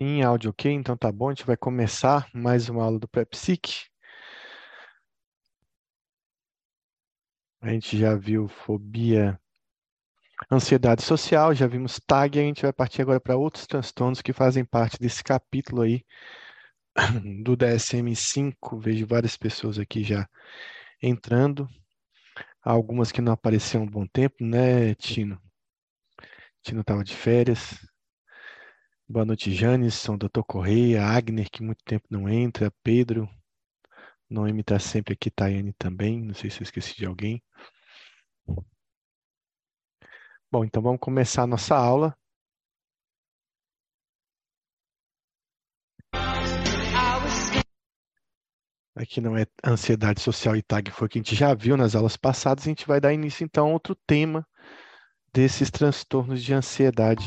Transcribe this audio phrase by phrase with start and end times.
[0.00, 1.28] Sim, áudio ok, então tá bom.
[1.28, 3.86] A gente vai começar mais uma aula do PrEPSIC.
[7.60, 9.38] A gente já viu fobia,
[10.50, 14.64] ansiedade social, já vimos TAG, a gente vai partir agora para outros transtornos que fazem
[14.64, 16.04] parte desse capítulo aí
[17.44, 18.78] do DSM-5.
[18.78, 20.28] Vejo várias pessoas aqui já
[21.02, 21.68] entrando,
[22.62, 25.40] algumas que não apareceram há um bom tempo, né, Tino?
[26.62, 27.78] Tino estava de férias.
[29.08, 30.42] Boa noite, Janisson, Dr.
[30.44, 33.28] Correia, Agner, que muito tempo não entra, Pedro,
[34.28, 37.40] Noemi está sempre aqui, Tayane também, não sei se eu esqueci de alguém.
[40.50, 42.16] Bom, então vamos começar a nossa aula.
[48.96, 51.94] Aqui não é ansiedade social e tag, foi o que a gente já viu nas
[51.94, 52.64] aulas passadas.
[52.64, 54.44] A gente vai dar início então a outro tema
[55.32, 57.24] desses transtornos de ansiedade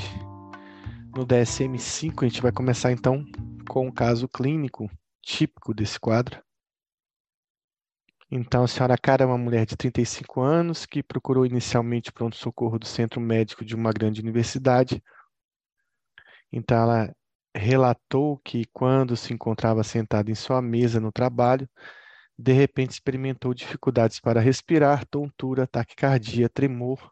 [1.16, 3.26] no DSM-5, a gente vai começar então
[3.68, 4.90] com um caso clínico
[5.22, 6.42] típico desse quadro.
[8.32, 12.86] Então, a senhora Cara é uma mulher de 35 anos que procurou inicialmente pronto-socorro do
[12.86, 15.04] centro médico de uma grande universidade.
[16.52, 17.16] Então, ela
[17.56, 21.68] relatou que quando se encontrava sentada em sua mesa no trabalho,
[22.38, 27.12] de repente experimentou dificuldades para respirar, tontura, taquicardia, tremor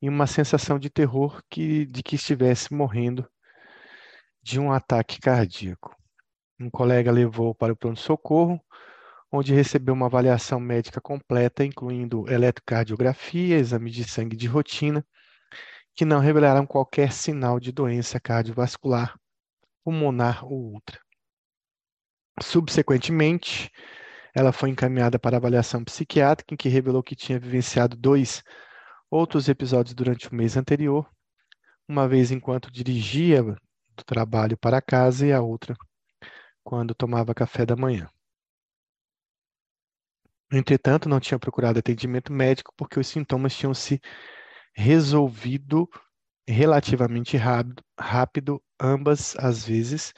[0.00, 3.28] e uma sensação de terror que, de que estivesse morrendo
[4.42, 5.96] de um ataque cardíaco.
[6.58, 8.60] Um colega levou para o pronto-socorro,
[9.30, 15.04] onde recebeu uma avaliação médica completa, incluindo eletrocardiografia, exame de sangue de rotina,
[15.94, 19.18] que não revelaram qualquer sinal de doença cardiovascular,
[19.82, 21.00] pulmonar ou outra.
[22.40, 23.70] Subsequentemente,
[24.34, 28.42] ela foi encaminhada para avaliação psiquiátrica, em que revelou que tinha vivenciado dois
[29.10, 31.08] outros episódios durante o mês anterior,
[31.88, 35.76] uma vez enquanto dirigia do trabalho para casa e a outra
[36.64, 38.10] quando tomava café da manhã.
[40.52, 44.00] Entretanto, não tinha procurado atendimento médico porque os sintomas tinham se
[44.74, 45.88] resolvido
[46.46, 50.12] relativamente rápido, rápido ambas as vezes,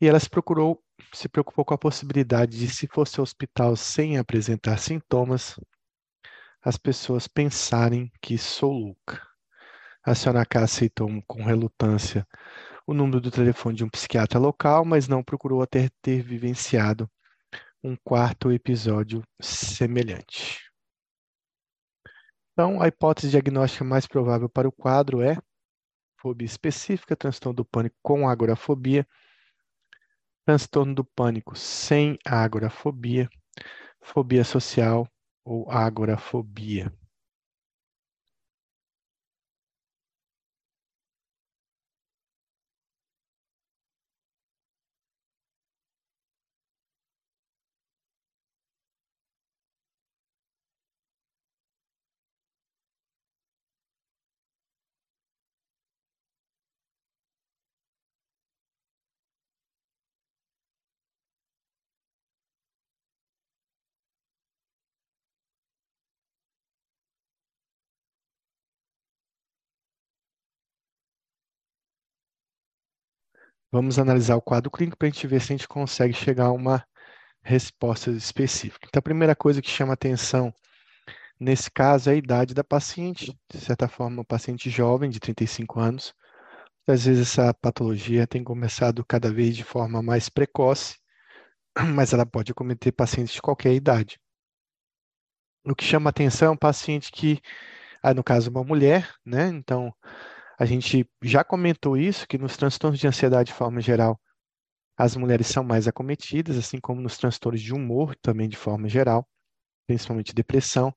[0.00, 0.82] e ela se procurou,
[1.12, 5.58] se preocupou com a possibilidade de, se fosse ao hospital sem apresentar sintomas,
[6.66, 9.24] as pessoas pensarem que sou louca.
[10.02, 12.26] A senhora K aceitou com relutância
[12.84, 17.08] o número do telefone de um psiquiatra local, mas não procurou até ter vivenciado
[17.84, 20.68] um quarto episódio semelhante.
[22.50, 25.38] Então, a hipótese diagnóstica mais provável para o quadro é
[26.20, 29.06] fobia específica, transtorno do pânico com agorafobia,
[30.44, 33.28] transtorno do pânico sem agorafobia,
[34.02, 35.08] fobia social
[35.46, 36.92] ou agorafobia.
[73.76, 76.50] Vamos analisar o quadro clínico para a gente ver se a gente consegue chegar a
[76.50, 76.82] uma
[77.42, 78.86] resposta específica.
[78.88, 80.50] Então, a primeira coisa que chama atenção
[81.38, 83.38] nesse caso é a idade da paciente.
[83.52, 86.14] De certa forma, um paciente jovem, de 35 anos.
[86.88, 90.96] Às vezes, essa patologia tem começado cada vez de forma mais precoce,
[91.94, 94.18] mas ela pode acometer pacientes de qualquer idade.
[95.66, 97.42] O que chama atenção é um paciente que,
[98.02, 99.48] ah, no caso, uma mulher, né?
[99.48, 99.92] Então,
[100.58, 104.20] a gente já comentou isso, que nos transtornos de ansiedade de forma geral,
[104.96, 109.28] as mulheres são mais acometidas, assim como nos transtornos de humor também de forma geral,
[109.86, 110.94] principalmente depressão.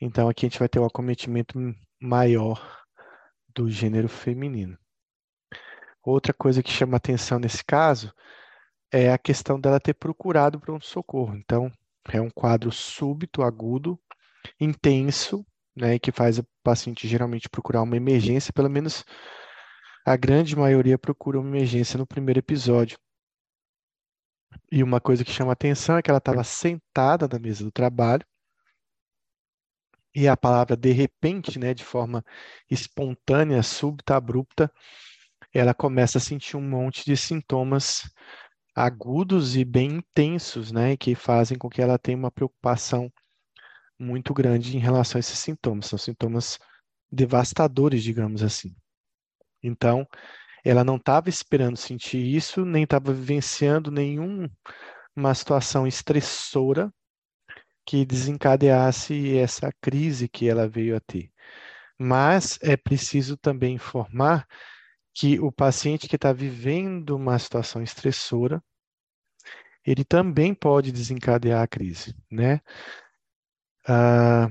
[0.00, 1.58] Então aqui a gente vai ter um acometimento
[2.00, 2.82] maior
[3.54, 4.76] do gênero feminino.
[6.02, 8.12] Outra coisa que chama atenção nesse caso
[8.90, 11.36] é a questão dela ter procurado pronto-socorro.
[11.36, 11.70] Então,
[12.12, 13.98] é um quadro súbito, agudo,
[14.60, 15.46] intenso,
[15.76, 19.04] né, que faz o paciente geralmente procurar uma emergência, pelo menos
[20.04, 22.98] a grande maioria procura uma emergência no primeiro episódio.
[24.70, 28.24] E uma coisa que chama atenção é que ela estava sentada na mesa do trabalho
[30.14, 32.24] e a palavra de repente, né, de forma
[32.70, 34.70] espontânea, súbita, abrupta,
[35.52, 38.10] ela começa a sentir um monte de sintomas
[38.74, 43.10] agudos e bem intensos, né, que fazem com que ela tenha uma preocupação
[43.98, 45.86] muito grande em relação a esses sintomas.
[45.86, 46.58] São sintomas
[47.10, 48.74] devastadores, digamos assim.
[49.62, 50.06] Então,
[50.64, 54.50] ela não estava esperando sentir isso, nem estava vivenciando nenhuma
[55.34, 56.92] situação estressora
[57.84, 61.30] que desencadeasse essa crise que ela veio a ter.
[61.98, 64.46] Mas é preciso também informar
[65.14, 68.62] que o paciente que está vivendo uma situação estressora,
[69.84, 72.60] ele também pode desencadear a crise, né?
[73.88, 74.48] Ah,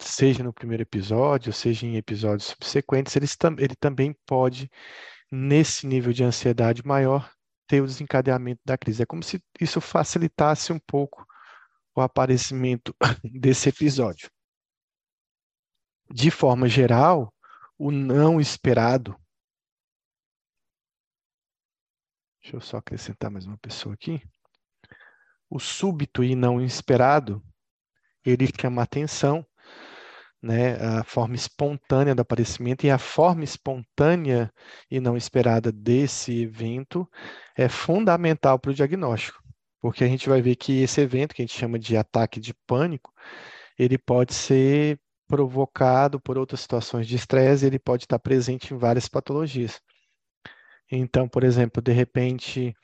[0.00, 3.26] seja no primeiro episódio, seja em episódios subsequentes, ele,
[3.58, 4.70] ele também pode,
[5.30, 7.30] nesse nível de ansiedade maior,
[7.66, 9.02] ter o desencadeamento da crise.
[9.02, 11.26] É como se isso facilitasse um pouco
[11.94, 12.94] o aparecimento
[13.24, 14.30] desse episódio.
[16.10, 17.32] De forma geral,
[17.78, 19.14] o não esperado.
[22.40, 24.22] Deixa eu só acrescentar mais uma pessoa aqui.
[25.50, 27.42] O súbito e não esperado,
[28.30, 29.44] ele chama atenção
[30.42, 34.52] né, a forma espontânea do aparecimento e a forma espontânea
[34.90, 37.08] e não esperada desse evento
[37.56, 39.42] é fundamental para o diagnóstico,
[39.80, 42.54] porque a gente vai ver que esse evento, que a gente chama de ataque de
[42.66, 43.12] pânico,
[43.78, 49.08] ele pode ser provocado por outras situações de estresse, ele pode estar presente em várias
[49.08, 49.80] patologias.
[50.90, 52.74] Então, por exemplo, de repente,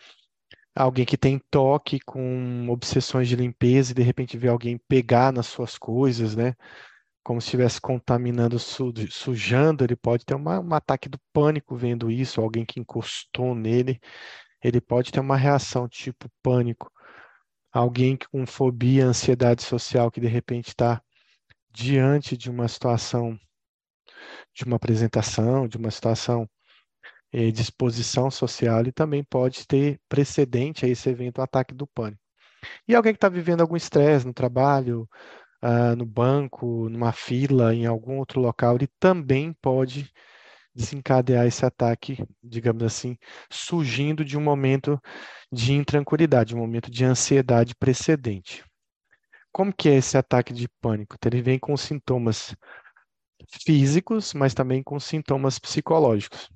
[0.74, 5.46] alguém que tem toque com obsessões de limpeza e de repente vê alguém pegar nas
[5.46, 6.54] suas coisas, né?
[7.24, 12.40] como se estivesse contaminando, sujando, ele pode ter uma, um ataque do pânico vendo isso,
[12.40, 13.98] alguém que encostou nele,
[14.62, 16.92] ele pode ter uma reação tipo pânico.
[17.72, 21.02] Alguém com fobia, ansiedade social, que de repente está
[21.72, 23.38] diante de uma situação,
[24.54, 26.48] de uma apresentação, de uma situação
[27.34, 31.84] eh, de exposição social, ele também pode ter precedente a esse evento, o ataque do
[31.84, 32.20] pânico.
[32.86, 35.08] E alguém que está vivendo algum estresse no trabalho,
[35.62, 40.12] uh, no banco, numa fila, em algum outro local, ele também pode
[40.74, 43.16] desencadear esse ataque, digamos assim,
[43.50, 45.00] surgindo de um momento
[45.52, 48.64] de intranquilidade, um momento de ansiedade precedente.
[49.52, 51.16] Como que é esse ataque de pânico?
[51.26, 52.54] Ele vem com sintomas
[53.64, 56.48] físicos, mas também com sintomas psicológicos.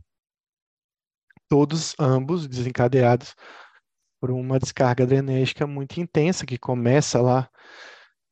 [1.48, 3.34] Todos ambos desencadeados
[4.20, 7.48] por uma descarga adrenérgica muito intensa que começa lá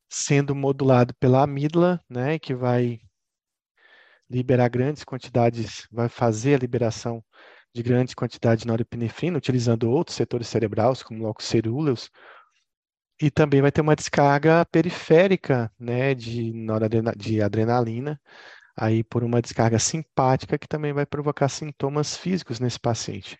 [0.09, 2.99] sendo modulado pela amígdala, né, que vai
[4.29, 7.23] liberar grandes quantidades, vai fazer a liberação
[7.73, 12.09] de grandes quantidades de norepinefrina, utilizando outros setores cerebrais, como locus
[13.19, 16.53] e também vai ter uma descarga periférica, né, de,
[17.15, 18.21] de adrenalina,
[18.77, 23.37] aí por uma descarga simpática, que também vai provocar sintomas físicos nesse paciente.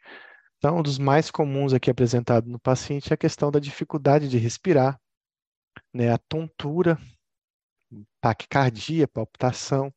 [0.57, 4.39] Então, um dos mais comuns aqui apresentado no paciente é a questão da dificuldade de
[4.39, 4.99] respirar,
[5.93, 6.97] né, a tontura,
[8.19, 9.93] taquicardia, palpitação,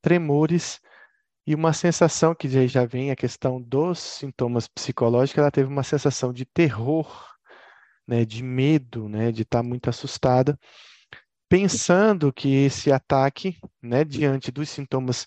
[0.00, 0.80] tremores
[1.44, 6.32] e uma sensação que já vem a questão dos sintomas psicológicos, ela teve uma sensação
[6.32, 7.28] de terror,
[8.06, 10.56] né, de medo, né, de estar muito assustada,
[11.52, 15.26] pensando que esse ataque, né, diante dos sintomas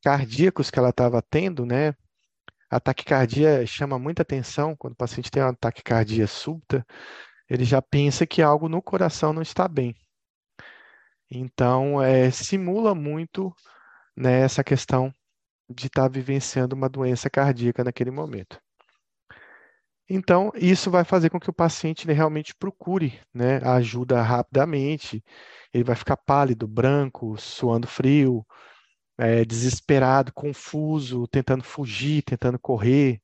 [0.00, 1.96] cardíacos que ela estava tendo, né,
[2.70, 6.86] a taquicardia chama muita atenção quando o paciente tem uma taquicardia súbita,
[7.50, 9.96] ele já pensa que algo no coração não está bem.
[11.28, 13.52] Então, é, simula muito
[14.16, 15.12] né, essa questão
[15.68, 18.63] de estar vivenciando uma doença cardíaca naquele momento.
[20.08, 25.24] Então, isso vai fazer com que o paciente realmente procure né, ajuda rapidamente.
[25.72, 28.46] Ele vai ficar pálido, branco, suando frio,
[29.18, 33.20] é, desesperado, confuso, tentando fugir, tentando correr,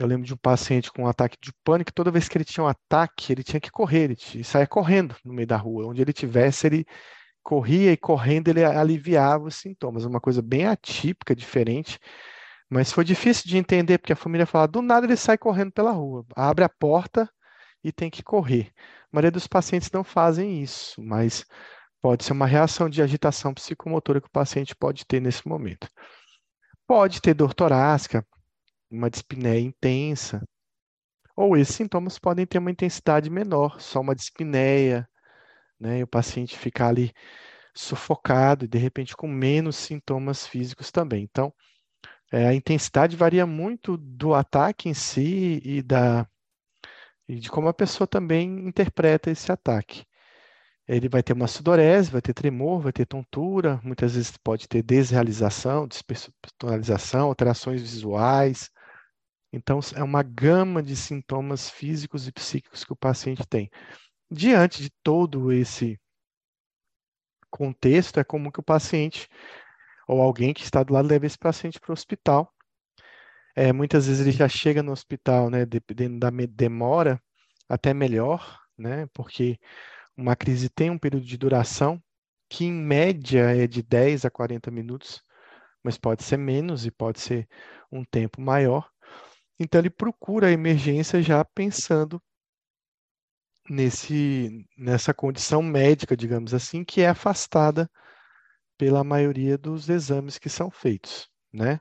[0.00, 2.64] eu lembro de um paciente com um ataque de pânico, toda vez que ele tinha
[2.64, 5.86] um ataque, ele tinha que correr, ele saía correndo no meio da rua.
[5.86, 6.86] Onde ele tivesse, ele
[7.42, 10.06] corria e correndo ele aliviava os sintomas.
[10.06, 11.98] Uma coisa bem atípica, diferente,
[12.70, 15.90] mas foi difícil de entender, porque a família fala, do nada ele sai correndo pela
[15.90, 17.28] rua, abre a porta
[17.82, 18.72] e tem que correr.
[18.78, 21.44] A maioria dos pacientes não fazem isso, mas
[22.00, 25.88] pode ser uma reação de agitação psicomotora que o paciente pode ter nesse momento.
[26.86, 28.24] Pode ter dor torácica,
[28.90, 30.42] uma dispneia intensa,
[31.36, 35.08] ou esses sintomas podem ter uma intensidade menor, só uma dispneia,
[35.78, 35.98] né?
[36.00, 37.12] E o paciente ficar ali
[37.74, 41.24] sufocado e de repente com menos sintomas físicos também.
[41.24, 41.52] Então,
[42.30, 46.26] é, a intensidade varia muito do ataque em si e da
[47.28, 50.04] e de como a pessoa também interpreta esse ataque.
[50.88, 54.82] Ele vai ter uma sudorese, vai ter tremor, vai ter tontura, muitas vezes pode ter
[54.82, 58.70] desrealização, despersonalização, alterações visuais,
[59.52, 63.70] então, é uma gama de sintomas físicos e psíquicos que o paciente tem.
[64.30, 66.00] Diante de todo esse
[67.50, 69.28] contexto, é comum que o paciente
[70.10, 72.52] ou alguém que está do lado leve esse paciente para o hospital
[73.54, 77.20] É, muitas vezes ele já chega no hospital, né, dependendo da demora,
[77.68, 79.58] até melhor, né, porque
[80.16, 82.02] uma crise tem um período de duração
[82.50, 85.22] que, em média, é de 10 a 40 minutos,
[85.84, 87.48] mas pode ser menos e pode ser
[87.92, 88.90] um tempo maior.
[89.60, 92.22] Então, ele procura a emergência já pensando
[93.68, 97.90] nesse, nessa condição médica, digamos assim, que é afastada
[98.80, 101.78] pela maioria dos exames que são feitos, né?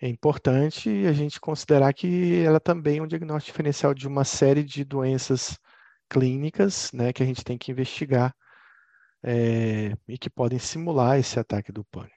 [0.00, 4.62] É importante a gente considerar que ela também é um diagnóstico diferencial de uma série
[4.62, 5.58] de doenças
[6.08, 8.32] clínicas, né, que a gente tem que investigar
[9.20, 12.14] é, e que podem simular esse ataque do pânico.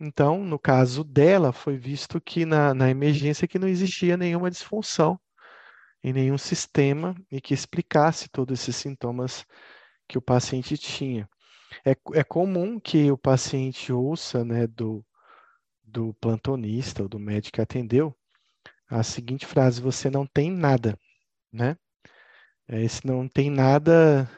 [0.00, 5.16] Então, no caso dela, foi visto que na, na emergência que não existia nenhuma disfunção
[6.02, 9.46] em nenhum sistema e que explicasse todos esses sintomas
[10.08, 11.28] que o paciente tinha.
[11.84, 15.04] É, é comum que o paciente ouça né, do,
[15.82, 18.16] do plantonista ou do médico que atendeu
[18.88, 20.98] a seguinte frase: Você não tem nada,
[21.52, 21.76] né?
[22.68, 24.28] É, esse não tem nada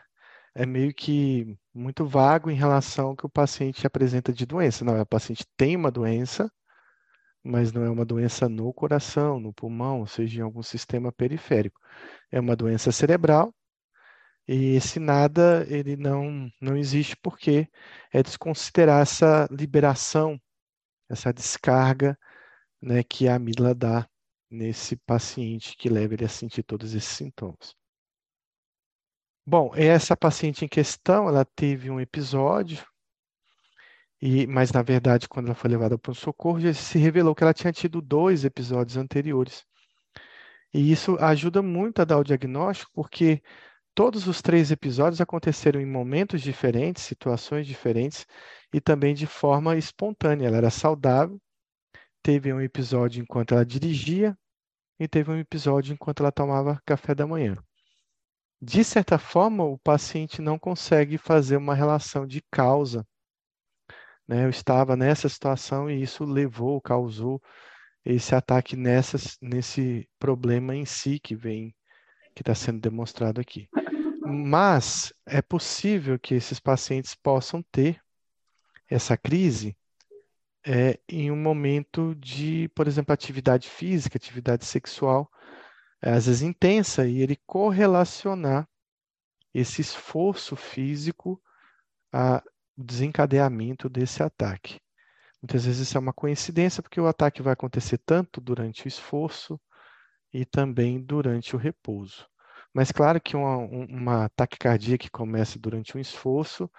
[0.55, 4.85] é meio que muito vago em relação ao que o paciente apresenta de doença.
[4.85, 6.51] Não, o paciente tem uma doença,
[7.43, 11.81] mas não é uma doença no coração, no pulmão, ou seja, em algum sistema periférico.
[12.31, 13.55] É uma doença cerebral
[14.53, 17.69] e esse nada ele não não existe porque
[18.13, 20.41] é desconsiderar essa liberação
[21.09, 22.19] essa descarga
[22.83, 24.09] né, que a amígdala dá
[24.51, 27.77] nesse paciente que leva ele a sentir todos esses sintomas.
[29.47, 32.85] Bom, essa paciente em questão, ela teve um episódio,
[34.21, 37.43] e, mas na verdade, quando ela foi levada para o socorro, já se revelou que
[37.43, 39.65] ela tinha tido dois episódios anteriores.
[40.73, 43.43] E isso ajuda muito a dar o diagnóstico, porque
[44.01, 48.27] todos os três episódios aconteceram em momentos diferentes, situações diferentes,
[48.73, 50.47] e também de forma espontânea.
[50.47, 51.39] Ela era saudável,
[52.23, 54.35] teve um episódio enquanto ela dirigia
[54.99, 57.59] e teve um episódio enquanto ela tomava café da manhã.
[58.59, 63.07] De certa forma, o paciente não consegue fazer uma relação de causa.
[64.27, 64.47] Né?
[64.47, 67.39] Eu estava nessa situação e isso levou, causou
[68.03, 71.77] esse ataque nessa, nesse problema em si que vem,
[72.35, 73.69] que está sendo demonstrado aqui.
[74.21, 78.01] Mas é possível que esses pacientes possam ter
[78.89, 79.77] essa crise
[80.67, 85.31] é, em um momento de, por exemplo, atividade física, atividade sexual,
[86.03, 88.69] às vezes intensa, e ele correlacionar
[89.55, 91.41] esse esforço físico
[92.13, 92.43] ao
[92.77, 94.81] desencadeamento desse ataque.
[95.43, 99.59] Muitas vezes isso é uma coincidência, porque o ataque vai acontecer tanto durante o esforço
[100.33, 102.29] e também durante o repouso.
[102.75, 106.71] Mas claro que uma, uma taquicardia que começa durante um esforço,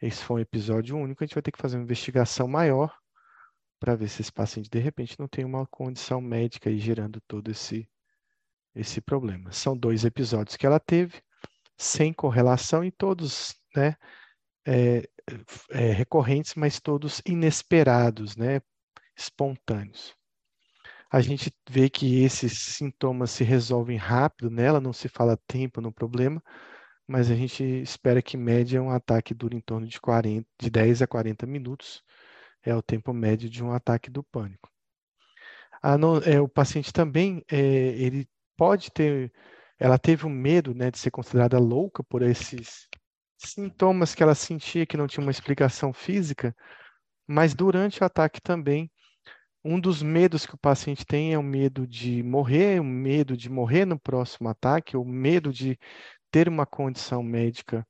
[0.00, 2.96] esse foi um episódio único, a gente vai ter que fazer uma investigação maior
[3.78, 7.50] para ver se esse paciente de repente não tem uma condição médica aí gerando todo
[7.50, 7.88] esse
[8.74, 9.52] esse problema.
[9.52, 11.22] São dois episódios que ela teve,
[11.78, 13.96] sem correlação e todos, né,
[14.66, 15.08] é,
[15.70, 18.60] é, recorrentes, mas todos inesperados, né,
[19.16, 20.15] espontâneos.
[21.10, 25.92] A gente vê que esses sintomas se resolvem rápido nela, não se fala tempo no
[25.92, 26.42] problema,
[27.06, 31.02] mas a gente espera que média um ataque dure em torno de 40, de 10
[31.02, 32.02] a 40 minutos,
[32.62, 34.68] é o tempo médio de um ataque do pânico.
[35.98, 39.32] No, é, o paciente também, é, ele pode ter,
[39.78, 42.88] ela teve um medo né, de ser considerada louca por esses
[43.38, 46.56] sintomas que ela sentia que não tinha uma explicação física,
[47.28, 48.90] mas durante o ataque também,
[49.66, 53.50] um dos medos que o paciente tem é o medo de morrer, o medo de
[53.50, 55.76] morrer no próximo ataque, o medo de
[56.30, 57.84] ter uma condição médica,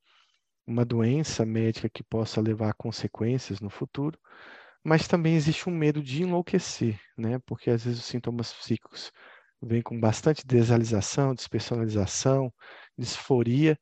[0.66, 4.18] uma doença médica que possa levar a consequências no futuro,
[4.82, 7.38] mas também existe um medo de enlouquecer, né?
[7.40, 9.12] Porque às vezes os sintomas psíquicos
[9.60, 12.52] vêm com bastante desalização, despersonalização,
[12.96, 13.78] disforia,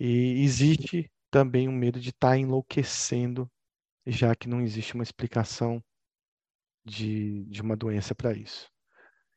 [0.00, 3.48] e existe também um medo de estar tá enlouquecendo,
[4.04, 5.80] já que não existe uma explicação
[6.86, 8.70] de, de uma doença para isso.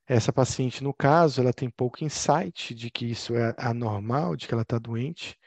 [0.07, 4.53] Essa paciente, no caso, ela tem pouco insight de que isso é anormal, de que
[4.53, 5.37] ela está doente,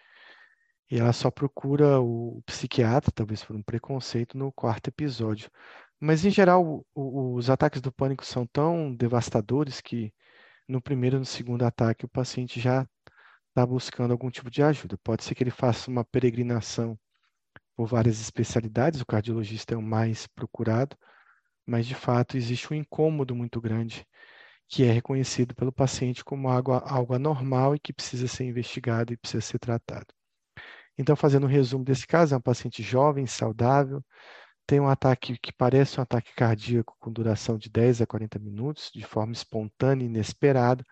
[0.90, 5.50] e ela só procura o psiquiatra, talvez por um preconceito, no quarto episódio.
[5.98, 10.12] Mas, em geral, o, os ataques do pânico são tão devastadores que
[10.68, 12.86] no primeiro e no segundo ataque o paciente já
[13.48, 14.98] está buscando algum tipo de ajuda.
[14.98, 16.98] Pode ser que ele faça uma peregrinação
[17.76, 20.96] por várias especialidades, o cardiologista é o mais procurado,
[21.66, 24.06] mas de fato existe um incômodo muito grande
[24.68, 29.16] que é reconhecido pelo paciente como algo, algo anormal e que precisa ser investigado e
[29.18, 30.06] precisa ser tratado.
[30.96, 34.02] Então, fazendo um resumo desse caso, é um paciente jovem, saudável,
[34.66, 38.90] tem um ataque que parece um ataque cardíaco com duração de 10 a 40 minutos,
[38.94, 40.84] de forma espontânea e inesperada,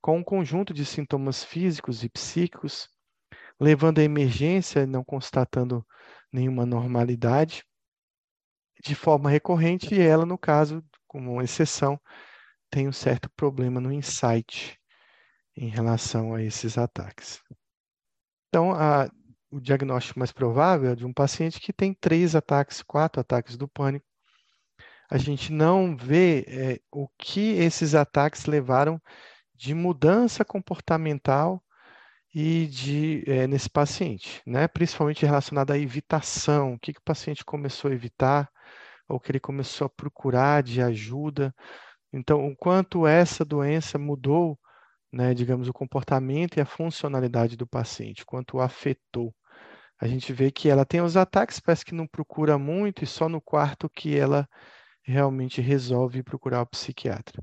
[0.00, 2.88] com um conjunto de sintomas físicos e psíquicos,
[3.58, 5.84] levando à emergência, não constatando
[6.32, 7.64] nenhuma normalidade,
[8.82, 12.00] de forma recorrente, e ela, no caso, como exceção,
[12.70, 14.78] tem um certo problema no insight
[15.56, 17.42] em relação a esses ataques.
[18.48, 19.10] Então, a,
[19.50, 23.68] o diagnóstico mais provável é de um paciente que tem três ataques, quatro ataques do
[23.68, 24.06] pânico.
[25.10, 29.00] A gente não vê é, o que esses ataques levaram
[29.54, 31.62] de mudança comportamental
[32.32, 34.68] e de é, nesse paciente, né?
[34.68, 38.48] Principalmente relacionada à evitação, o que, que o paciente começou a evitar,
[39.10, 41.54] ou que ele começou a procurar de ajuda.
[42.12, 44.58] Então, o quanto essa doença mudou,
[45.12, 49.34] né, digamos, o comportamento e a funcionalidade do paciente, quanto afetou.
[50.00, 53.28] A gente vê que ela tem os ataques, parece que não procura muito, e só
[53.28, 54.48] no quarto que ela
[55.02, 57.42] realmente resolve procurar o psiquiatra.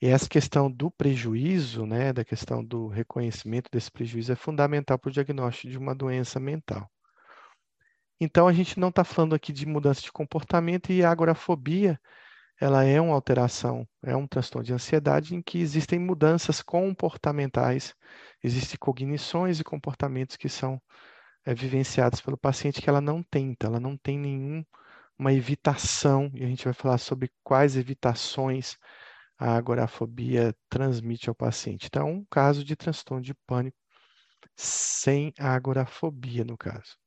[0.00, 5.08] E essa questão do prejuízo, né, da questão do reconhecimento desse prejuízo, é fundamental para
[5.08, 6.91] o diagnóstico de uma doença mental.
[8.24, 12.00] Então, a gente não está falando aqui de mudança de comportamento e a agorafobia,
[12.60, 17.96] ela é uma alteração, é um transtorno de ansiedade em que existem mudanças comportamentais,
[18.40, 20.80] existem cognições e comportamentos que são
[21.44, 26.46] é, vivenciados pelo paciente que ela não tenta, ela não tem nenhuma evitação, e a
[26.46, 28.78] gente vai falar sobre quais evitações
[29.36, 31.86] a agorafobia transmite ao paciente.
[31.88, 33.76] Então, um caso de transtorno de pânico
[34.56, 37.01] sem agorafobia, no caso.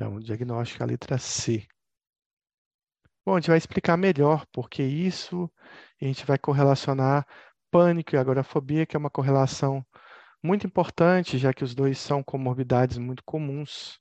[0.00, 1.68] Então, diagnóstico é a letra C.
[3.22, 5.50] Bom, a gente vai explicar melhor porque isso,
[6.00, 7.26] a gente vai correlacionar
[7.70, 9.84] pânico e agorafobia, que é uma correlação
[10.42, 14.00] muito importante, já que os dois são comorbidades muito comuns,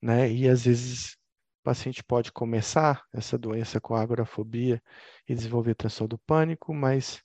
[0.00, 0.30] né?
[0.30, 4.80] E às vezes o paciente pode começar essa doença com agorafobia
[5.28, 7.20] e desenvolver transtorno do pânico, mas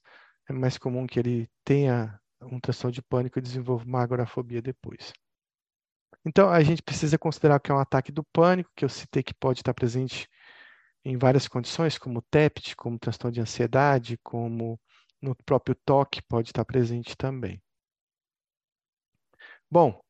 [0.50, 5.14] é mais comum que ele tenha um transtorno de pânico e desenvolva uma agorafobia depois.
[6.26, 9.34] Então, a gente precisa considerar que é um ataque do pânico, que eu citei que
[9.34, 10.28] pode estar presente
[11.04, 14.80] em várias condições, como TEPT, como transtorno de ansiedade, como
[15.22, 17.62] no próprio toque pode estar presente também.
[19.70, 20.02] Bom,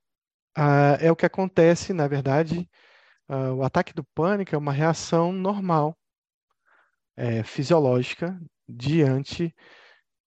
[0.57, 2.69] uh, é o que acontece, na verdade,
[3.29, 5.97] uh, o ataque do pânico é uma reação normal,
[7.17, 9.55] é, fisiológica, diante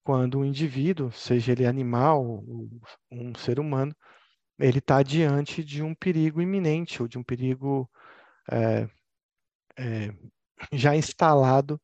[0.02, 2.68] quando o indivíduo, seja ele animal ou
[3.10, 3.94] um ser humano,
[4.58, 7.88] ele está diante de um perigo iminente ou de um perigo
[8.50, 8.88] é,
[9.78, 10.12] é,
[10.72, 11.80] já instalado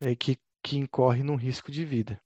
[0.00, 2.20] é, que, que incorre num risco de vida.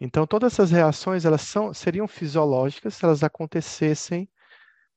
[0.00, 4.28] Então, todas essas reações elas são, seriam fisiológicas se elas acontecessem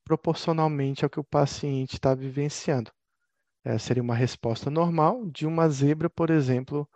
[0.04, 2.92] proporcionalmente ao que o paciente está vivenciando.
[3.64, 6.88] É, seria uma resposta normal de uma zebra, por exemplo,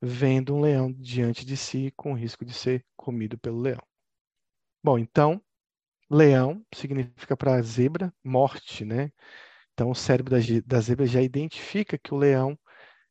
[0.00, 3.82] vendo um leão diante de si com risco de ser comido pelo leão.
[4.82, 5.40] Bom, então,
[6.10, 9.10] leão significa para zebra morte, né?
[9.72, 12.58] Então, o cérebro da, da zebra já identifica que o leão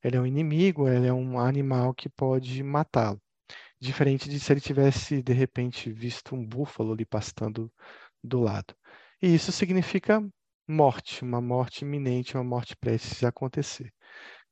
[0.03, 3.21] ele é um inimigo, ele é um animal que pode matá-lo.
[3.79, 7.71] Diferente de se ele tivesse, de repente, visto um búfalo ali pastando
[8.23, 8.75] do lado.
[9.21, 10.23] E isso significa
[10.67, 13.93] morte, uma morte iminente, uma morte prestes a acontecer.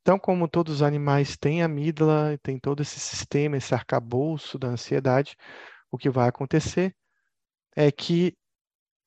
[0.01, 5.35] Então, como todos os animais têm amígdala, tem todo esse sistema, esse arcabouço da ansiedade,
[5.91, 6.95] o que vai acontecer
[7.75, 8.35] é que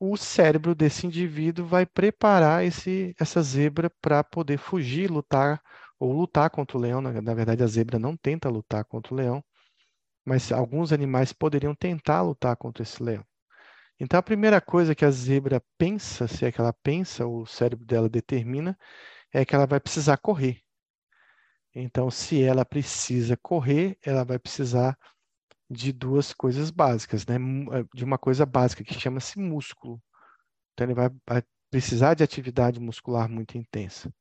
[0.01, 5.61] o cérebro desse indivíduo vai preparar esse, essa zebra para poder fugir, lutar
[5.99, 7.01] ou lutar contra o leão.
[7.01, 9.43] Na, na, verdade, a zebra não tenta lutar contra o leão,
[10.25, 13.25] mas alguns animais poderiam tentar lutar contra esse leão.
[14.01, 17.85] Então, a primeira coisa que a zebra pensa, se é que ela pensa, o cérebro
[17.85, 18.79] dela determina,
[19.33, 20.61] é que ela vai precisar correr.
[21.75, 24.97] Então, se ela precisa correr, ela vai precisar
[25.71, 27.37] de duas coisas básicas, né?
[27.37, 30.01] Eh, de uma coisa básica que chama-se músculo.
[30.73, 31.11] Então, ele vai,
[31.71, 34.13] precisar de atividade muscular muito intensa.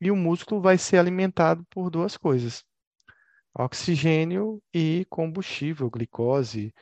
[0.00, 2.64] E o músculo vai ser alimentado por duas coisas:
[3.54, 6.74] oxigênio e combustível, glicose,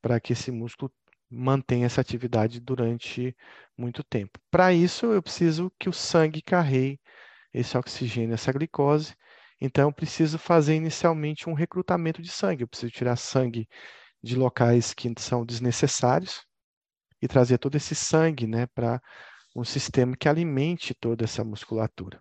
[0.00, 0.92] para que esse músculo
[1.30, 3.36] mantenha essa atividade durante
[3.76, 4.38] muito tempo.
[4.50, 7.00] Para isso, eu preciso que o sangue carregue
[7.52, 9.14] esse oxigênio, essa glicose,
[9.64, 12.64] então, eu preciso fazer inicialmente um recrutamento de sangue.
[12.64, 13.68] Eu preciso tirar sangue
[14.20, 16.44] de locais que são desnecessários
[17.22, 19.00] e trazer todo esse sangue né, para
[19.54, 22.20] um sistema que alimente toda essa musculatura.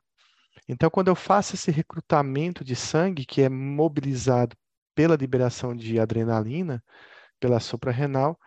[0.70, 4.56] Então, quando eu faço esse recrutamento de sangue, que é mobilizado
[4.94, 6.84] pela liberação de adrenalina,
[7.40, 8.38] pela suprarrenal,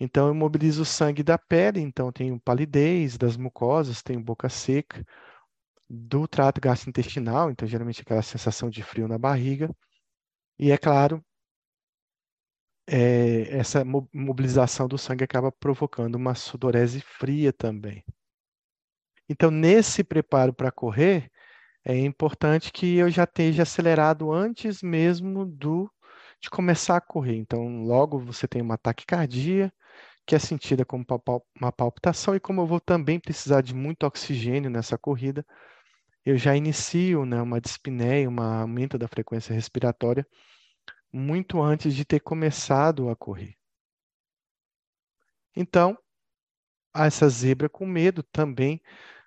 [0.00, 5.06] então eu mobilizo o sangue da pele, então tenho palidez das mucosas, tenho boca seca,
[5.90, 9.70] do trato gastrointestinal, então geralmente aquela sensação de frio na barriga,
[10.58, 11.24] e é claro,
[12.86, 18.04] é, essa mobilização do sangue acaba provocando uma sudorese fria também.
[19.28, 21.30] Então, nesse preparo para correr,
[21.84, 25.90] é importante que eu já esteja acelerado antes mesmo do
[26.40, 27.36] de começar a correr.
[27.36, 29.72] Então, logo você tem uma taquicardia,
[30.26, 31.04] que é sentida como
[31.60, 35.44] uma palpitação, e como eu vou também precisar de muito oxigênio nessa corrida,
[36.24, 40.26] eu já inicio né, uma dispneia, um aumento da frequência respiratória,
[41.12, 43.56] muito antes de ter começado a correr.
[45.54, 45.96] Então,
[46.94, 48.80] essa zebra com medo também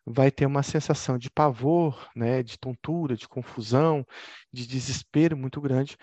[0.05, 4.05] vai ter uma sensação de pavor, né, de tontura, de confusão,
[4.51, 5.97] de desespero muito grande,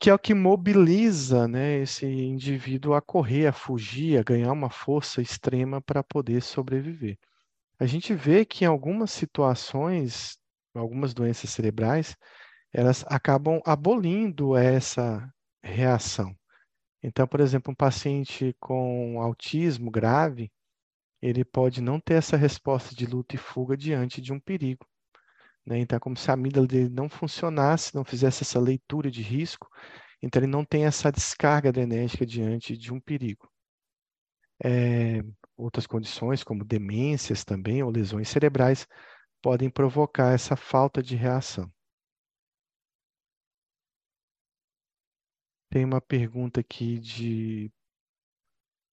[0.00, 4.70] que é o que mobiliza né, esse indivíduo a correr, a fugir, a ganhar uma
[4.70, 7.18] força extrema para poder sobreviver.
[7.78, 10.38] A gente vê que em algumas situações,
[10.74, 12.16] algumas doenças cerebrais,
[12.72, 15.28] elas acabam abolindo essa
[15.62, 16.34] reação.
[17.02, 20.50] Então, por exemplo, um paciente com autismo grave,
[21.20, 24.86] ele pode não ter essa resposta de luta e fuga diante de um perigo.
[25.66, 25.78] Né?
[25.78, 29.68] Então, é como se a amígdala dele não funcionasse, não fizesse essa leitura de risco,
[30.22, 33.48] então ele não tem essa descarga adrenérgica diante de um perigo.
[34.62, 35.22] É,
[35.56, 38.86] outras condições, como demências também, ou lesões cerebrais,
[39.42, 41.70] podem provocar essa falta de reação.
[45.70, 47.70] Tem uma pergunta aqui de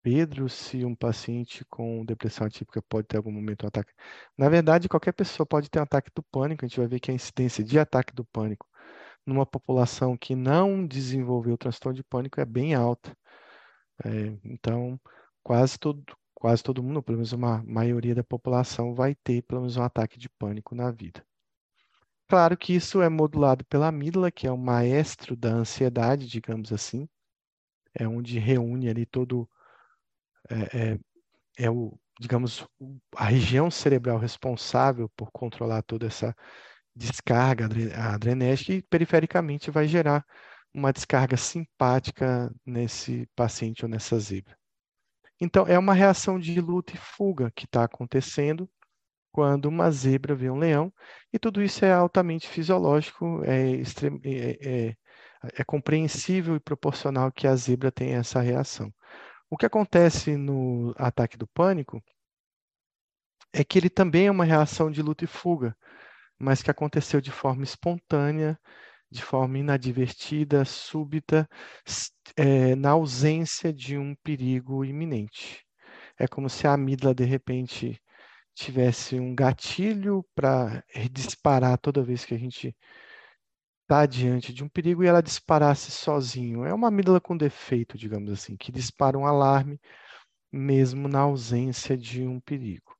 [0.04, 3.94] Pedro, se um paciente com depressão atípica pode ter algum momento um ataque.
[4.36, 6.66] Na verdade, qualquer pessoa pode ter um ataque do pânico.
[6.66, 8.68] A gente vai ver que a incidência de ataque do pânico
[9.26, 13.16] numa população que não desenvolveu transtorno de pânico é bem alta.
[14.04, 15.00] É, então,
[15.44, 16.04] quase todo,
[16.42, 20.18] quase todo mundo, pelo menos uma maioria da população, vai ter pelo menos um ataque
[20.18, 21.24] de pânico na vida.
[22.28, 27.08] Claro que isso é modulado pela amígdala, que é o maestro da ansiedade, digamos assim.
[27.94, 29.48] É onde reúne ali todo
[30.50, 31.00] é, é,
[31.66, 32.68] é o, digamos,
[33.16, 36.36] a região cerebral responsável por controlar toda essa
[36.96, 37.70] descarga
[38.16, 40.26] adrenérgica e perifericamente vai gerar
[40.74, 44.61] uma descarga simpática nesse paciente ou nessa zebra.
[45.42, 48.70] Então, é uma reação de luta e fuga que está acontecendo
[49.32, 50.94] quando uma zebra vê um leão,
[51.34, 53.82] e tudo isso é altamente fisiológico, é,
[54.24, 54.96] é, é,
[55.60, 58.94] é compreensível e proporcional que a zebra tenha essa reação.
[59.50, 62.04] O que acontece no ataque do pânico
[63.54, 65.76] é que ele também é uma reação de luta e fuga,
[66.40, 68.60] mas que aconteceu de forma espontânea,
[69.12, 71.48] de forma inadvertida, súbita,
[72.36, 75.66] é, na ausência de um perigo iminente.
[76.18, 78.02] É como se a amígdala, de repente,
[78.56, 82.76] tivesse um gatilho para disparar toda vez que a gente
[83.84, 86.64] está diante de um perigo e ela disparasse sozinho.
[86.66, 89.80] É uma amígdala com defeito, digamos assim, que dispara um alarme
[90.52, 92.96] mesmo na ausência de um perigo.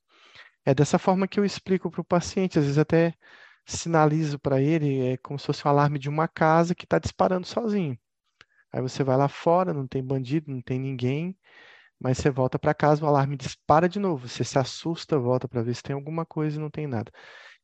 [0.66, 3.14] É dessa forma que eu explico para o paciente, às vezes até
[3.78, 7.48] sinalizo para ele, é como se fosse um alarme de uma casa que está disparando
[7.48, 7.98] sozinho.
[8.74, 11.38] Aí você vai lá fora, não tem bandido, não tem ninguém,
[12.00, 14.28] mas você volta para casa, o alarme dispara de novo.
[14.28, 17.12] Você se assusta, volta para ver se tem alguma coisa e não tem nada.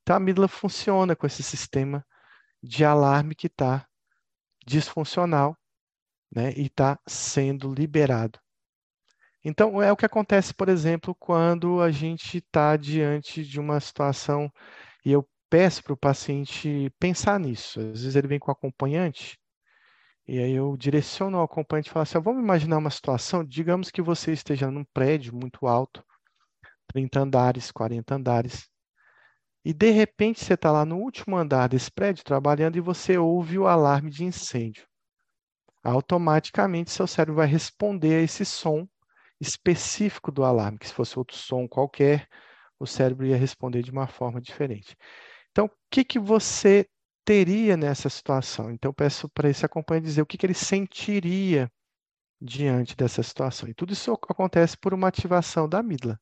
[0.02, 2.06] Então a amígdala funciona com esse sistema
[2.62, 3.88] de alarme que está
[4.66, 5.58] disfuncional
[6.32, 8.40] né, e está sendo liberado.
[9.44, 14.52] Então, é o que acontece, por exemplo, quando a gente está diante de uma situação
[15.06, 17.80] e eu peço para o paciente pensar nisso.
[17.80, 19.40] Às vezes ele vem com acompanhante,
[20.28, 24.02] e aí eu direciono ao acompanhante e falo assim: vamos imaginar uma situação, digamos que
[24.02, 26.04] você esteja num prédio muito alto,
[26.88, 28.70] 30 andares, 40 andares,
[29.64, 33.58] e de repente você está lá no último andar desse prédio trabalhando e você ouve
[33.60, 34.88] o alarme de incêndio.
[35.84, 38.88] Automaticamente seu cérebro vai responder a esse som
[39.40, 42.28] específico do alarme, que se fosse outro som qualquer,
[42.80, 44.96] o cérebro ia responder de uma forma diferente.
[45.58, 46.88] Então, o que, que você
[47.26, 48.70] teria nessa situação?
[48.70, 51.68] Então, peço para esse acompanhante dizer o que, que ele sentiria
[52.40, 53.68] diante dessa situação.
[53.68, 56.20] E tudo isso acontece por uma ativação da amígdala.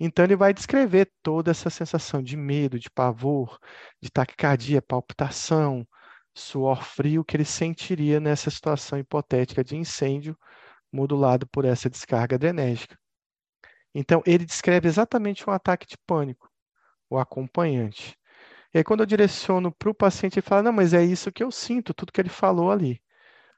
[0.00, 3.56] Então, ele vai descrever toda essa sensação de medo, de pavor,
[4.02, 5.86] de taquicardia, palpitação,
[6.34, 10.36] suor frio que ele sentiria nessa situação hipotética de incêndio
[10.92, 12.98] modulado por essa descarga adrenérgica.
[13.94, 16.50] Então, ele descreve exatamente um ataque de pânico,
[17.08, 18.18] o acompanhante.
[18.74, 21.42] E aí, quando eu direciono para o paciente, ele fala: Não, mas é isso que
[21.42, 23.02] eu sinto, tudo que ele falou ali.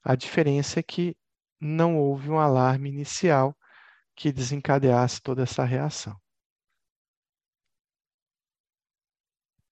[0.04, 1.16] A diferença é que
[1.60, 3.56] não houve um alarme inicial
[4.16, 6.16] que desencadeasse toda essa reação.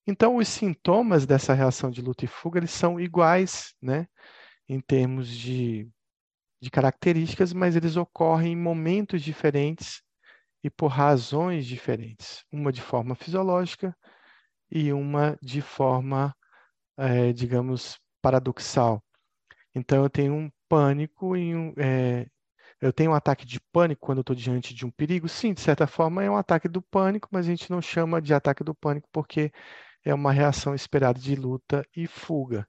[0.07, 4.09] Então, os sintomas dessa reação de luta e fuga eles são iguais, né,
[4.69, 5.89] em termos de,
[6.61, 10.03] de características, mas eles ocorrem em momentos diferentes
[10.65, 12.45] e por razões diferentes.
[12.53, 13.97] Uma de forma fisiológica
[14.71, 16.35] e uma de forma,
[16.99, 19.03] é, digamos, paradoxal.
[19.75, 22.27] Então, eu tenho um pânico e um, é,
[22.81, 25.29] eu tenho um ataque de pânico quando estou diante de um perigo?
[25.29, 28.33] Sim, de certa forma é um ataque do pânico, mas a gente não chama de
[28.35, 29.53] ataque do pânico porque
[30.05, 32.67] é uma reação esperada de luta e fuga.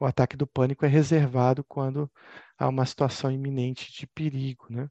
[0.00, 2.10] O ataque do pânico é reservado quando
[2.58, 4.88] há uma situação iminente de perigo, né?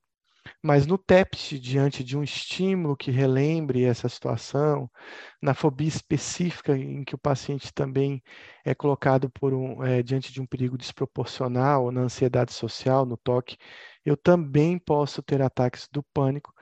[0.61, 4.89] Mas no TEPT, diante de um estímulo que relembre essa situação,
[5.41, 8.21] na fobia específica em que o paciente também
[8.63, 13.57] é colocado por um, é, diante de um perigo desproporcional, na ansiedade social, no toque,
[14.03, 16.53] eu também posso ter ataques do pânico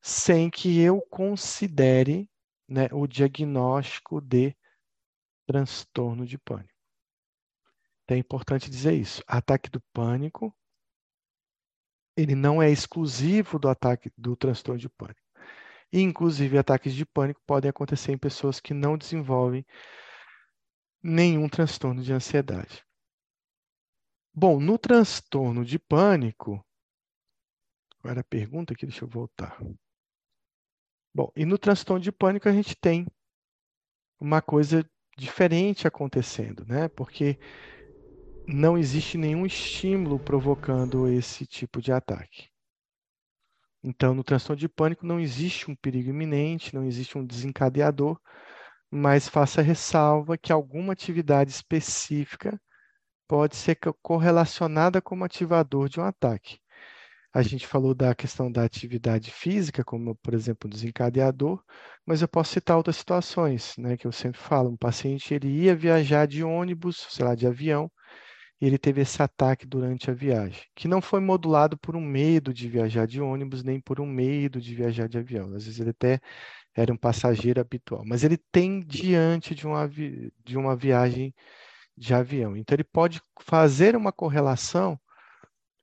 [0.00, 2.28] sem que eu considere
[2.68, 4.56] né, o diagnóstico de
[5.46, 6.70] transtorno de pânico.
[8.04, 9.22] Então, é importante dizer isso.
[9.26, 10.54] Ataque do pânico,
[12.20, 15.20] ele não é exclusivo do ataque do transtorno de pânico.
[15.92, 19.66] E, inclusive, ataques de pânico podem acontecer em pessoas que não desenvolvem
[21.02, 22.84] nenhum transtorno de ansiedade.
[24.32, 26.64] Bom, no transtorno de pânico,
[28.00, 28.86] qual era a pergunta aqui?
[28.86, 29.58] Deixa eu voltar.
[31.12, 33.06] Bom, e no transtorno de pânico a gente tem
[34.20, 36.88] uma coisa diferente acontecendo, né?
[36.88, 37.38] Porque
[38.52, 42.48] não existe nenhum estímulo provocando esse tipo de ataque.
[43.82, 48.20] Então, no transtorno de pânico não existe um perigo iminente, não existe um desencadeador,
[48.90, 52.60] mas faça ressalva que alguma atividade específica
[53.26, 56.58] pode ser correlacionada como ativador de um ataque.
[57.32, 61.62] A gente falou da questão da atividade física, como, por exemplo, um desencadeador,
[62.04, 64.70] mas eu posso citar outras situações, né, que eu sempre falo.
[64.70, 67.88] Um paciente ele ia viajar de ônibus, sei lá, de avião,
[68.66, 72.68] ele teve esse ataque durante a viagem, que não foi modulado por um medo de
[72.68, 75.54] viajar de ônibus, nem por um medo de viajar de avião.
[75.54, 76.20] Às vezes ele até
[76.74, 81.34] era um passageiro habitual, mas ele tem diante de uma, de uma viagem
[81.96, 82.56] de avião.
[82.56, 84.98] Então, ele pode fazer uma correlação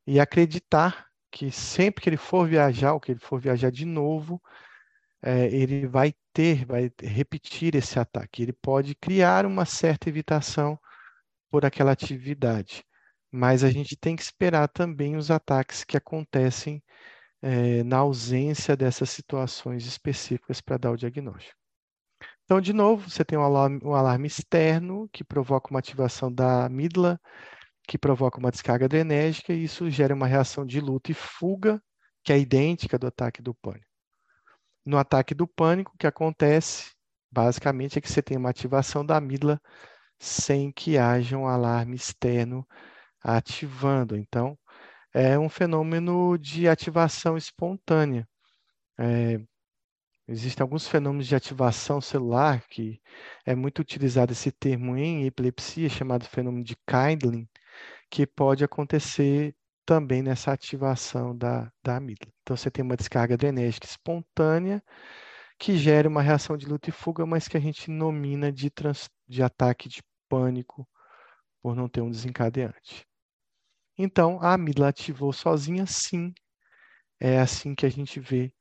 [0.05, 4.41] e acreditar que sempre que ele for viajar, ou que ele for viajar de novo,
[5.21, 8.41] é, ele vai ter, vai repetir esse ataque.
[8.43, 10.79] Ele pode criar uma certa evitação
[11.49, 12.83] por aquela atividade,
[13.31, 16.83] mas a gente tem que esperar também os ataques que acontecem
[17.41, 21.57] é, na ausência dessas situações específicas para dar o diagnóstico.
[22.45, 26.65] Então, de novo, você tem um alarme, um alarme externo que provoca uma ativação da
[26.65, 27.19] amígdala,
[27.87, 31.81] que provoca uma descarga adrenérgica e isso gera uma reação de luta e fuga,
[32.23, 33.85] que é idêntica do ataque do pânico.
[34.85, 36.93] No ataque do pânico, o que acontece,
[37.29, 39.59] basicamente, é que você tem uma ativação da amígdala
[40.19, 42.67] sem que haja um alarme externo
[43.23, 44.15] ativando.
[44.17, 44.57] Então,
[45.13, 48.27] é um fenômeno de ativação espontânea.
[48.99, 49.39] É,
[50.27, 53.01] existem alguns fenômenos de ativação celular que
[53.45, 57.47] é muito utilizado esse termo em epilepsia, chamado fenômeno de Kindling,
[58.09, 62.33] que pode acontecer também nessa ativação da, da amígdala.
[62.41, 64.83] Então, você tem uma descarga adrenérgica espontânea
[65.57, 69.09] que gera uma reação de luta e fuga, mas que a gente nomina de, trans,
[69.27, 70.87] de ataque de pânico
[71.61, 73.05] por não ter um desencadeante.
[73.97, 76.33] Então, a amígdala ativou sozinha, sim.
[77.19, 78.53] É assim que a gente vê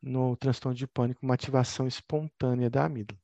[0.00, 3.20] no transtorno de pânico uma ativação espontânea da amígdala.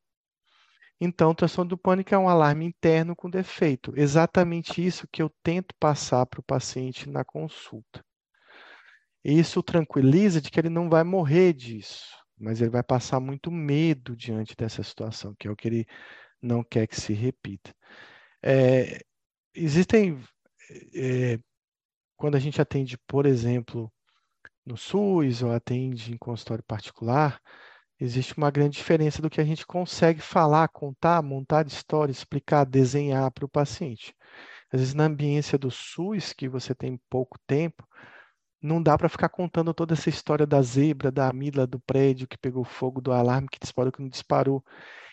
[1.01, 3.93] Então, o transtorno do pânico é um alarme interno com defeito.
[3.97, 8.05] Exatamente isso que eu tento passar para o paciente na consulta.
[9.25, 14.17] Isso tranquiliza de que ele não vai morrer disso, mas ele vai passar muito medo
[14.17, 15.87] diante dessa situação, que é o que ele
[16.43, 17.75] não quer que se repita.
[18.43, 19.01] É,
[19.55, 20.19] existem,
[20.95, 21.39] é,
[22.17, 23.93] quando a gente atende, por exemplo,
[24.67, 27.41] no SUS ou atende em consultório particular,
[28.01, 33.31] Existe uma grande diferença do que a gente consegue falar, contar, montar história, explicar, desenhar
[33.31, 34.15] para o paciente.
[34.73, 37.87] Às vezes, na ambiência do SUS, que você tem pouco tempo,
[38.65, 42.39] não dá para ficar contando toda essa história da zebra, da amígdala, do prédio que
[42.39, 44.65] pegou fogo, do alarme que disparou, que não disparou.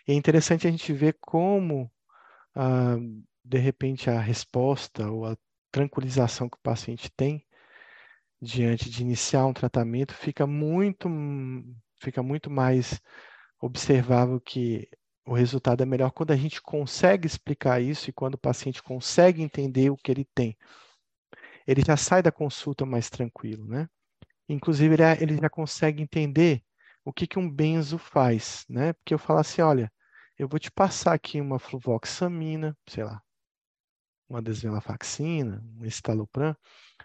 [0.08, 1.92] E é interessante a gente ver como,
[2.56, 2.98] ah,
[3.44, 5.38] de repente, a resposta ou a
[5.72, 7.46] tranquilização que o paciente tem
[8.42, 11.08] diante de iniciar um tratamento fica muito
[12.02, 13.00] fica muito mais
[13.62, 14.90] observável que
[15.26, 19.42] o resultado é melhor quando a gente consegue explicar isso e quando o paciente consegue
[19.44, 20.58] entender o que ele tem.
[21.67, 23.88] Ele já sai da consulta mais tranquilo, né?
[24.50, 26.63] Inclusive, ele, ele já consegue entender
[27.06, 28.93] o que, que um benzo faz, né?
[28.93, 29.91] Porque eu falo assim, olha,
[30.38, 33.21] eu vou te passar aqui uma fluvoxamina, sei lá,
[34.30, 36.56] uma desvenlafaxina, um estalopram,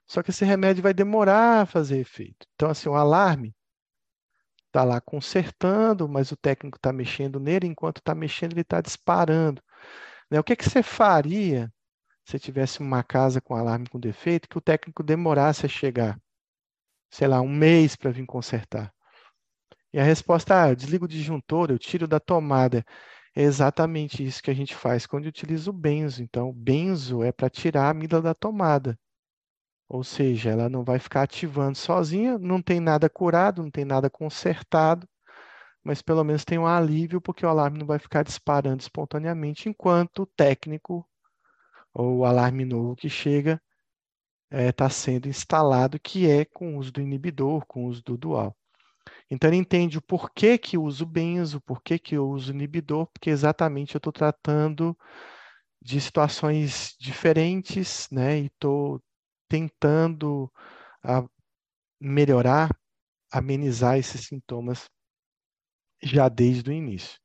[0.07, 2.47] só que esse remédio vai demorar a fazer efeito.
[2.55, 3.55] Então, assim, o alarme
[4.67, 9.63] está lá consertando, mas o técnico está mexendo nele, enquanto está mexendo, ele está disparando.
[10.31, 10.39] Né?
[10.39, 11.73] O que, que você faria
[12.27, 16.21] se tivesse uma casa com alarme com defeito que o técnico demorasse a chegar?
[17.09, 18.93] Sei lá, um mês para vir consertar.
[19.93, 22.85] E a resposta, ah, eu desligo o disjuntor, eu tiro da tomada.
[23.35, 26.23] É exatamente isso que a gente faz quando utiliza o benzo.
[26.23, 28.99] Então, o benzo é para tirar a amígdala da tomada.
[29.89, 34.11] Ou seja, ela não vai ficar ativando sozinha, não tem nada curado, não tem nada
[34.11, 35.09] consertado,
[35.85, 40.23] mas pelo menos tem um alívio, porque o alarme não vai ficar disparando espontaneamente, enquanto
[40.23, 41.07] o técnico
[41.97, 43.61] ou o alarme novo que chega
[44.51, 48.17] está é, sendo instalado, que é com o uso do inibidor, com o uso do
[48.19, 48.55] dual.
[49.31, 53.31] Então ele entende o porquê que eu uso benzo, porquê que eu uso inibidor, porque
[53.31, 54.97] exatamente eu estou tratando
[55.83, 58.41] de situações diferentes, né?
[58.41, 59.03] E estou
[59.49, 60.53] tentando
[61.03, 61.25] a,
[62.01, 62.77] melhorar,
[63.33, 64.85] amenizar esses sintomas
[66.03, 67.19] já desde o início.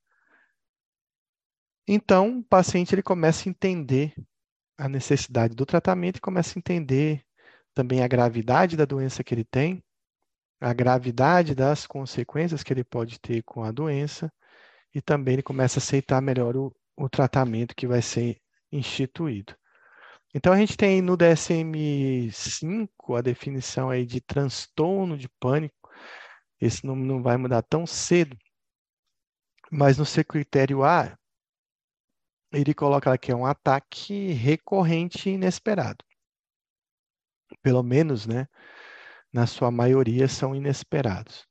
[1.88, 4.14] Então, o paciente ele começa a entender
[4.82, 7.24] a necessidade do tratamento e começa a entender
[7.74, 9.84] também a gravidade da doença que ele tem
[10.62, 14.32] a gravidade das consequências que ele pode ter com a doença
[14.94, 18.40] e também ele começa a aceitar melhor o, o tratamento que vai ser
[18.72, 19.56] instituído.
[20.34, 25.76] Então a gente tem no DSM-5 a definição aí de transtorno de pânico.
[26.60, 28.38] Esse nome não vai mudar tão cedo,
[29.72, 31.18] mas no seu critério A,
[32.52, 36.04] ele coloca que é um ataque recorrente e inesperado.
[37.62, 38.48] Pelo menos, né?
[39.32, 41.48] na sua maioria, são inesperados.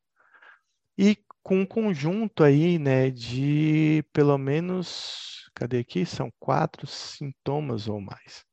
[0.98, 6.04] E com um conjunto aí, né, de pelo menos, cadê aqui?
[6.04, 8.44] São quatro sintomas ou mais.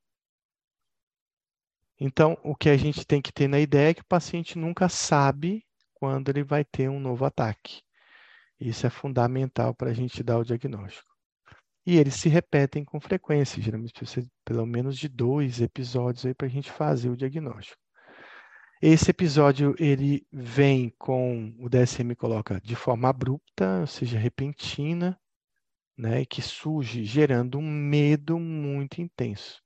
[2.00, 4.88] Então, o que a gente tem que ter na ideia é que o paciente nunca
[4.88, 7.82] sabe quando ele vai ter um novo ataque.
[8.60, 11.07] Isso é fundamental para a gente dar o diagnóstico.
[11.88, 16.46] E eles se repetem com frequência, geralmente precisa pelo menos de dois episódios aí para
[16.46, 17.82] a gente fazer o diagnóstico.
[18.82, 25.18] Esse episódio ele vem com o DSM coloca de forma abrupta, ou seja, repentina,
[25.98, 29.62] né, que surge gerando um medo muito intenso,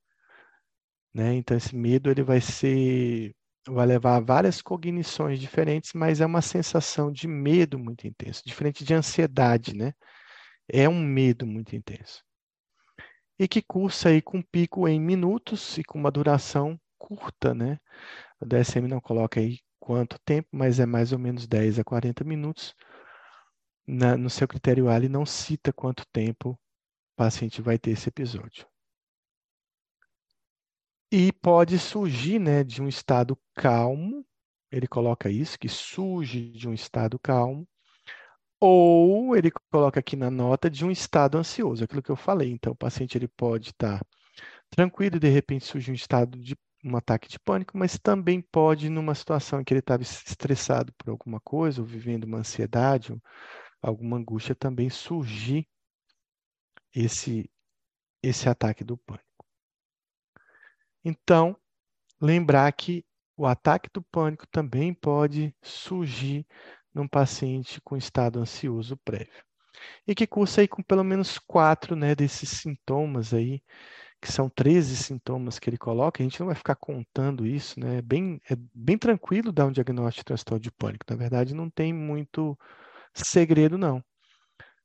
[1.12, 1.34] né?
[1.34, 3.36] Então esse medo ele vai ser
[3.68, 8.84] vai levar a várias cognições diferentes, mas é uma sensação de medo muito intenso, diferente
[8.86, 9.94] de ansiedade, né?
[10.74, 12.24] É um medo muito intenso.
[13.38, 17.78] E que cursa aí com pico em minutos e com uma duração curta, né?
[18.40, 22.24] O DSM não coloca aí quanto tempo, mas é mais ou menos 10 a 40
[22.24, 22.74] minutos.
[23.86, 26.58] Na, no seu critério A, ele não cita quanto tempo o
[27.18, 28.66] paciente vai ter esse episódio.
[31.12, 34.26] E pode surgir né, de um estado calmo,
[34.72, 37.68] ele coloca isso, que surge de um estado calmo,
[38.62, 42.52] ou ele coloca aqui na nota de um estado ansioso, aquilo que eu falei.
[42.52, 44.06] Então, o paciente ele pode estar
[44.70, 48.90] tranquilo e de repente surge um estado de um ataque de pânico, mas também pode,
[48.90, 53.22] numa situação em que ele estava estressado por alguma coisa, ou vivendo uma ansiedade, ou
[53.82, 55.68] alguma angústia, também surgir
[56.94, 57.52] esse,
[58.22, 59.26] esse ataque do pânico.
[61.04, 61.58] Então,
[62.20, 63.04] lembrar que
[63.36, 66.46] o ataque do pânico também pode surgir
[66.94, 69.44] num paciente com estado ansioso prévio.
[70.08, 73.62] E que cursa aí com pelo menos quatro né, desses sintomas aí
[74.22, 77.98] que são 13 sintomas que ele coloca, a gente não vai ficar contando isso, né?
[77.98, 81.06] É bem, é bem tranquilo dar um diagnóstico de transtorno de pânico.
[81.10, 82.58] Na verdade, não tem muito
[83.14, 84.04] segredo, não.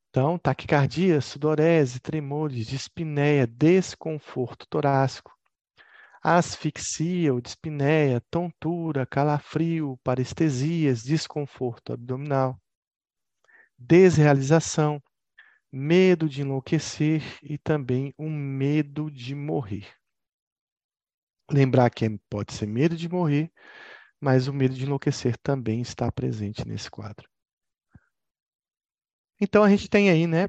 [0.08, 5.35] Então, taquicardia, sudorese, tremores, dispneia, desconforto torácico,
[6.22, 12.60] asfixia ou dispneia, tontura, calafrio, parestesias, desconforto abdominal,
[13.78, 15.02] desrealização,
[15.70, 19.88] medo de enlouquecer e também o medo de morrer.
[21.50, 23.52] Lembrar que é, pode ser medo de morrer,
[24.20, 27.28] mas o medo de enlouquecer também está presente nesse quadro.
[29.40, 30.48] Então a gente tem aí, né,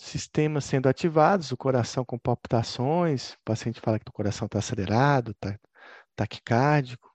[0.00, 5.32] sistemas sendo ativados, o coração com palpitações, o paciente fala que o coração está acelerado,
[5.32, 5.58] está
[6.16, 7.10] taquicárdico,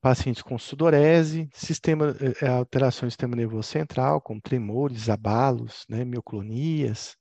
[0.00, 7.16] paciente com sudorese, sistema, é, alterações do sistema nervoso central, como tremores, abalos, né, mioclonias,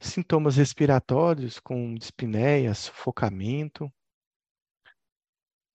[0.00, 3.92] sintomas respiratórios com dispneia, sufocamento,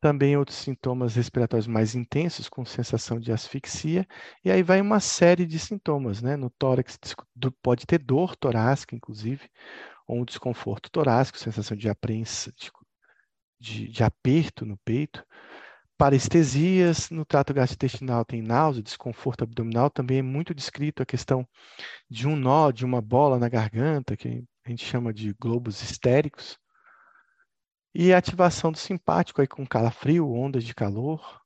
[0.03, 4.05] Também outros sintomas respiratórios mais intensos, com sensação de asfixia,
[4.43, 6.35] e aí vai uma série de sintomas, né?
[6.35, 6.99] No tórax
[7.61, 9.49] pode ter dor torácica, inclusive,
[10.05, 12.51] ou um desconforto torácico, sensação de apreensão,
[13.57, 15.25] de, de aperto no peito.
[15.97, 21.47] Parestesias, no trato gastrointestinal tem náusea, desconforto abdominal, também é muito descrito a questão
[22.09, 26.59] de um nó, de uma bola na garganta, que a gente chama de globos histéricos.
[27.95, 31.41] E ativação do simpático aí com calafrio, ondas de calor,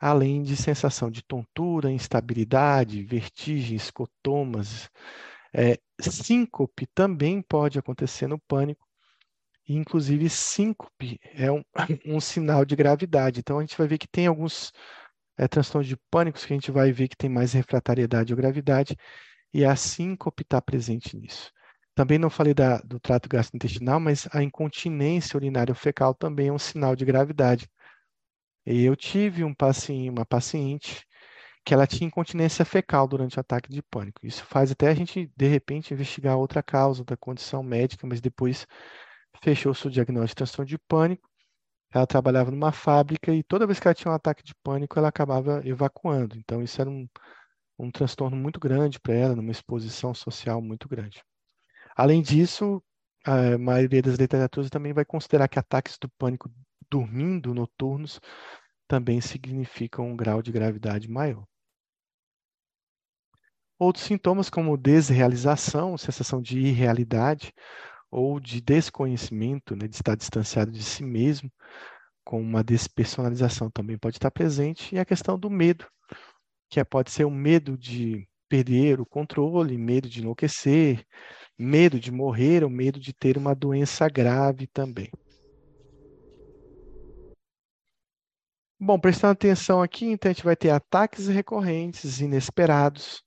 [0.00, 4.90] além de sensação de tontura, instabilidade, vertigem, escotomas.
[5.54, 8.86] É, síncope também pode acontecer no pânico,
[9.68, 11.62] e inclusive síncope é um,
[12.06, 13.40] um sinal de gravidade.
[13.40, 14.72] Então a gente vai ver que tem alguns
[15.36, 18.96] é, transtornos de pânico que a gente vai ver que tem mais refratariedade ou gravidade,
[19.52, 21.52] e a síncope está presente nisso.
[21.98, 26.58] Também não falei da, do trato gastrointestinal, mas a incontinência urinária fecal também é um
[26.58, 27.68] sinal de gravidade.
[28.64, 31.04] Eu tive um paciente, uma paciente
[31.64, 34.24] que ela tinha incontinência fecal durante o ataque de pânico.
[34.24, 38.64] Isso faz até a gente, de repente, investigar outra causa da condição médica, mas depois
[39.42, 41.28] fechou-se o diagnóstico de transtorno de pânico.
[41.92, 45.08] Ela trabalhava numa fábrica e toda vez que ela tinha um ataque de pânico, ela
[45.08, 46.36] acabava evacuando.
[46.38, 47.08] Então, isso era um,
[47.76, 51.20] um transtorno muito grande para ela, numa exposição social muito grande.
[51.98, 52.80] Além disso,
[53.26, 56.48] a maioria das literaturas também vai considerar que ataques do pânico
[56.88, 58.20] dormindo noturnos
[58.86, 61.44] também significam um grau de gravidade maior.
[63.76, 67.52] Outros sintomas, como desrealização, sensação de irrealidade
[68.12, 71.50] ou de desconhecimento, né, de estar distanciado de si mesmo,
[72.24, 75.84] com uma despersonalização também pode estar presente, e a questão do medo,
[76.70, 81.04] que é, pode ser o medo de perder o controle, medo de enlouquecer,
[81.58, 85.10] medo de morrer ou medo de ter uma doença grave também.
[88.80, 93.24] Bom, prestando atenção aqui, então a gente vai ter ataques recorrentes, inesperados,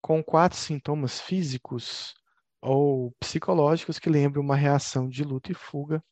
[0.00, 2.12] com quatro sintomas físicos
[2.60, 6.02] ou psicológicos que lembram uma reação de luta e fuga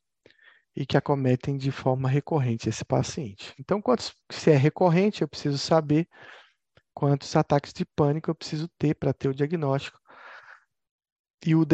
[0.76, 3.52] e que acometem de forma recorrente esse paciente.
[3.58, 6.08] Então, quantos, se é recorrente, eu preciso saber
[6.94, 9.98] quantos ataques de pânico eu preciso ter para ter o diagnóstico
[11.44, 11.64] e o,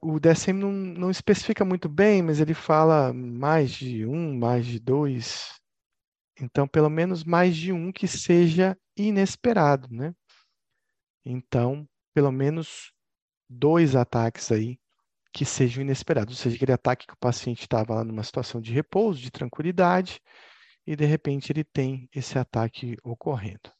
[0.00, 4.78] o DSM não, não especifica muito bem, mas ele fala mais de um, mais de
[4.78, 5.60] dois.
[6.40, 10.14] Então, pelo menos mais de um que seja inesperado, né?
[11.24, 12.92] Então, pelo menos
[13.48, 14.78] dois ataques aí
[15.32, 18.72] que sejam inesperados, ou seja, aquele ataque que o paciente estava lá numa situação de
[18.72, 20.20] repouso, de tranquilidade,
[20.86, 23.70] e de repente ele tem esse ataque ocorrendo.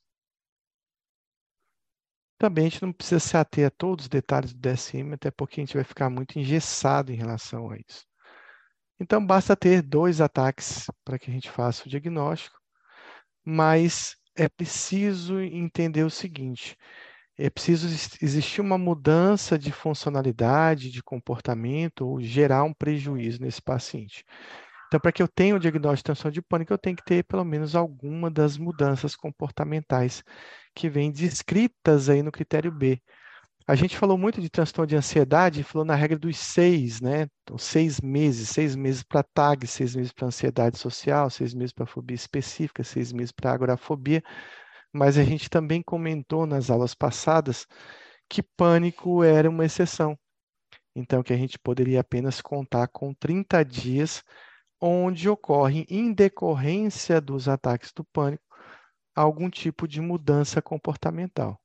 [2.39, 5.61] Também a gente não precisa se ater a todos os detalhes do DSM, até porque
[5.61, 8.07] a gente vai ficar muito engessado em relação a isso.
[9.01, 12.57] Então, basta ter dois ataques para que a gente faça o diagnóstico,
[13.45, 16.76] mas é preciso entender o seguinte:
[17.36, 17.86] é preciso
[18.20, 24.24] existir uma mudança de funcionalidade, de comportamento, ou gerar um prejuízo nesse paciente.
[24.89, 27.22] Então, para que eu tenha o diagnóstico de transtorno de pânico, eu tenho que ter
[27.24, 30.24] pelo menos alguma das mudanças comportamentais
[30.74, 33.01] que vêm descritas aí no critério B.
[33.66, 37.28] A gente falou muito de transtorno de ansiedade, falou na regra dos seis, né?
[37.43, 41.84] Então, seis meses, seis meses para TAG, seis meses para ansiedade social, seis meses para
[41.84, 44.22] fobia específica, seis meses para agorafobia.
[44.91, 47.66] Mas a gente também comentou nas aulas passadas
[48.26, 50.18] que pânico era uma exceção.
[50.97, 54.24] Então, que a gente poderia apenas contar com 30 dias
[54.81, 58.45] onde ocorre, em decorrência dos ataques do pânico,
[59.14, 61.61] algum tipo de mudança comportamental.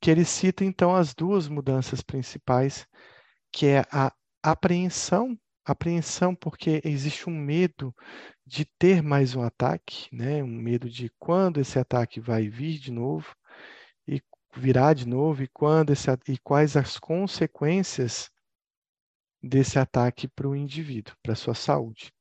[0.00, 2.86] Que ele cita, então, as duas mudanças principais,
[3.52, 4.12] que é a
[4.42, 7.94] apreensão, apreensão porque existe um medo
[8.44, 10.42] de ter mais um ataque, né?
[10.42, 13.34] um medo de quando esse ataque vai vir de novo,
[14.06, 14.20] e
[14.54, 18.30] virá de novo, e, quando esse, e quais as consequências
[19.42, 22.12] desse ataque para o indivíduo, para sua saúde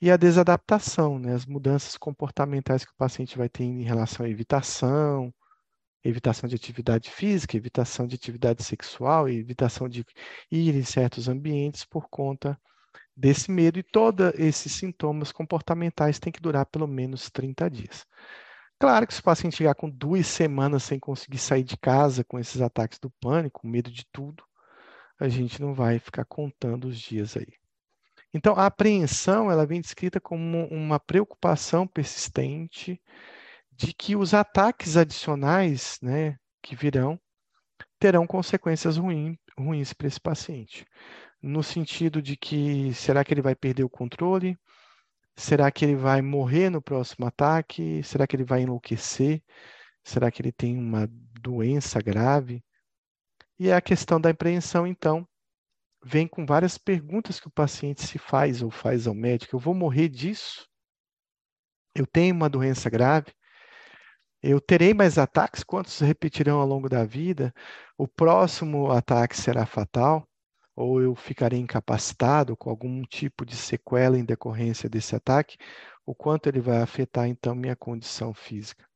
[0.00, 1.34] e a desadaptação, né?
[1.34, 5.32] as mudanças comportamentais que o paciente vai ter em relação à evitação,
[6.04, 10.04] evitação de atividade física, evitação de atividade sexual, evitação de
[10.50, 12.58] ir em certos ambientes por conta
[13.16, 13.78] desse medo.
[13.78, 18.06] E todos esses sintomas comportamentais têm que durar pelo menos 30 dias.
[18.78, 22.38] Claro que se o paciente chegar com duas semanas sem conseguir sair de casa com
[22.38, 24.44] esses ataques do pânico, medo de tudo,
[25.18, 27.54] a gente não vai ficar contando os dias aí.
[28.36, 33.00] Então, a apreensão ela vem descrita como uma preocupação persistente
[33.72, 37.18] de que os ataques adicionais né, que virão
[37.98, 40.84] terão consequências ruim, ruins para esse paciente.
[41.42, 44.58] No sentido de que será que ele vai perder o controle?
[45.34, 48.02] Será que ele vai morrer no próximo ataque?
[48.02, 49.42] Será que ele vai enlouquecer?
[50.04, 51.08] Será que ele tem uma
[51.40, 52.62] doença grave?
[53.58, 55.26] E a questão da apreensão, então,
[56.04, 59.56] vem com várias perguntas que o paciente se faz ou faz ao médico.
[59.56, 60.66] Eu vou morrer disso?
[61.94, 63.32] Eu tenho uma doença grave?
[64.42, 65.64] Eu terei mais ataques?
[65.64, 67.52] Quantos repetirão ao longo da vida?
[67.98, 70.28] O próximo ataque será fatal?
[70.76, 75.56] Ou eu ficarei incapacitado com algum tipo de sequela em decorrência desse ataque?
[76.04, 78.86] O quanto ele vai afetar, então, minha condição física?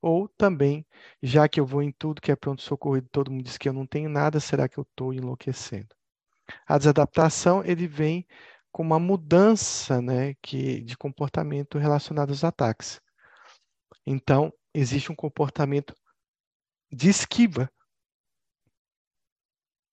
[0.00, 0.86] Ou também,
[1.22, 3.72] já que eu vou em tudo que é pronto-socorro e todo mundo diz que eu
[3.72, 5.97] não tenho nada, será que eu estou enlouquecendo?
[6.66, 8.26] A desadaptação, ele vem
[8.70, 13.00] com uma mudança né, que, de comportamento relacionado aos ataques.
[14.06, 15.94] Então, existe um comportamento
[16.90, 17.70] de esquiva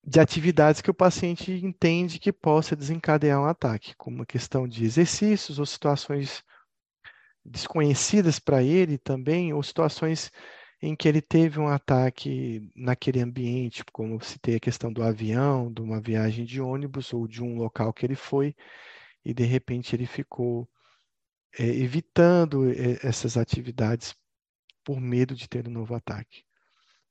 [0.06, 4.86] de atividades que o paciente entende que possa desencadear um ataque, como a questão de
[4.86, 6.44] exercícios ou situações
[7.44, 10.32] desconhecidas para ele também, ou situações
[10.86, 15.82] em que ele teve um ataque naquele ambiente, como citei a questão do avião, de
[15.82, 18.56] uma viagem de ônibus ou de um local que ele foi,
[19.24, 20.70] e de repente ele ficou
[21.58, 24.16] é, evitando é, essas atividades
[24.84, 26.44] por medo de ter um novo ataque.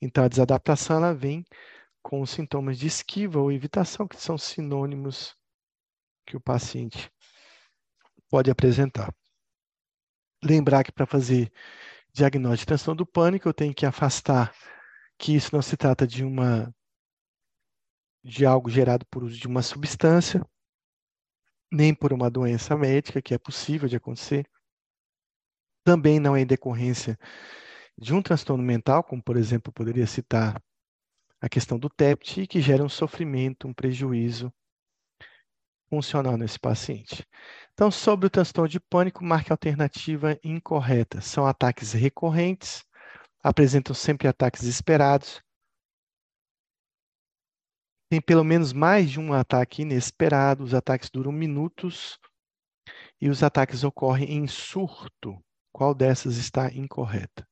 [0.01, 1.45] Então, a desadaptação ela vem
[2.01, 5.35] com os sintomas de esquiva ou evitação, que são sinônimos
[6.25, 7.11] que o paciente
[8.31, 9.13] pode apresentar.
[10.45, 11.51] Lembrar que para fazer
[12.15, 14.55] diagnóstico de transtorno do pânico, eu tenho que afastar
[15.19, 16.73] que isso não se trata de uma
[18.23, 20.43] de algo gerado por uso de uma substância,
[21.71, 24.49] nem por uma doença médica, que é possível de acontecer.
[25.85, 27.19] Também não é em decorrência
[27.99, 30.63] de um transtorno mental, como por exemplo, poderia citar
[31.39, 34.51] a questão do TEPT, que gera um sofrimento, um prejuízo
[35.95, 37.25] funcional nesse paciente.
[37.73, 41.21] Então, sobre o transtorno de pânico, marque a alternativa incorreta.
[41.21, 42.85] São ataques recorrentes,
[43.43, 45.41] apresentam sempre ataques esperados,
[48.11, 52.19] tem pelo menos mais de um ataque inesperado, os ataques duram minutos
[53.21, 55.43] e os ataques ocorrem em surto.
[55.73, 57.45] Qual dessas está incorreta?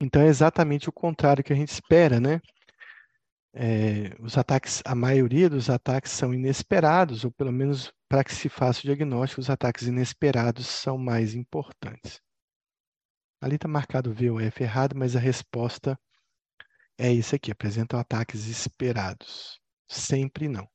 [0.00, 2.40] Então é exatamente o contrário que a gente espera, né?
[3.54, 8.48] É, os ataques, a maioria dos ataques são inesperados, ou pelo menos para que se
[8.50, 12.20] faça o diagnóstico, os ataques inesperados são mais importantes.
[13.40, 15.98] Ali está marcado V ou F errado, mas a resposta
[16.98, 19.58] é isso aqui: apresentam ataques esperados.
[19.88, 20.68] Sempre não.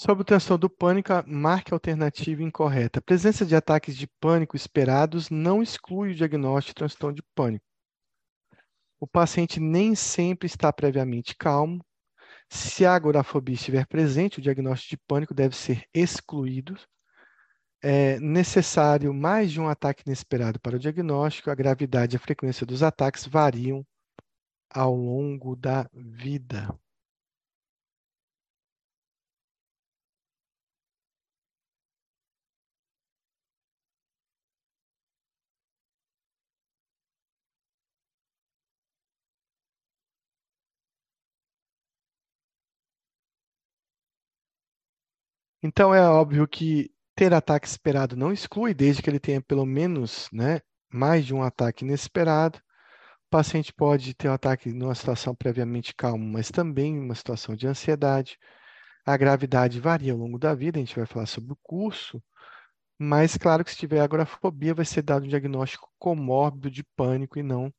[0.00, 3.00] Sobre o transtorno do pânico, marque a alternativa incorreta.
[3.00, 7.64] A presença de ataques de pânico esperados não exclui o diagnóstico de transtorno de pânico.
[9.00, 11.84] O paciente nem sempre está previamente calmo.
[12.48, 16.78] Se a agorafobia estiver presente, o diagnóstico de pânico deve ser excluído.
[17.82, 21.50] É necessário mais de um ataque inesperado para o diagnóstico.
[21.50, 23.84] A gravidade e a frequência dos ataques variam
[24.70, 26.72] ao longo da vida.
[45.68, 50.26] Então é óbvio que ter ataque esperado não exclui, desde que ele tenha pelo menos
[50.32, 52.58] né, mais de um ataque inesperado.
[53.26, 57.66] O paciente pode ter um ataque numa situação previamente calma, mas também uma situação de
[57.66, 58.38] ansiedade.
[59.04, 62.22] A gravidade varia ao longo da vida, a gente vai falar sobre o curso,
[62.98, 67.42] mas claro que se tiver agorafobia, vai ser dado um diagnóstico comórbido de pânico e
[67.42, 67.70] não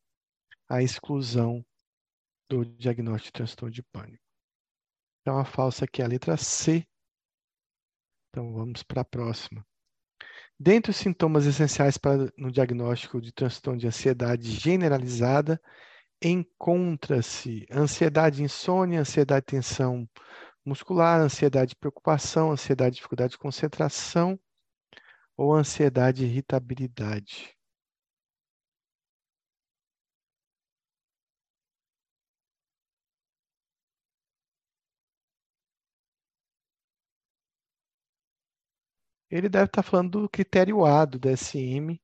[0.69, 1.65] a exclusão
[2.47, 4.23] do diagnóstico de transtorno de pânico.
[5.21, 6.85] Então a falsa aqui é a letra C,
[8.39, 9.65] então vamos para a próxima.
[10.57, 15.61] Dentre os sintomas essenciais para, no diagnóstico de transtorno de ansiedade generalizada,
[16.21, 20.09] encontra-se ansiedade insônia, ansiedade de tensão
[20.65, 24.39] muscular, ansiedade de preocupação, ansiedade de dificuldade de concentração
[25.35, 27.58] ou ansiedade de irritabilidade.
[39.31, 41.99] Ele deve estar falando do critério A do DSM,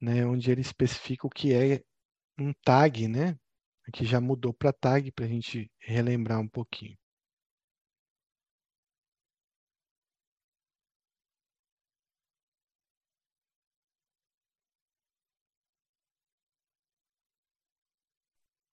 [0.00, 1.82] né, onde ele especifica o que é
[2.38, 3.38] um tag, né?
[3.88, 6.96] Aqui já mudou para tag para a gente relembrar um pouquinho.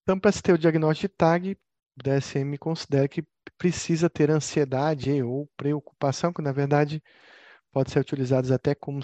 [0.03, 3.23] Então, para se ter o diagnóstico de TAG, o DSM considera que
[3.57, 7.01] precisa ter ansiedade ou preocupação, que na verdade
[7.71, 9.01] pode ser utilizados até como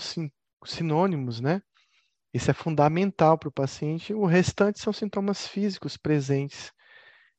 [0.66, 1.62] sinônimos, né?
[2.34, 4.14] Isso é fundamental para o paciente.
[4.14, 6.72] O restante são sintomas físicos presentes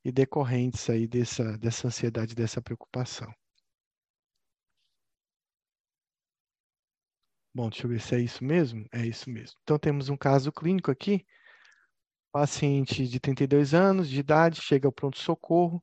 [0.04, 3.32] e decorrentes aí dessa, dessa ansiedade, dessa preocupação.
[7.54, 8.86] Bom, deixa eu ver se é isso mesmo.
[8.92, 9.58] É isso mesmo.
[9.62, 11.26] Então, temos um caso clínico aqui
[12.30, 15.82] Paciente de 32 anos de idade chega ao pronto-socorro,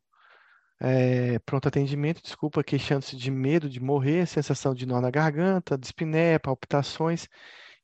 [0.80, 6.40] é, pronto atendimento, desculpa, queixando-se de medo de morrer, sensação de nó na garganta, dispneia,
[6.40, 7.28] palpitações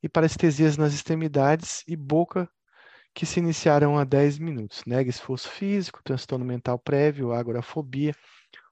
[0.04, 2.50] e parestesias nas extremidades e boca
[3.14, 4.84] que se iniciaram há 10 minutos.
[4.86, 8.14] Nega esforço físico, transtorno mental prévio, agorafobia,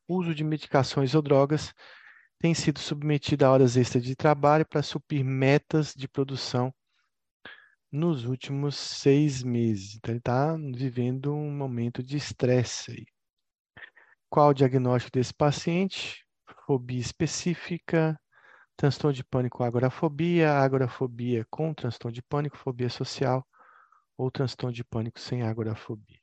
[0.07, 1.73] uso de medicações ou drogas,
[2.39, 6.73] tem sido submetido a horas extras de trabalho para suprir metas de produção
[7.91, 9.95] nos últimos seis meses.
[9.95, 13.18] Então, ele está vivendo um momento de estresse aí.
[14.29, 16.25] Qual o diagnóstico desse paciente?
[16.65, 18.19] Fobia específica,
[18.77, 23.45] transtorno de pânico, agorafobia, agorafobia com transtorno de pânico, fobia social
[24.17, 26.18] ou transtorno de pânico sem agorafobia.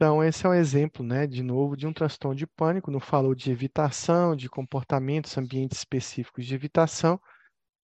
[0.00, 2.88] Então, esse é um exemplo, né, de novo, de um transtorno de pânico.
[2.90, 7.20] Não falou de evitação, de comportamentos, ambientes específicos de evitação.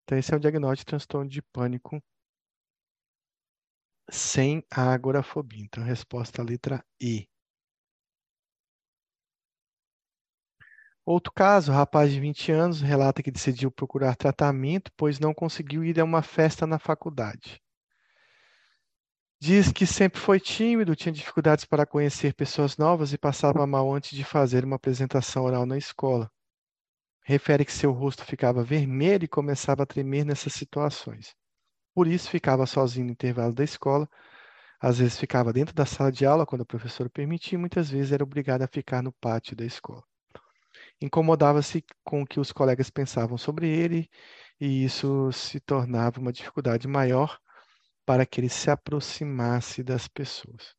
[0.04, 2.02] Então, esse é o diagnóstico de transtorno de pânico
[4.10, 5.62] sem agorafobia.
[5.62, 7.28] Então, resposta letra E.
[11.06, 15.98] Outro caso, rapaz de 20 anos relata que decidiu procurar tratamento, pois não conseguiu ir
[15.98, 17.63] a uma festa na faculdade.
[19.46, 24.16] Diz que sempre foi tímido, tinha dificuldades para conhecer pessoas novas e passava mal antes
[24.16, 26.30] de fazer uma apresentação oral na escola.
[27.22, 31.34] Refere que seu rosto ficava vermelho e começava a tremer nessas situações.
[31.94, 34.08] Por isso, ficava sozinho no intervalo da escola.
[34.80, 38.12] Às vezes ficava dentro da sala de aula quando o professor permitia, e muitas vezes
[38.12, 40.02] era obrigado a ficar no pátio da escola.
[41.02, 44.08] Incomodava-se com o que os colegas pensavam sobre ele,
[44.58, 47.38] e isso se tornava uma dificuldade maior
[48.06, 50.74] para que ele se aproximasse das pessoas.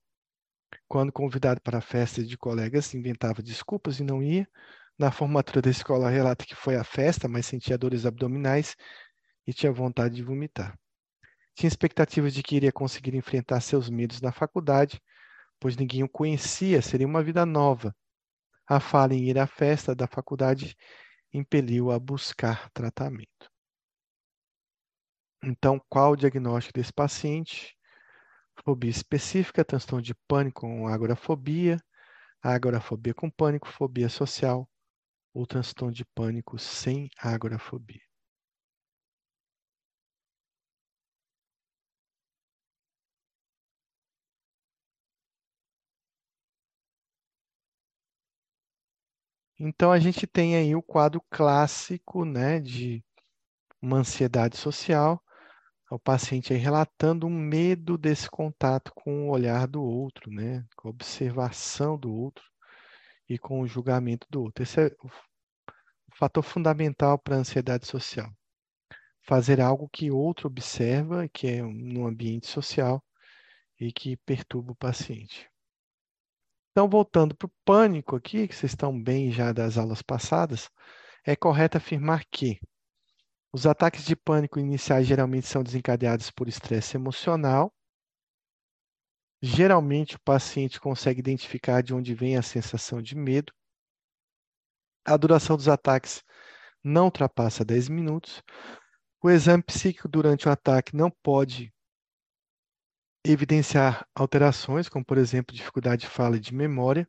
[0.87, 4.47] Quando convidado para a festa de colegas, inventava desculpas e não ia.
[4.97, 8.75] Na formatura da escola, relata que foi à festa, mas sentia dores abdominais
[9.45, 10.77] e tinha vontade de vomitar.
[11.55, 15.01] Tinha expectativas de que iria conseguir enfrentar seus medos na faculdade,
[15.59, 17.95] pois ninguém o conhecia, seria uma vida nova.
[18.67, 20.75] A fala em ir à festa da faculdade
[21.33, 23.54] impeliu a buscar tratamento.
[25.45, 27.77] Então, qual o diagnóstico desse paciente?
[28.65, 31.77] Fobia específica, transtorno de pânico com agorafobia,
[32.41, 34.69] agorafobia com pânico, fobia social
[35.33, 38.01] ou transtorno de pânico sem agorafobia.
[49.59, 53.03] Então a gente tem aí o quadro clássico, né, de
[53.81, 55.21] uma ansiedade social,
[55.89, 60.65] o paciente aí relatando um medo desse contato com o olhar do outro, né?
[60.75, 62.43] com a observação do outro
[63.29, 64.63] e com o julgamento do outro.
[64.63, 65.09] Esse é o
[66.15, 68.31] fator fundamental para a ansiedade social.
[69.21, 73.03] Fazer algo que outro observa, que é no ambiente social
[73.79, 75.49] e que perturba o paciente.
[76.71, 80.69] Então, voltando para o pânico aqui, que vocês estão bem já das aulas passadas,
[81.25, 82.59] é correto afirmar que
[83.55, 87.73] os ataques de pânico iniciais geralmente são desencadeados por estresse emocional.
[89.41, 93.53] Geralmente, o paciente consegue identificar de onde vem a sensação de medo.
[95.05, 96.21] A duração dos ataques
[96.83, 98.43] não ultrapassa 10 minutos.
[99.23, 101.73] O exame psíquico durante o ataque não pode
[103.23, 107.07] evidenciar alterações, como, por exemplo, dificuldade de fala e de memória.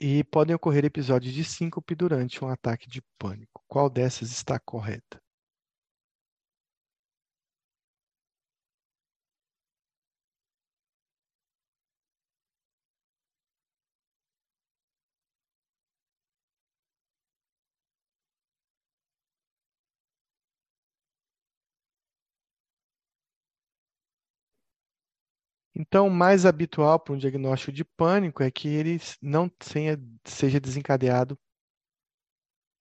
[0.00, 3.62] E podem ocorrer episódios de síncope durante um ataque de pânico.
[3.66, 5.20] Qual dessas está correta?
[25.78, 30.58] Então, o mais habitual para um diagnóstico de pânico é que ele não tenha, seja
[30.58, 31.38] desencadeado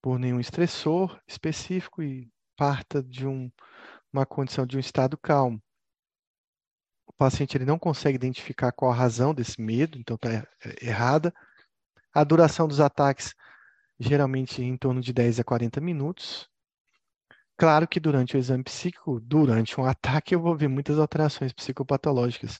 [0.01, 3.51] por nenhum estressor específico e parta de um,
[4.13, 5.61] uma condição de um estado calmo.
[7.05, 10.47] O paciente ele não consegue identificar qual a razão desse medo, então está
[10.81, 11.33] errada.
[12.13, 13.35] A duração dos ataques
[13.99, 16.49] geralmente em torno de 10 a 40 minutos.
[17.57, 22.59] Claro que durante o exame psíquico, durante um ataque, eu vou ver muitas alterações psicopatológicas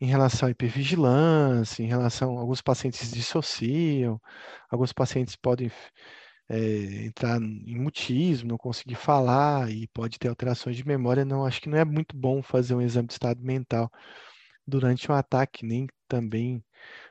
[0.00, 4.20] em relação à hipervigilância, em relação a alguns pacientes dissociam,
[4.70, 5.70] alguns pacientes podem
[6.48, 11.24] é, entrar em mutismo, não conseguir falar e pode ter alterações de memória.
[11.24, 13.90] Não, acho que não é muito bom fazer um exame de estado mental
[14.66, 16.64] durante um ataque, nem também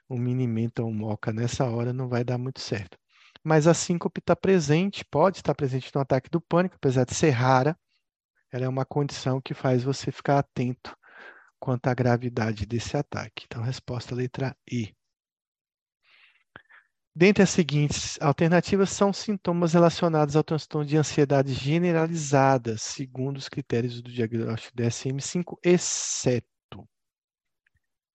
[0.10, 2.98] um mini mental moca nessa hora não vai dar muito certo
[3.44, 7.30] mas a síncope está presente, pode estar presente no ataque do pânico, apesar de ser
[7.32, 7.78] rara,
[8.52, 10.96] ela é uma condição que faz você ficar atento
[11.60, 13.46] quanto à gravidade desse ataque.
[13.46, 14.94] Então, resposta letra E.
[17.16, 24.02] Dentre as seguintes alternativas são sintomas relacionados ao transtorno de ansiedade generalizada, segundo os critérios
[24.02, 26.88] do diagnóstico DSM-5, exceto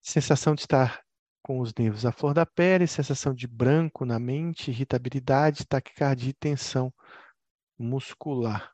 [0.01, 1.03] sensação de estar
[1.45, 6.35] com os nervos à flor da pele, sensação de branco na mente, irritabilidade, taquicardia e
[6.35, 6.93] tensão
[7.79, 8.73] muscular.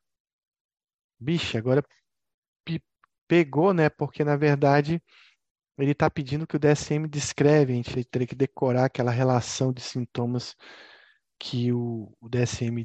[1.19, 1.85] Bicho, agora
[3.27, 3.91] pegou, né?
[3.91, 5.03] Porque na verdade
[5.77, 9.81] ele está pedindo que o DSM descreve, a gente teria que decorar aquela relação de
[9.81, 10.55] sintomas
[11.41, 12.85] que o, o DSM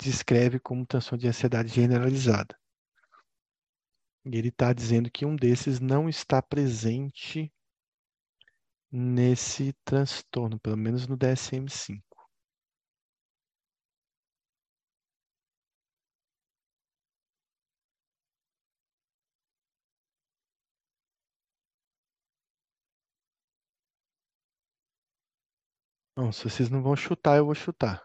[0.00, 2.56] descreve como transtorno de ansiedade generalizada.
[4.24, 7.52] E ele está dizendo que um desses não está presente
[8.92, 12.02] nesse transtorno, pelo menos no DSM-5.
[26.16, 28.02] Não, se vocês não vão chutar, eu vou chutar.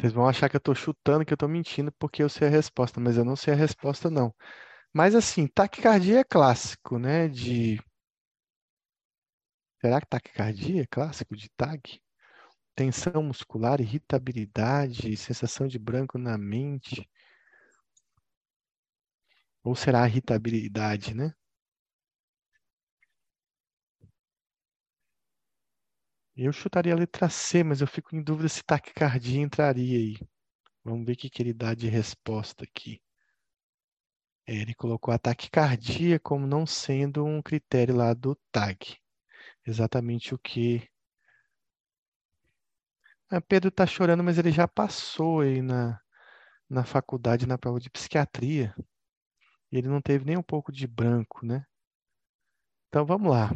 [0.00, 2.50] Vocês vão achar que eu estou chutando, que eu estou mentindo, porque eu sei a
[2.50, 4.34] resposta, mas eu não sei a resposta, não.
[4.94, 7.28] Mas assim, taquicardia é clássico, né?
[7.28, 7.78] De.
[9.78, 12.00] Será que taquicardia é clássico de TAG?
[12.74, 17.06] Tensão muscular, irritabilidade, sensação de branco na mente.
[19.62, 21.34] Ou será irritabilidade, né?
[26.42, 30.16] Eu chutaria a letra C, mas eu fico em dúvida se taquicardia entraria aí.
[30.82, 32.98] Vamos ver o que, que ele dá de resposta aqui.
[34.46, 38.96] É, ele colocou a taquicardia como não sendo um critério lá do TAG.
[39.66, 40.88] Exatamente o que.
[43.28, 46.00] Ah, Pedro está chorando, mas ele já passou aí na,
[46.70, 48.74] na faculdade, na prova de psiquiatria.
[49.70, 51.66] E ele não teve nem um pouco de branco, né?
[52.88, 53.50] Então vamos lá.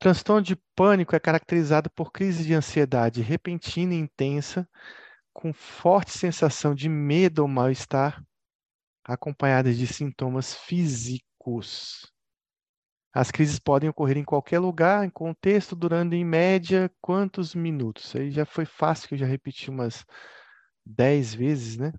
[0.00, 4.66] Transtorno de pânico é caracterizado por crise de ansiedade repentina e intensa,
[5.30, 8.24] com forte sensação de medo ou mal-estar,
[9.04, 12.10] acompanhadas de sintomas físicos.
[13.12, 18.16] As crises podem ocorrer em qualquer lugar, em contexto, durando em média quantos minutos?
[18.16, 20.06] Aí já foi fácil, que eu já repeti umas
[20.82, 21.92] 10 vezes, né?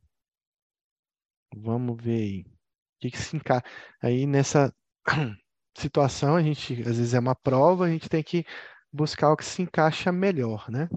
[1.55, 2.41] Vamos ver aí.
[2.41, 3.63] O que, que se encaixa
[4.01, 4.73] aí nessa
[5.76, 8.45] situação, a gente, às vezes é uma prova, a gente tem que
[8.91, 10.89] buscar o que se encaixa melhor, né?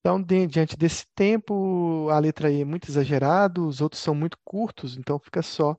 [0.00, 4.96] Então, diante desse tempo, a letra E é muito exagerada, os outros são muito curtos,
[4.96, 5.76] então fica só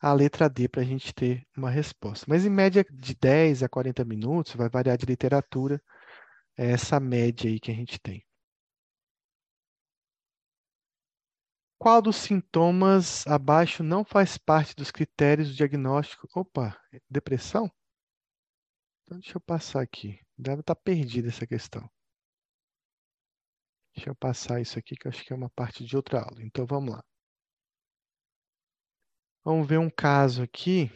[0.00, 2.26] a letra D para a gente ter uma resposta.
[2.28, 5.82] Mas em média de 10 a 40 minutos, vai variar de literatura,
[6.58, 8.24] é essa média aí que a gente tem.
[11.78, 16.28] Qual dos sintomas abaixo não faz parte dos critérios do diagnóstico?
[16.34, 16.76] Opa,
[17.08, 17.70] depressão?
[19.04, 20.20] Então, deixa eu passar aqui.
[20.36, 21.88] Deve estar perdida essa questão.
[23.94, 26.42] Deixa eu passar isso aqui, que eu acho que é uma parte de outra aula.
[26.42, 27.04] Então, vamos lá.
[29.44, 30.90] Vamos ver um caso aqui.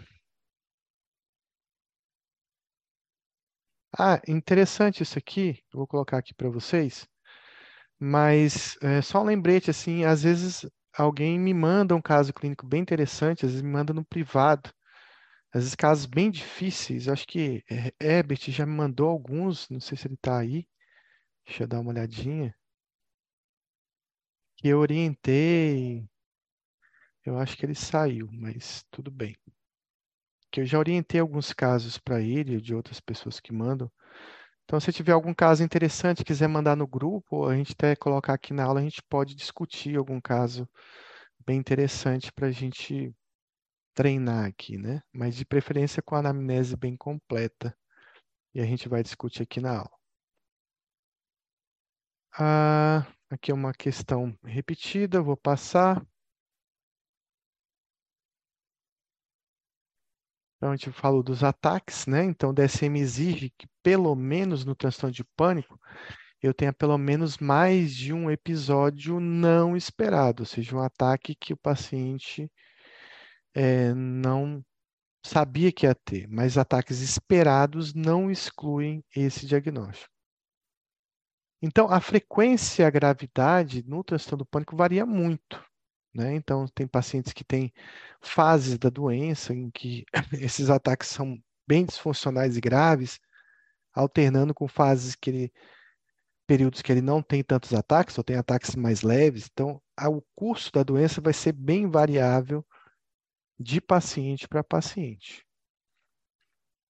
[3.99, 5.63] Ah, interessante isso aqui.
[5.73, 7.07] Eu vou colocar aqui para vocês.
[8.05, 12.83] Mas é, só um lembrete, assim, às vezes alguém me manda um caso clínico bem
[12.83, 14.71] interessante, às vezes me manda no privado.
[15.53, 19.97] Às vezes casos bem difíceis, acho que é, Herbert já me mandou alguns, não sei
[19.99, 20.67] se ele está aí.
[21.47, 22.55] Deixa eu dar uma olhadinha.
[24.57, 26.09] Que eu orientei.
[27.25, 29.37] Eu acho que ele saiu, mas tudo bem.
[30.53, 33.91] que eu já orientei alguns casos para ele, de outras pessoas que mandam.
[34.65, 38.53] Então, se tiver algum caso interessante, quiser mandar no grupo, a gente até colocar aqui
[38.55, 40.69] na aula, a gente pode discutir algum caso
[41.47, 43.15] bem interessante para a gente
[43.95, 45.03] treinar aqui, né?
[45.13, 47.77] Mas de preferência com a anamnese bem completa.
[48.55, 49.91] E a gente vai discutir aqui na aula.
[52.39, 56.05] Ah, aqui é uma questão repetida, vou passar.
[60.57, 62.25] Então, a gente falou dos ataques, né?
[62.25, 65.79] Então, o DSM exige que, pelo menos no transtorno de pânico,
[66.43, 71.53] eu tenha pelo menos mais de um episódio não esperado, ou seja, um ataque que
[71.53, 72.51] o paciente
[73.55, 74.65] é, não
[75.25, 80.13] sabia que ia ter, mas ataques esperados não excluem esse diagnóstico.
[81.63, 85.65] Então, a frequência e a gravidade no transtorno do pânico varia muito.
[86.13, 86.35] Né?
[86.35, 87.73] Então, tem pacientes que têm
[88.21, 90.05] fases da doença em que
[90.43, 93.21] esses ataques são bem disfuncionais e graves,
[93.95, 95.53] alternando com fases que ele,
[96.47, 99.49] períodos que ele não tem tantos ataques, ou tem ataques mais leves.
[99.53, 102.67] Então, o curso da doença vai ser bem variável
[103.59, 105.47] de paciente para paciente.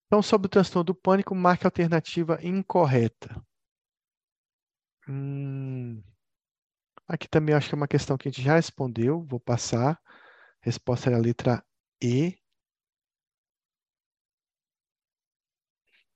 [0.07, 3.42] Então, sobre o transtorno do pânico, marque a alternativa incorreta.
[5.07, 6.03] Hum,
[7.07, 10.00] Aqui também acho que é uma questão que a gente já respondeu, vou passar.
[10.62, 11.64] Resposta era a letra
[12.03, 12.36] E.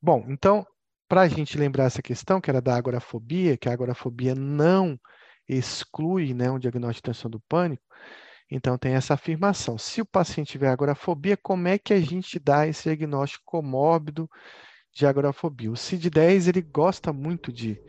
[0.00, 0.66] Bom, então,
[1.08, 4.98] para a gente lembrar essa questão, que era da agorafobia, que a agorafobia não
[5.48, 7.84] exclui né, um diagnóstico de tensão do pânico,
[8.50, 9.76] então tem essa afirmação.
[9.78, 14.28] Se o paciente tiver agorafobia, como é que a gente dá esse diagnóstico comórbido
[14.94, 15.70] de agorafobia?
[15.70, 17.80] O CID-10 ele gosta muito de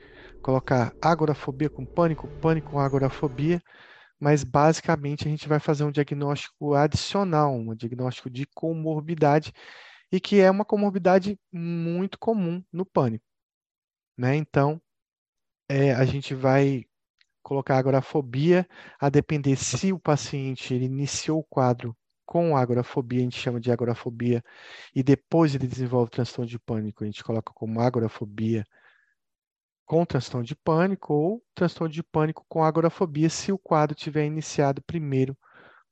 [0.42, 3.62] colocar agorafobia com pânico, pânico com agorafobia,
[4.20, 9.54] mas basicamente a gente vai fazer um diagnóstico adicional, um diagnóstico de comorbidade,
[10.12, 13.26] e que é uma comorbidade muito comum no pânico.
[14.18, 14.36] Né?
[14.36, 14.82] Então,
[15.70, 16.86] é, a gente vai
[17.44, 18.68] colocar agorafobia,
[19.00, 21.96] a depender se o paciente iniciou o quadro
[22.26, 24.44] com agorafobia, a gente chama de agorafobia,
[24.94, 28.66] e depois ele desenvolve transtorno de pânico, a gente coloca como agorafobia
[29.86, 34.82] com transtorno de pânico ou transtorno de pânico com agorafobia, se o quadro tiver iniciado
[34.82, 35.38] primeiro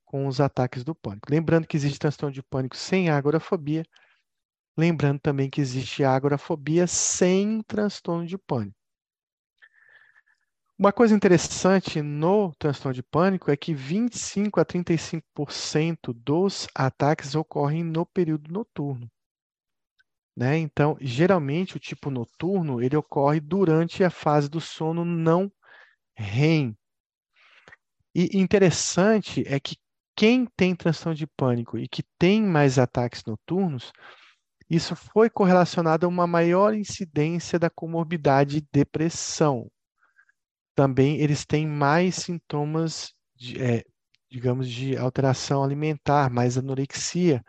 [0.04, 1.32] com os ataques do pânico.
[1.32, 3.86] Lembrando que existe transtorno de pânico sem agorafobia,
[4.78, 8.76] lembrando também que existe agorafobia sem transtorno de pânico.
[10.78, 17.82] Uma coisa interessante no transtorno de pânico é que 25 a 35% dos ataques ocorrem
[17.82, 19.10] no período noturno.
[20.36, 20.58] Né?
[20.58, 25.50] Então, geralmente o tipo noturno ele ocorre durante a fase do sono não
[26.14, 26.78] REM.
[28.14, 29.78] E interessante é que
[30.14, 33.94] quem tem transtorno de pânico e que tem mais ataques noturnos,
[34.70, 39.70] isso foi correlacionado a uma maior incidência da comorbidade depressão.
[40.76, 43.84] Também eles têm mais sintomas, de, é,
[44.30, 47.44] digamos, de alteração alimentar, mais anorexia,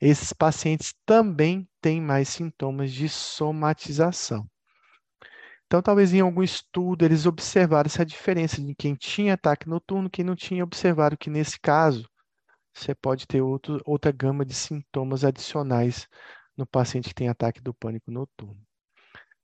[0.00, 4.48] esses pacientes também têm mais sintomas de somatização.
[5.66, 10.10] Então, talvez em algum estudo eles observaram essa diferença de quem tinha ataque noturno e
[10.10, 12.08] quem não tinha, observado que nesse caso
[12.72, 16.08] você pode ter outro, outra gama de sintomas adicionais
[16.58, 18.60] no paciente que tem ataque do pânico noturno.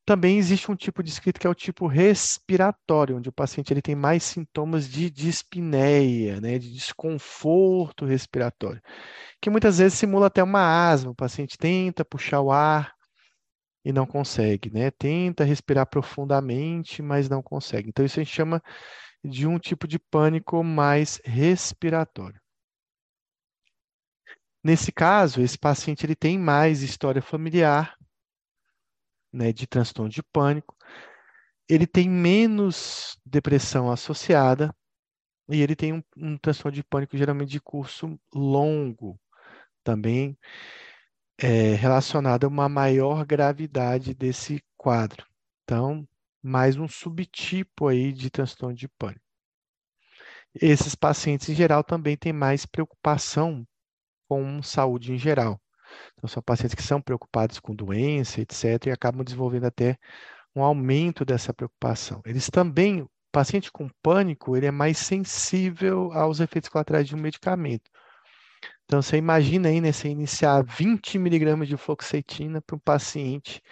[0.07, 3.81] Também existe um tipo de escrito que é o tipo respiratório, onde o paciente ele
[3.81, 8.83] tem mais sintomas de dispneia, né, de desconforto respiratório,
[9.41, 11.12] que muitas vezes simula até uma asma.
[11.12, 12.93] O paciente tenta puxar o ar
[13.85, 14.91] e não consegue, né?
[14.91, 17.89] Tenta respirar profundamente, mas não consegue.
[17.89, 18.62] Então isso a gente chama
[19.25, 22.41] de um tipo de pânico mais respiratório.
[24.65, 27.99] Nesse caso, esse paciente ele tem mais história familiar,
[29.31, 30.75] né, de transtorno de pânico,
[31.69, 34.75] ele tem menos depressão associada
[35.51, 39.21] e ele tem um, um transtorno de pânico geralmente de curso longo,
[39.83, 40.39] também
[41.37, 45.27] é, relacionado a uma maior gravidade desse quadro.
[45.65, 46.09] Então,
[46.43, 49.21] mais um subtipo aí de transtorno de pânico.
[50.55, 53.67] Esses pacientes, em geral, também têm mais preocupação
[54.29, 55.61] com saúde em geral.
[56.14, 59.97] Então, são pacientes que são preocupados com doença, etc., e acabam desenvolvendo até
[60.55, 62.20] um aumento dessa preocupação.
[62.25, 67.18] Eles também, o paciente com pânico, ele é mais sensível aos efeitos colaterais de um
[67.18, 67.91] medicamento.
[68.85, 73.62] Então, você imagina aí, né, você iniciar 20 miligramas de fluoxetina para um paciente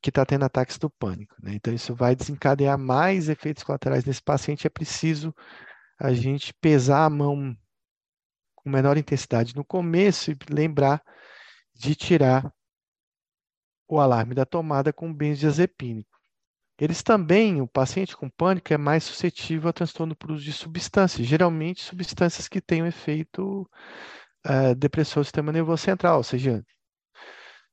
[0.00, 1.34] que está tendo ataques do pânico.
[1.42, 1.54] Né?
[1.54, 4.66] Então, isso vai desencadear mais efeitos colaterais nesse paciente.
[4.66, 5.34] É preciso
[5.98, 7.56] a gente pesar a mão
[8.68, 11.02] com menor intensidade no começo e lembrar
[11.74, 12.52] de tirar
[13.88, 16.10] o alarme da tomada com benzodiazepínico.
[16.78, 21.26] Eles também, o paciente com pânico é mais suscetível a transtorno por uso de substâncias,
[21.26, 23.68] geralmente substâncias que têm um efeito
[24.46, 26.62] uh, depressor do sistema nervoso central, ou seja,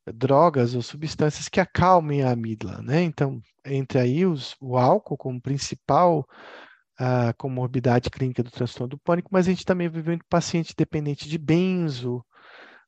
[0.08, 3.04] drogas ou substâncias que acalmem a amígdala, né?
[3.04, 6.26] Então, entre aí os, o álcool como principal
[7.00, 11.28] uh, comorbidade clínica do transtorno do pânico, mas a gente também vive em paciente dependente
[11.28, 12.26] de benzo,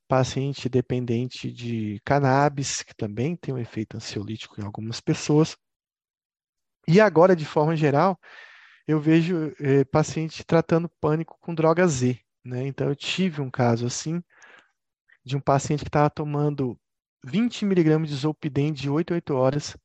[0.08, 5.58] paciente dependente de cannabis, que também tem um efeito ansiolítico em algumas pessoas.
[6.88, 8.18] E agora, de forma geral,
[8.88, 12.18] eu vejo eh, paciente tratando pânico com droga Z.
[12.46, 12.66] Né?
[12.68, 14.24] Então, eu tive um caso assim,
[15.26, 16.80] de um paciente que estava tomando
[17.26, 19.78] 20 miligramas de zolpidem de 8 a 8 horas.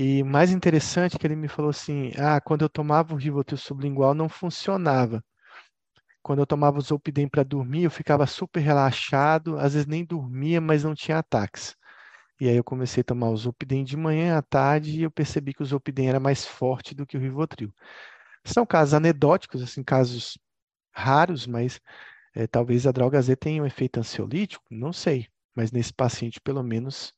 [0.00, 3.58] E mais interessante é que ele me falou assim, ah, quando eu tomava o Rivotril
[3.58, 5.24] sublingual não funcionava.
[6.22, 10.60] Quando eu tomava o Zolpidem para dormir, eu ficava super relaxado, às vezes nem dormia,
[10.60, 11.74] mas não tinha ataques.
[12.40, 15.52] E aí eu comecei a tomar o Zolpidem de manhã à tarde e eu percebi
[15.52, 17.74] que o Zolpidem era mais forte do que o Rivotril.
[18.44, 20.38] São casos anedóticos, assim, casos
[20.92, 21.80] raros, mas
[22.36, 25.26] é, talvez a droga Z tenha um efeito ansiolítico, não sei.
[25.56, 27.12] Mas nesse paciente, pelo menos,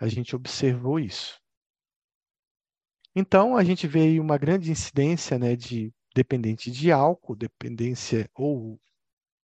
[0.00, 1.43] a gente observou isso.
[3.14, 8.80] Então, a gente vê uma grande incidência né, de dependente de álcool, dependência ou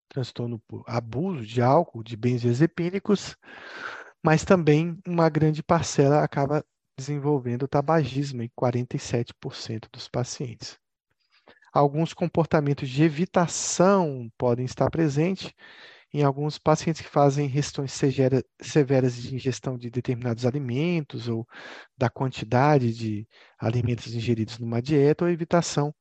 [0.08, 3.36] transtorno por abuso de álcool, de benzodiazepínicos,
[4.22, 6.64] mas também uma grande parcela acaba
[6.98, 10.78] desenvolvendo tabagismo em 47% dos pacientes.
[11.72, 15.52] Alguns comportamentos de evitação podem estar presentes
[16.12, 17.92] em alguns pacientes que fazem restrições
[18.60, 21.46] severas de ingestão de determinados alimentos ou
[21.96, 25.94] da quantidade de alimentos ingeridos numa dieta ou evitação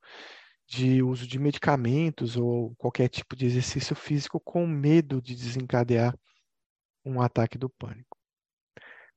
[0.66, 6.16] de uso de medicamentos ou qualquer tipo de exercício físico com medo de desencadear
[7.04, 8.16] um ataque do pânico.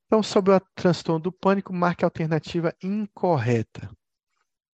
[0.05, 3.89] Então, sobre o transtorno do pânico, marque a alternativa incorreta.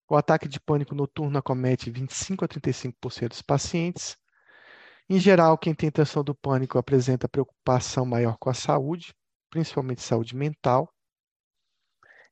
[0.08, 4.16] O ataque de pânico noturno acomete 25 a 35% dos pacientes.
[5.12, 9.12] Em geral, quem tem transtorno do pânico apresenta preocupação maior com a saúde,
[9.50, 10.88] principalmente saúde mental.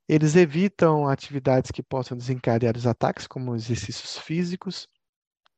[0.09, 4.89] Eles evitam atividades que possam desencadear os ataques, como exercícios físicos,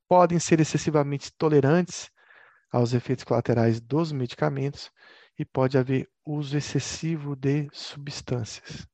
[0.09, 2.11] podem ser excessivamente tolerantes
[2.73, 4.91] aos efeitos colaterais dos medicamentos
[5.39, 8.89] e pode haver uso excessivo de substâncias.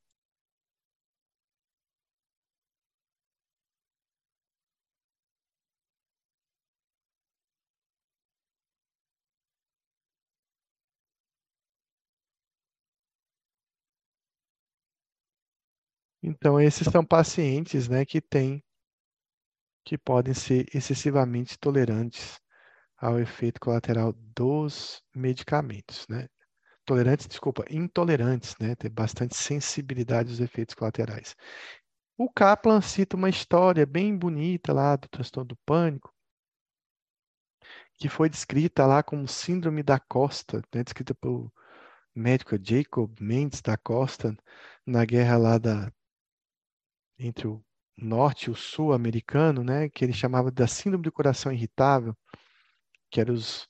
[16.28, 18.60] Então, esses são pacientes, né, que têm,
[19.84, 22.40] que podem ser excessivamente tolerantes
[22.96, 26.26] ao efeito colateral dos medicamentos, né?
[26.84, 28.74] Tolerantes, desculpa, intolerantes, né?
[28.74, 31.36] Ter bastante sensibilidade aos efeitos colaterais.
[32.18, 36.12] O Kaplan cita uma história bem bonita lá do transtorno do pânico,
[37.98, 40.82] que foi descrita lá como síndrome da Costa, né?
[40.82, 41.52] descrita pelo
[42.12, 44.36] médico Jacob Mendes da Costa
[44.84, 45.92] na guerra lá da
[47.18, 47.64] entre o
[47.96, 52.14] norte e o sul americano, né, que ele chamava da síndrome do coração irritável,
[53.10, 53.68] que eram os,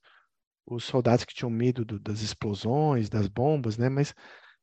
[0.66, 4.14] os soldados que tinham medo do, das explosões, das bombas, né, mas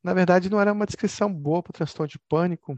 [0.04, 2.78] na verdade não era uma descrição boa para o transtorno de pânico,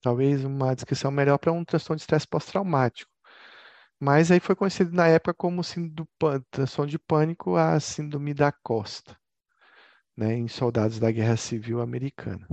[0.00, 3.10] talvez uma descrição melhor para um transtorno de estresse pós-traumático.
[4.00, 6.08] Mas aí foi conhecido na época como síndrome do
[6.50, 9.18] transtorno de pânico a síndrome da Costa,
[10.16, 12.46] né, em soldados da Guerra Civil Americana.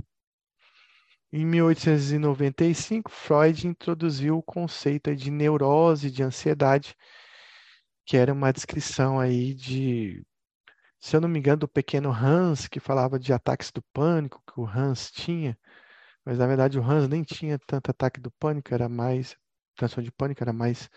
[1.36, 6.94] Em 1895, Freud introduziu o conceito de neurose de ansiedade,
[8.06, 10.24] que era uma descrição aí de,
[11.00, 14.60] se eu não me engano, do pequeno Hans, que falava de ataques do pânico que
[14.60, 15.58] o Hans tinha,
[16.24, 19.36] mas na verdade o Hans nem tinha tanto ataque do pânico, era mais,
[19.74, 20.88] transtorno de pânico era mais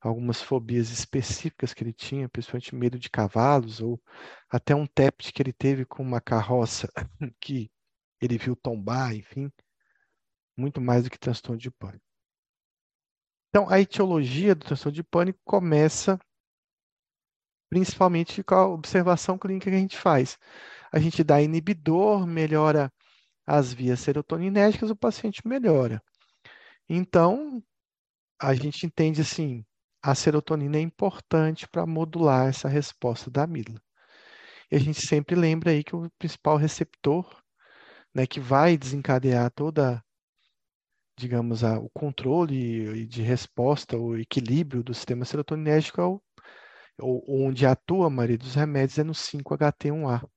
[0.00, 4.00] algumas fobias específicas que ele tinha, principalmente medo de cavalos, ou
[4.48, 6.90] até um TEPT que ele teve com uma carroça
[7.38, 7.70] que
[8.22, 9.52] ele viu tombar, enfim
[10.56, 12.04] muito mais do que transtorno de pânico.
[13.48, 16.18] Então, a etiologia do transtorno de pânico começa
[17.68, 20.38] principalmente com a observação clínica que a gente faz.
[20.92, 22.92] A gente dá inibidor, melhora
[23.46, 26.02] as vias serotoninérgicas, o paciente melhora.
[26.88, 27.62] Então,
[28.38, 29.64] a gente entende assim,
[30.02, 33.80] a serotonina é importante para modular essa resposta da amígdala.
[34.70, 37.42] E a gente sempre lembra aí que o principal receptor,
[38.14, 40.02] né, que vai desencadear toda
[41.16, 46.20] digamos, a, o controle de resposta, o equilíbrio do sistema serotoninérgico é o
[47.28, 50.28] onde atua a maioria dos remédios é no 5-HT1A,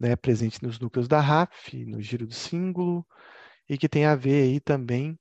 [0.00, 3.06] né, presente nos núcleos da RAF, no giro do símbolo,
[3.68, 5.18] e que tem a ver aí também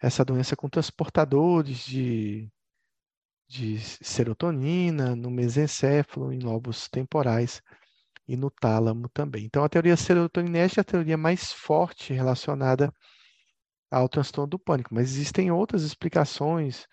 [0.00, 2.50] essa doença com transportadores de,
[3.48, 7.62] de serotonina, no mesencéfalo, em lobos temporais
[8.26, 9.44] e no tálamo também.
[9.44, 12.92] Então, a teoria serotoninérgica é a teoria mais forte relacionada
[13.92, 16.86] ao transtorno do pânico, mas existem outras explicações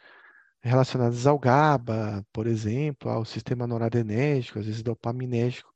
[0.61, 5.73] relacionadas ao GABA, por exemplo, ao sistema noradrenérgico, às vezes dopaminérgico,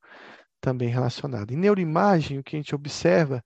[0.60, 1.52] também relacionado.
[1.52, 3.42] Em neuroimagem, o que a gente observa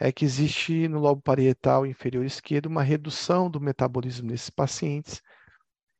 [0.00, 5.20] é que existe no lobo parietal inferior esquerdo uma redução do metabolismo nesses pacientes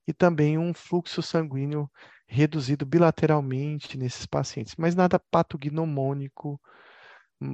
[0.09, 1.91] e também um fluxo sanguíneo
[2.27, 6.59] reduzido bilateralmente nesses pacientes, mas nada patognomônico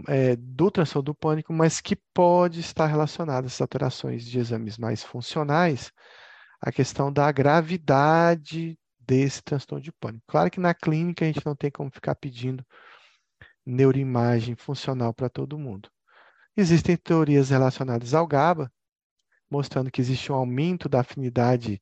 [0.09, 4.79] é, do transtorno do pânico, mas que pode estar relacionado a essas alterações de exames
[4.79, 5.93] mais funcionais,
[6.61, 10.25] a questão da gravidade desse transtorno de pânico.
[10.27, 12.65] Claro que na clínica a gente não tem como ficar pedindo
[13.65, 15.89] neuroimagem funcional para todo mundo.
[16.57, 18.73] Existem teorias relacionadas ao GABA,
[19.51, 21.81] mostrando que existe um aumento da afinidade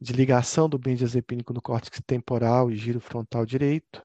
[0.00, 4.02] de ligação do benzodiazepínico no córtex temporal e giro frontal direito,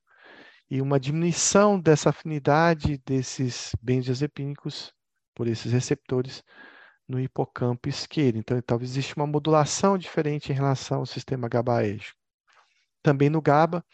[0.69, 4.93] e uma diminuição dessa afinidade desses benzodiazepínicos
[5.33, 6.43] por esses receptores
[7.07, 8.37] no hipocampo esquerdo.
[8.37, 12.19] Então, talvez exista uma modulação diferente em relação ao sistema GABAérgico.
[13.01, 13.85] Também no GABA,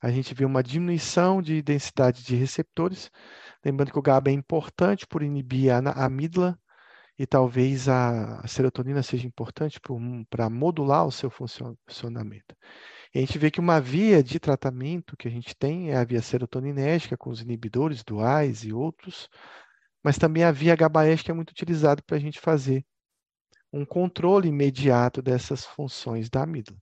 [0.00, 3.10] a gente vê uma diminuição de densidade de receptores,
[3.62, 6.58] lembrando que o GABA é importante por inibir a amígdala
[7.18, 9.78] e talvez a serotonina seja importante
[10.30, 12.56] para modular o seu funcionamento.
[13.14, 16.04] E a gente vê que uma via de tratamento que a gente tem é a
[16.04, 19.28] via serotoninérgica, com os inibidores duais e outros,
[20.02, 22.84] mas também a via GABAérgica é muito utilizada para a gente fazer
[23.72, 26.78] um controle imediato dessas funções da amígdala.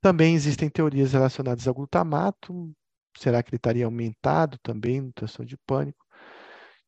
[0.00, 2.72] Também existem teorias relacionadas ao glutamato.
[3.16, 6.04] Será que ele estaria aumentado também no transtorno de pânico?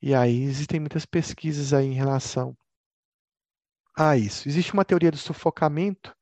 [0.02, 2.56] E aí existem muitas pesquisas aí em relação
[3.96, 4.48] a isso.
[4.48, 6.14] Existe uma teoria do sufocamento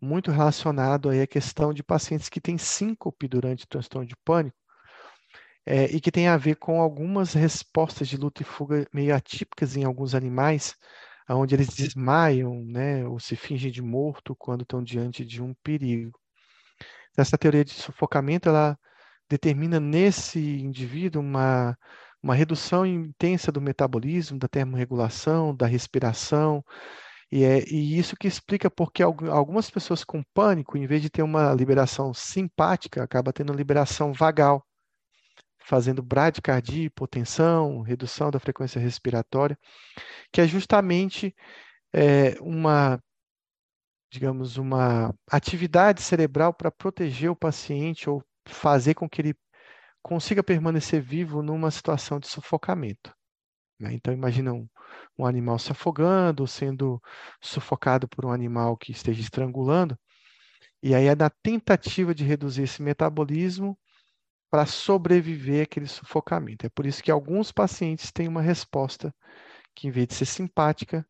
[0.00, 4.56] muito relacionado aí à questão de pacientes que têm síncope durante o transtorno de pânico
[5.66, 9.76] é, e que tem a ver com algumas respostas de luta e fuga meio atípicas
[9.76, 10.74] em alguns animais,
[11.28, 16.18] onde eles desmaiam, né, ou se fingem de morto quando estão diante de um perigo.
[17.18, 18.78] Essa teoria de sufocamento, ela
[19.28, 21.76] determina nesse indivíduo uma,
[22.22, 26.64] uma redução intensa do metabolismo, da termorregulação, da respiração,
[27.30, 31.22] e é e isso que explica porque algumas pessoas com pânico, em vez de ter
[31.22, 34.64] uma liberação simpática, acaba tendo liberação vagal,
[35.60, 39.58] fazendo bradicardia, hipotensão, redução da frequência respiratória,
[40.32, 41.34] que é justamente
[41.92, 42.98] é, uma,
[44.10, 49.34] digamos, uma atividade cerebral para proteger o paciente ou fazer com que ele
[50.02, 53.14] consiga permanecer vivo numa situação de sufocamento.
[53.78, 53.92] Né?
[53.92, 54.66] Então, imagina um,
[55.18, 57.02] um animal se afogando, sendo
[57.40, 59.98] sufocado por um animal que esteja estrangulando,
[60.82, 63.78] e aí é na tentativa de reduzir esse metabolismo
[64.50, 66.64] para sobreviver àquele sufocamento.
[66.66, 69.14] É por isso que alguns pacientes têm uma resposta
[69.74, 71.06] que, em vez de ser simpática,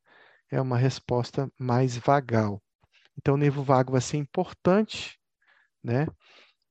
[0.51, 2.62] é uma resposta mais vagal.
[3.16, 5.18] Então, o nervo vago vai ser importante,
[5.82, 6.06] né?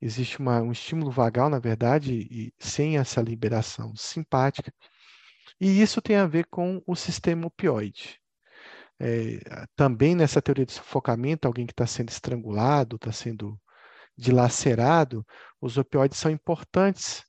[0.02, 4.74] Existe uma, um estímulo vagal, na verdade, e sem essa liberação simpática.
[5.60, 8.20] E isso tem a ver com o sistema opioide.
[9.00, 9.40] É,
[9.76, 13.60] também nessa teoria de sufocamento, alguém que está sendo estrangulado, está sendo
[14.18, 15.26] dilacerado,
[15.62, 17.24] os opioides são importantes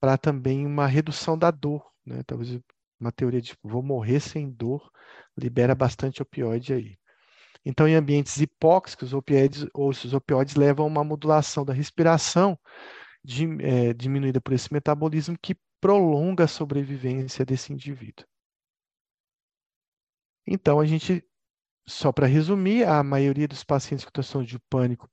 [0.00, 1.86] para também uma redução da dor.
[2.04, 2.22] Né?
[2.26, 2.58] Talvez
[2.98, 4.90] uma teoria de vou morrer sem dor
[5.36, 6.98] libera bastante opioide aí.
[7.64, 12.58] Então, em ambientes hipóxicos, opioides, ou os opioides levam a uma modulação da respiração
[13.22, 18.26] de, é, diminuída por esse metabolismo que prolonga a sobrevivência desse indivíduo.
[20.46, 21.24] Então, a gente,
[21.86, 25.10] só para resumir, a maioria dos pacientes com transtorno de pânico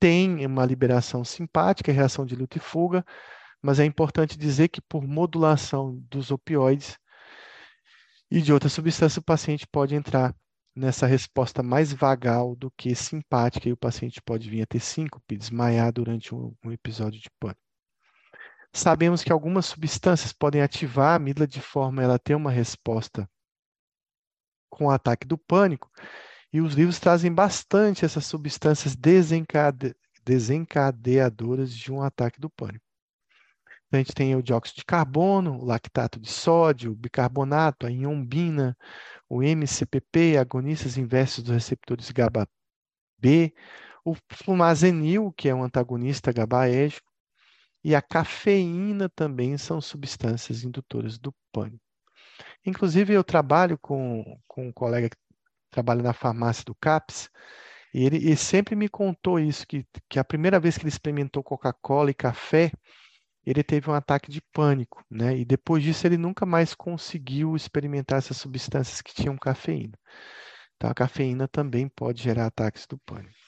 [0.00, 3.04] tem uma liberação simpática, reação de luta e fuga,
[3.62, 6.98] mas é importante dizer que por modulação dos opioides
[8.30, 10.34] e de outras substâncias, o paciente pode entrar
[10.74, 15.36] nessa resposta mais vagal do que simpática, e o paciente pode vir a ter síncope,
[15.36, 17.63] desmaiar durante um episódio de pânico.
[18.76, 23.30] Sabemos que algumas substâncias podem ativar a amígdala de forma ela ter uma resposta
[24.68, 25.88] com o ataque do pânico,
[26.52, 29.94] e os livros trazem bastante essas substâncias desencade...
[30.24, 32.84] desencadeadoras de um ataque do pânico.
[33.86, 37.90] Então, a gente tem o dióxido de carbono, o lactato de sódio, o bicarbonato, a
[37.90, 38.76] iombina,
[39.28, 43.54] o MCPP, agonistas inversos dos receptores GABA-B,
[44.04, 47.13] o flumazenil, que é um antagonista GABAérgico,
[47.84, 51.84] e a cafeína também são substâncias indutoras do pânico.
[52.64, 55.16] Inclusive, eu trabalho com, com um colega que
[55.70, 57.28] trabalha na farmácia do CAPS,
[57.92, 61.44] e ele, ele sempre me contou isso, que, que a primeira vez que ele experimentou
[61.44, 62.72] Coca-Cola e café,
[63.46, 65.36] ele teve um ataque de pânico, né?
[65.36, 69.98] E depois disso ele nunca mais conseguiu experimentar essas substâncias que tinham cafeína.
[70.76, 73.43] Então a cafeína também pode gerar ataques do pânico.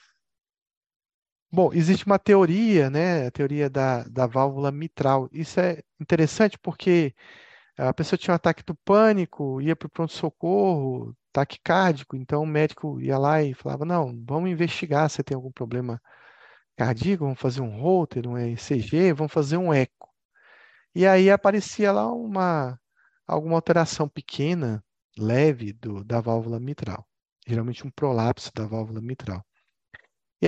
[1.56, 3.26] Bom, existe uma teoria, né?
[3.28, 5.26] A teoria da, da válvula mitral.
[5.32, 7.14] Isso é interessante porque
[7.78, 13.00] a pessoa tinha um ataque do pânico, ia para o pronto-socorro, taquicárdico, então o médico
[13.00, 15.98] ia lá e falava: Não, vamos investigar se tem algum problema
[16.76, 20.10] cardíaco, vamos fazer um Holter, um ECG, vamos fazer um eco.
[20.94, 22.78] E aí aparecia lá uma
[23.26, 24.84] alguma alteração pequena,
[25.18, 27.06] leve do, da válvula mitral,
[27.46, 29.44] geralmente um prolapso da válvula mitral.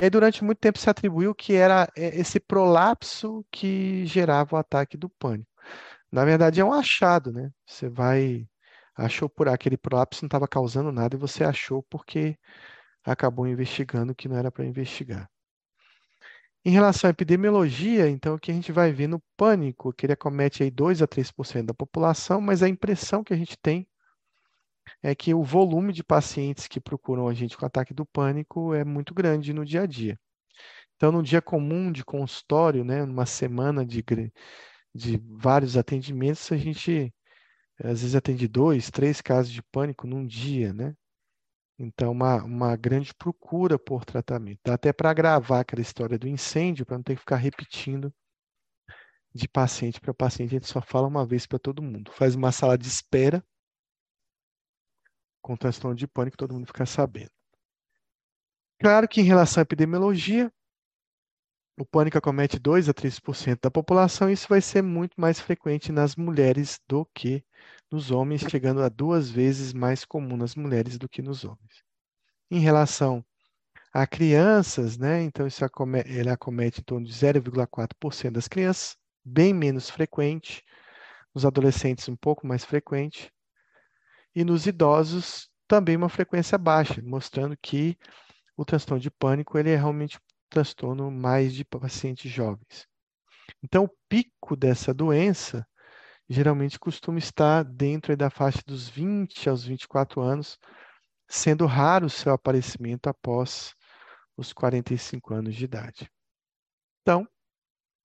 [0.00, 4.58] E aí durante muito tempo se atribuiu que era é, esse prolapso que gerava o
[4.58, 5.50] ataque do pânico.
[6.12, 7.50] Na verdade é um achado, né?
[7.66, 8.46] Você vai
[8.96, 12.38] achou por aquele prolapso não estava causando nada e você achou porque
[13.04, 15.28] acabou investigando que não era para investigar.
[16.64, 20.12] Em relação à epidemiologia, então, o que a gente vai ver no pânico, que ele
[20.12, 23.88] acomete aí 2 a 3% da população, mas a impressão que a gente tem
[25.02, 28.84] é que o volume de pacientes que procuram a gente com ataque do pânico é
[28.84, 30.18] muito grande no dia a dia.
[30.96, 34.04] Então, no dia comum de consultório, né, numa semana de,
[34.94, 37.14] de vários atendimentos, a gente
[37.78, 40.94] às vezes atende dois, três casos de pânico num dia, né?
[41.78, 44.58] Então, uma, uma grande procura por tratamento.
[44.64, 48.12] Dá até para gravar aquela história do incêndio, para não ter que ficar repetindo
[49.32, 50.50] de paciente para paciente.
[50.50, 52.10] A gente só fala uma vez para todo mundo.
[52.12, 53.44] Faz uma sala de espera
[55.56, 57.30] transtorno de pânico, todo mundo fica sabendo.
[58.80, 60.52] Claro que em relação à epidemiologia,
[61.78, 65.92] o pânico acomete 2 a 3% da população, e isso vai ser muito mais frequente
[65.92, 67.44] nas mulheres do que
[67.90, 71.82] nos homens, chegando a duas vezes mais comum nas mulheres do que nos homens.
[72.50, 73.24] Em relação
[73.92, 79.54] a crianças, né, então isso acomete, ele acomete em torno de 0,4% das crianças, bem
[79.54, 80.64] menos frequente,
[81.34, 83.32] nos adolescentes um pouco mais frequente,
[84.38, 87.98] e nos idosos também uma frequência baixa, mostrando que
[88.56, 90.16] o transtorno de pânico ele é realmente
[90.48, 92.86] transtorno mais de pacientes jovens.
[93.64, 95.66] Então, o pico dessa doença
[96.28, 100.56] geralmente costuma estar dentro da faixa dos 20 aos 24 anos,
[101.28, 103.74] sendo raro o seu aparecimento após
[104.36, 106.08] os 45 anos de idade.
[107.02, 107.26] Então,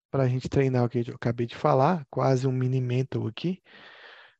[0.10, 3.61] para a gente treinar o que eu acabei de falar, quase um mini mental aqui,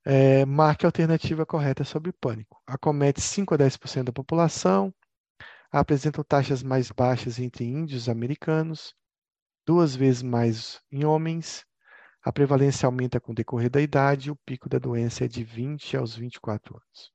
[0.06, 2.62] é, marque a alternativa correta sobre pânico.
[2.68, 4.94] Acomete 5 a 10% da população,
[5.72, 8.94] apresentam taxas mais baixas entre índios americanos,
[9.66, 11.66] duas vezes mais em homens.
[12.22, 15.98] A prevalência aumenta com o decorrer da idade o pico da doença é de 20
[15.98, 17.13] aos 24 anos.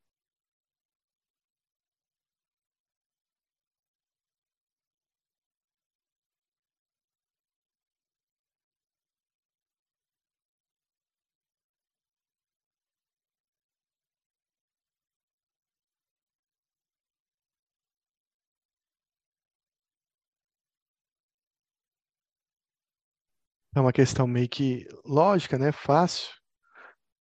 [23.79, 25.71] É uma questão meio que lógica, né?
[25.71, 26.35] Fácil.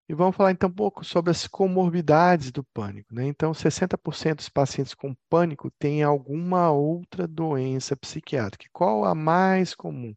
[0.07, 3.27] E vamos falar então um pouco sobre as comorbidades do pânico, né?
[3.27, 8.69] Então, 60% dos pacientes com pânico têm alguma outra doença psiquiátrica.
[8.71, 10.15] Qual a mais comum?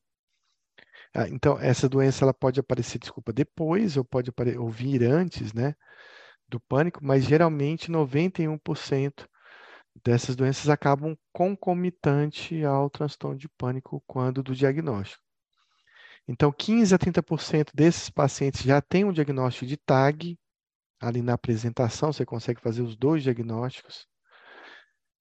[1.12, 5.74] Ah, então, essa doença ela pode aparecer, desculpa, depois ou pode ou vir antes, né,
[6.48, 9.28] do pânico, mas geralmente 91%
[10.05, 15.27] dessas doenças acabam concomitante ao transtorno de pânico quando do diagnóstico.
[16.28, 20.38] Então, 15 a 30% desses pacientes já têm um diagnóstico de TAG,
[21.00, 24.06] ali na apresentação você consegue fazer os dois diagnósticos.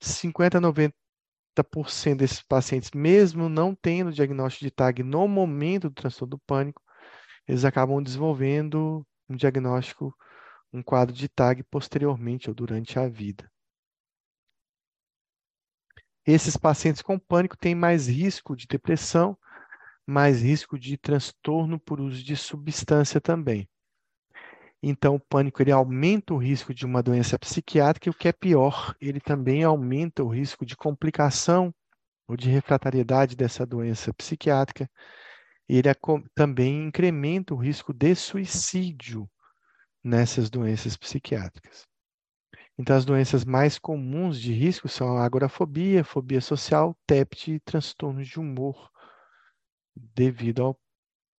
[0.01, 0.91] 50 a 90%
[2.17, 6.81] desses pacientes, mesmo não tendo diagnóstico de TAG no momento do transtorno do pânico,
[7.47, 10.13] eles acabam desenvolvendo um diagnóstico,
[10.73, 13.49] um quadro de TAG posteriormente ou durante a vida.
[16.25, 19.38] Esses pacientes com pânico têm mais risco de depressão,
[20.07, 23.67] mais risco de transtorno por uso de substância também.
[24.81, 28.31] Então, o pânico ele aumenta o risco de uma doença psiquiátrica e o que é
[28.31, 31.73] pior, ele também aumenta o risco de complicação
[32.27, 34.89] ou de refratariedade dessa doença psiquiátrica.
[35.67, 35.89] Ele
[36.34, 39.29] também incrementa o risco de suicídio
[40.01, 41.85] nessas doenças psiquiátricas.
[42.77, 48.27] Então, as doenças mais comuns de risco são a agorafobia, fobia social, TEPT e transtornos
[48.27, 48.89] de humor
[50.15, 50.80] devido ao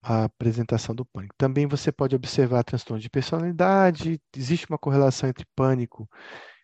[0.02, 1.36] a apresentação do pânico.
[1.38, 6.10] Também você pode observar transtorno de personalidade, existe uma correlação entre pânico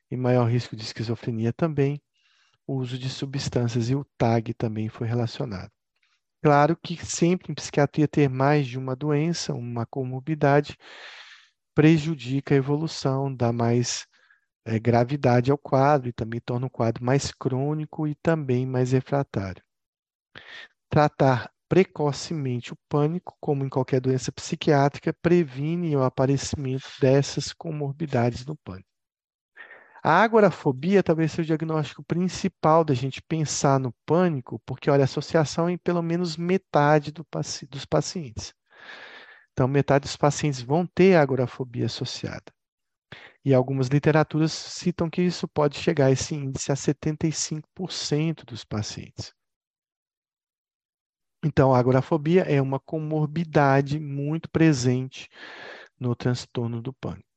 [0.09, 2.01] e maior risco de esquizofrenia também.
[2.65, 5.69] O uso de substâncias e o TAG também foi relacionado.
[6.41, 10.77] Claro que sempre em psiquiatria ter mais de uma doença, uma comorbidade,
[11.75, 14.05] prejudica a evolução, dá mais
[14.65, 19.63] é, gravidade ao quadro e também torna o quadro mais crônico e também mais refratário.
[20.89, 28.55] Tratar precocemente o pânico, como em qualquer doença psiquiátrica, previne o aparecimento dessas comorbidades no
[28.55, 28.87] pânico.
[30.03, 35.05] A agorafobia talvez seja o diagnóstico principal da gente pensar no pânico, porque, olha, a
[35.05, 37.25] associação é em pelo menos metade do
[37.67, 38.53] dos pacientes.
[39.51, 42.53] Então, metade dos pacientes vão ter agorafobia associada.
[43.43, 49.33] E algumas literaturas citam que isso pode chegar esse índice a 75% dos pacientes.
[51.43, 55.27] Então, a agorafobia é uma comorbidade muito presente
[55.99, 57.27] no transtorno do pânico.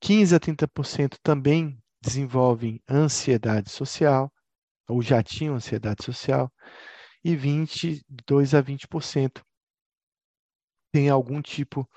[0.00, 4.30] 15 a 30% também desenvolvem ansiedade social,
[4.88, 6.52] ou já tinham ansiedade social,
[7.24, 9.42] e 22 a 20%
[10.92, 11.88] tem algum tipo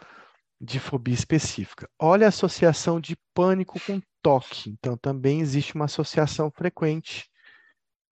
[0.62, 1.90] de fobia específica.
[2.00, 4.70] Olha a associação de pânico com toque.
[4.70, 7.30] Então, também existe uma associação frequente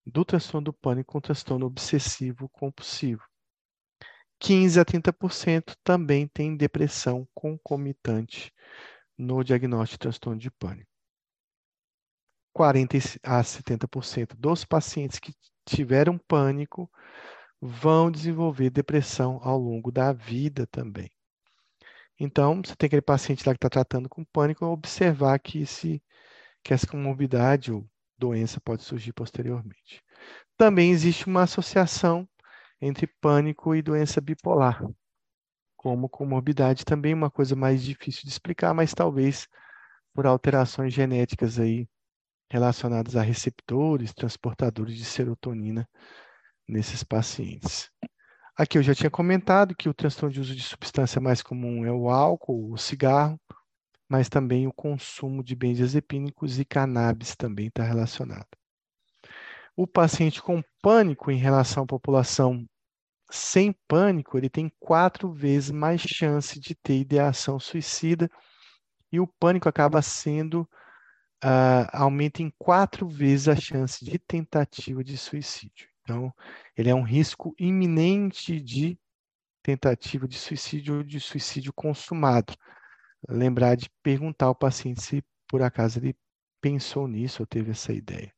[0.05, 3.23] do transtorno do pânico com transtorno obsessivo compulsivo.
[4.39, 8.53] 15 a 30% também tem depressão concomitante
[9.17, 10.89] no diagnóstico de transtorno de pânico.
[12.53, 15.33] 40 a 70% dos pacientes que
[15.65, 16.91] tiveram pânico
[17.59, 21.09] vão desenvolver depressão ao longo da vida também.
[22.19, 26.03] Então, você tem aquele paciente lá que está tratando com pânico, observar que, esse,
[26.63, 27.89] que essa comorbidade ou
[28.23, 30.01] doença pode surgir posteriormente.
[30.57, 32.27] Também existe uma associação
[32.81, 34.81] entre pânico e doença bipolar,
[35.75, 39.49] como comorbidade, também uma coisa mais difícil de explicar, mas talvez
[40.13, 41.85] por alterações genéticas aí
[42.49, 45.85] relacionadas a receptores, transportadores de serotonina
[46.65, 47.89] nesses pacientes.
[48.55, 51.91] Aqui eu já tinha comentado que o transtorno de uso de substância mais comum é
[51.91, 53.37] o álcool, o cigarro,
[54.07, 58.47] mas também o consumo de benzodiazepínicos e cannabis também está relacionado.
[59.75, 62.65] O paciente com pânico em relação à população
[63.31, 68.29] sem pânico, ele tem quatro vezes mais chance de ter ideação suicida
[69.11, 70.61] e o pânico acaba sendo,
[71.43, 75.87] uh, aumenta em quatro vezes a chance de tentativa de suicídio.
[76.01, 76.31] Então,
[76.77, 78.99] ele é um risco iminente de
[79.63, 82.53] tentativa de suicídio ou de suicídio consumado.
[83.29, 86.15] Lembrar de perguntar ao paciente se por acaso ele
[86.61, 88.33] pensou nisso ou teve essa ideia.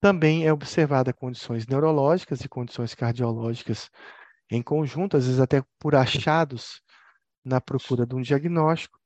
[0.00, 3.90] Também é observada condições neurológicas e condições cardiológicas
[4.50, 6.80] em conjunto, às vezes até por achados
[7.44, 8.98] na procura de um diagnóstico.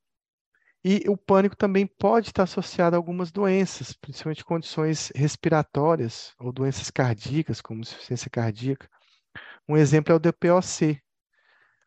[0.84, 6.90] E o pânico também pode estar associado a algumas doenças, principalmente condições respiratórias ou doenças
[6.90, 8.88] cardíacas, como insuficiência cardíaca.
[9.68, 11.00] Um exemplo é o DPOC.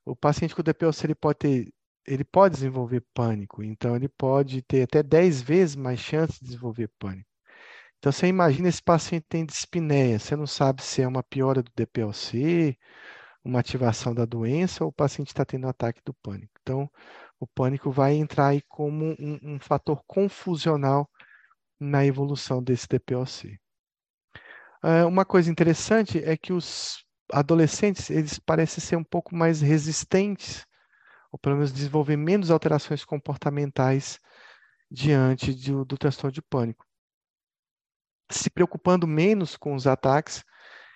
[0.05, 1.73] O paciente com DPOC ele pode ter,
[2.07, 6.89] ele pode desenvolver pânico, então ele pode ter até 10 vezes mais chance de desenvolver
[6.99, 7.29] pânico.
[7.97, 11.71] Então, você imagina esse paciente tem dispneia, você não sabe se é uma piora do
[11.75, 12.77] DPLC,
[13.43, 16.53] uma ativação da doença ou o paciente está tendo ataque do pânico.
[16.61, 16.89] Então,
[17.39, 21.09] o pânico vai entrar aí como um, um fator confusional
[21.79, 23.59] na evolução desse DPOC.
[24.83, 30.65] Uh, uma coisa interessante é que os adolescentes eles parecem ser um pouco mais resistentes,
[31.35, 34.21] ou pelo menos desenvolver menos alterações comportamentais
[34.89, 36.85] diante do, do transtorno de pânico
[38.31, 40.43] se preocupando menos com os ataques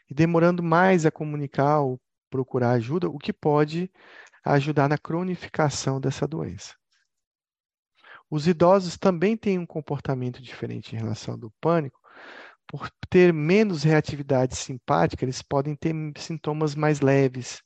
[0.09, 1.99] e demorando mais a comunicar ou
[2.29, 3.91] procurar ajuda, o que pode
[4.45, 6.75] ajudar na cronificação dessa doença.
[8.29, 11.99] Os idosos também têm um comportamento diferente em relação ao do pânico.
[12.65, 17.61] Por ter menos reatividade simpática, eles podem ter sintomas mais leves,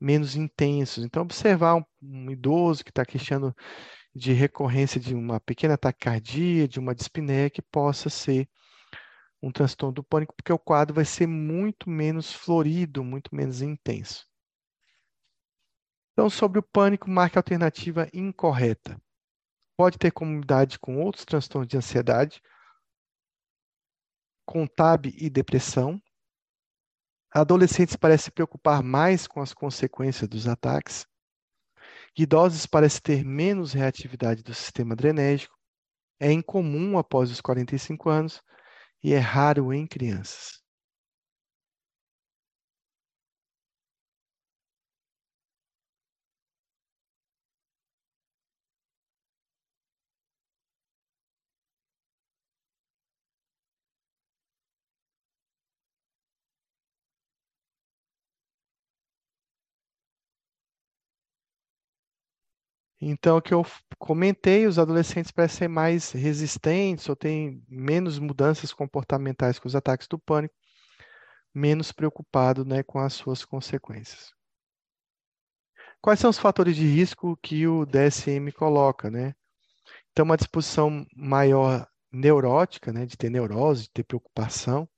[0.00, 1.04] menos intensos.
[1.04, 3.54] Então, observar um, um idoso que está queixando
[4.14, 8.48] de recorrência de uma pequena taquicardia, de uma dispneia, que possa ser
[9.42, 14.26] um transtorno do pânico, porque o quadro vai ser muito menos florido, muito menos intenso.
[16.12, 19.00] Então, sobre o pânico, marque a alternativa incorreta.
[19.76, 22.40] Pode ter comunidade com outros transtornos de ansiedade,
[24.46, 26.00] com TAB e depressão.
[27.36, 31.04] Adolescentes parecem se preocupar mais com as consequências dos ataques.
[32.16, 35.58] Idosos parecem ter menos reatividade do sistema adrenérgico.
[36.20, 38.40] É incomum após os 45 anos
[39.02, 40.63] e é raro em crianças.
[63.00, 63.66] Então, o que eu
[63.98, 70.06] comentei, os adolescentes parecem ser mais resistentes ou têm menos mudanças comportamentais com os ataques
[70.08, 70.54] do pânico,
[71.52, 74.32] menos preocupado, né, com as suas consequências.
[76.00, 79.34] Quais são os fatores de risco que o DSM coloca, né?
[80.12, 84.88] Então, uma disposição maior neurótica, né, de ter neurose, de ter preocupação,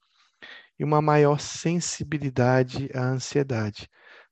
[0.78, 3.88] e uma maior sensibilidade à ansiedade.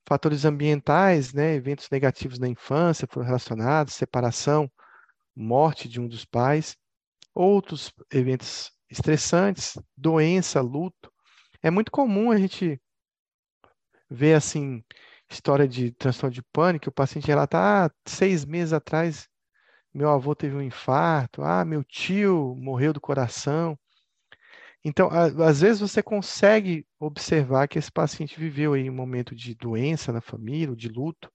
[0.06, 4.70] Fatores ambientais, né, eventos negativos na infância foram relacionados, separação,
[5.34, 6.76] morte de um dos pais,
[7.34, 11.10] outros eventos estressantes, doença, luto.
[11.62, 12.80] É muito comum a gente
[14.10, 14.84] ver assim
[15.30, 19.28] história de transtorno de pânico, o paciente relata, ah, seis meses atrás
[19.94, 23.78] meu avô teve um infarto, ah, meu tio morreu do coração.
[24.84, 30.12] Então, às vezes você consegue observar que esse paciente viveu aí um momento de doença
[30.12, 31.32] na família, de luto,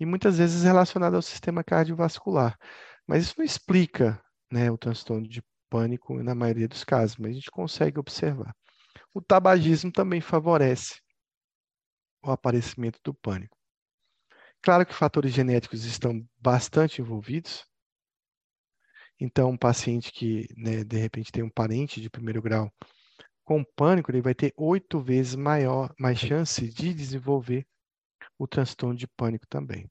[0.00, 2.58] e muitas vezes relacionado ao sistema cardiovascular.
[3.06, 7.34] Mas isso não explica né, o transtorno de pânico na maioria dos casos, mas a
[7.34, 8.54] gente consegue observar.
[9.14, 11.00] O tabagismo também favorece
[12.24, 13.56] o aparecimento do pânico.
[14.60, 17.64] Claro que fatores genéticos estão bastante envolvidos,
[19.22, 22.68] então, um paciente que, né, de repente, tem um parente de primeiro grau
[23.44, 27.64] com pânico, ele vai ter oito vezes maior, mais chance de desenvolver
[28.36, 29.88] o transtorno de pânico também.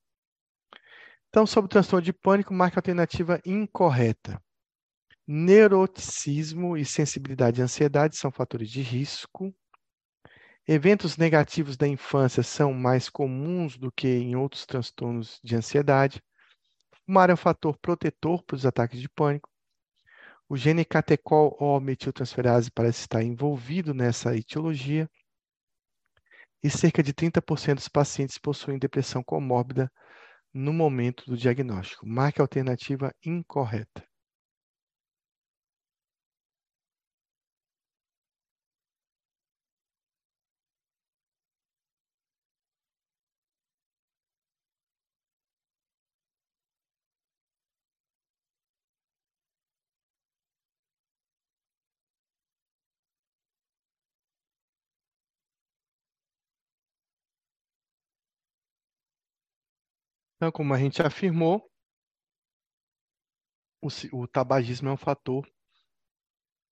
[1.30, 4.38] Então, sobre o transtorno de pânico, marca a alternativa incorreta.
[5.26, 9.56] Neuroticismo e sensibilidade à ansiedade são fatores de risco.
[10.68, 16.22] Eventos negativos da infância são mais comuns do que em outros transtornos de ansiedade.
[17.12, 19.50] Fumar é um fator protetor para os ataques de pânico.
[20.48, 25.10] O gene catecol ou metiltransferase parece estar envolvido nessa etiologia.
[26.64, 29.92] E cerca de 30% dos pacientes possuem depressão comórbida
[30.54, 32.08] no momento do diagnóstico.
[32.08, 34.08] Marque a alternativa incorreta.
[60.41, 61.72] Então, como a gente afirmou,
[63.80, 65.47] o, o tabagismo é um fator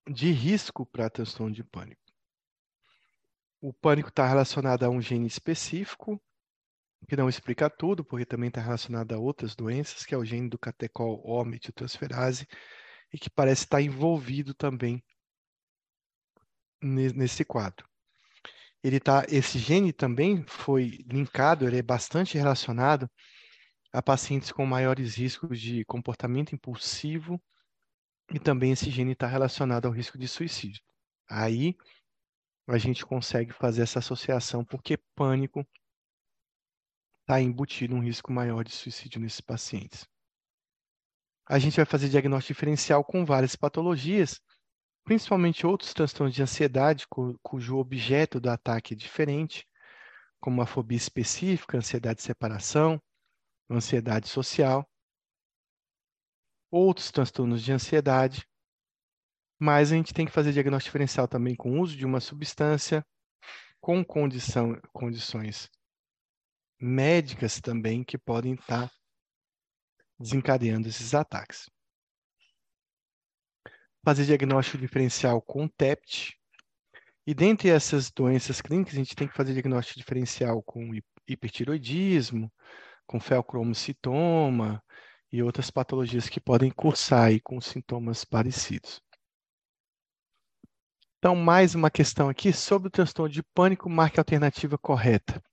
[0.10, 2.02] de risco para transtorno de pânico.
[3.62, 6.20] O pânico está relacionado a um gene específico,
[7.08, 10.50] que não explica tudo, porque também está relacionado a outras doenças, que é o gene
[10.50, 12.48] do catecol O metiltransferase,
[13.14, 15.00] e que parece estar envolvido também
[16.82, 17.88] nesse quadro.
[18.84, 23.08] Ele tá, esse gene também foi linkado, ele é bastante relacionado
[23.92, 27.42] a pacientes com maiores riscos de comportamento impulsivo
[28.32, 30.84] e também esse gene está relacionado ao risco de suicídio.
[31.28, 31.76] Aí
[32.68, 35.66] a gente consegue fazer essa associação porque pânico
[37.22, 40.08] está embutido um risco maior de suicídio nesses pacientes.
[41.48, 44.40] A gente vai fazer diagnóstico diferencial com várias patologias,
[45.04, 47.08] principalmente outros transtornos de ansiedade,
[47.42, 49.68] cujo objeto do ataque é diferente,
[50.40, 53.02] como a fobia específica, ansiedade de separação,
[53.70, 54.90] ansiedade social,
[56.72, 58.48] outros transtornos de ansiedade,
[59.60, 63.06] mas a gente tem que fazer diagnóstico diferencial também com o uso de uma substância,
[63.82, 65.70] com condição, condições
[66.80, 68.90] médicas também que podem estar
[70.18, 71.70] desencadeando esses ataques.
[74.04, 76.38] Fazer diagnóstico diferencial com TEPT.
[77.28, 80.92] E dentre essas doenças clínicas, a gente tem que fazer diagnóstico diferencial com
[81.28, 82.52] hipertiroidismo,
[83.10, 84.84] com feocromocitoma
[85.32, 89.02] e outras patologias que podem cursar aí com sintomas parecidos.
[91.18, 95.44] Então, mais uma questão aqui sobre o transtorno de pânico, marque a alternativa correta.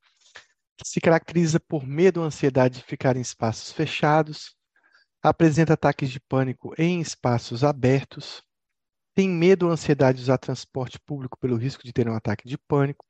[0.84, 4.54] Se caracteriza por medo ou ansiedade de ficar em espaços fechados,
[5.22, 8.42] apresenta ataques de pânico em espaços abertos,
[9.14, 12.58] tem medo ou ansiedade de usar transporte público pelo risco de ter um ataque de
[12.58, 13.06] pânico,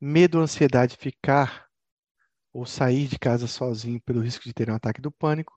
[0.00, 1.71] medo ou ansiedade de ficar
[2.52, 5.52] ou sair de casa sozinho pelo risco de ter um ataque do pânico,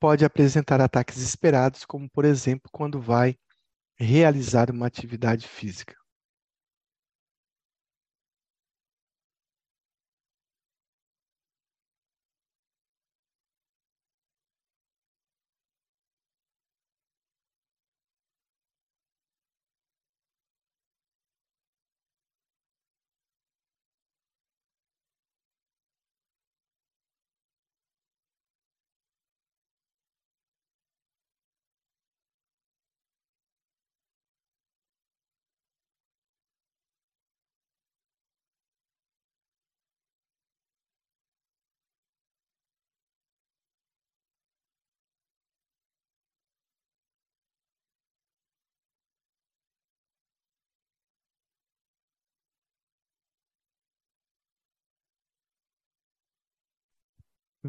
[0.00, 3.36] pode apresentar ataques esperados, como, por exemplo, quando vai
[3.98, 5.99] realizar uma atividade física.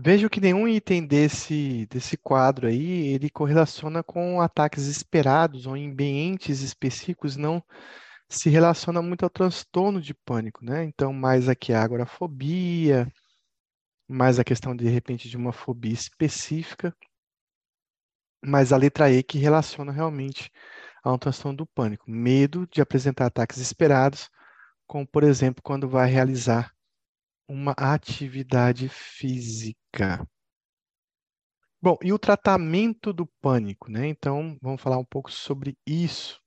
[0.04, 5.92] Vejo que nenhum item desse, desse quadro aí, ele correlaciona com ataques esperados ou em
[5.92, 7.64] ambientes específicos, não
[8.28, 10.84] se relaciona muito ao transtorno de pânico, né?
[10.86, 13.08] Então, mais aqui a agorafobia,
[14.08, 16.96] mais a questão, de repente, de uma fobia específica,
[18.44, 20.50] mas a letra E que relaciona realmente
[21.04, 22.10] a um transtorno do pânico.
[22.10, 24.32] Medo de apresentar ataques esperados,
[24.88, 26.74] como, por exemplo, quando vai realizar
[27.48, 29.81] uma atividade física.
[31.82, 34.08] Bom, e o tratamento do pânico, né?
[34.08, 36.40] Então, vamos falar um pouco sobre isso.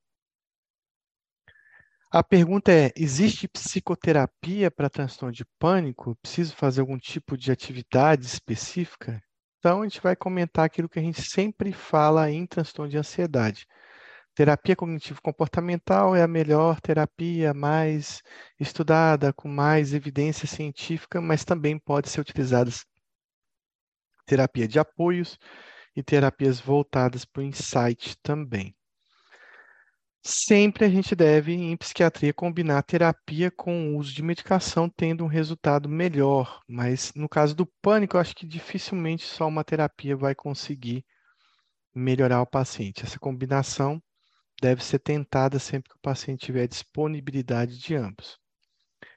[2.11, 6.17] A pergunta é: existe psicoterapia para transtorno de pânico?
[6.23, 9.21] Preciso fazer algum tipo de atividade específica?
[9.59, 13.67] Então, a gente vai comentar aquilo que a gente sempre fala em transtorno de ansiedade.
[14.35, 18.23] Terapia cognitivo-comportamental é a melhor terapia mais
[18.61, 22.71] estudada, com mais evidência científica, mas também pode ser utilizada
[24.27, 25.39] terapia de apoios
[25.97, 28.75] e terapias voltadas para o insight também.
[30.27, 35.27] Sempre a gente deve, em psiquiatria, combinar terapia com o uso de medicação, tendo um
[35.27, 36.63] resultado melhor.
[36.67, 41.05] Mas no caso do pânico, eu acho que dificilmente só uma terapia vai conseguir
[41.95, 43.05] melhorar o paciente.
[43.05, 44.03] Essa combinação
[44.63, 48.39] deve ser tentada sempre que o paciente tiver disponibilidade de ambos.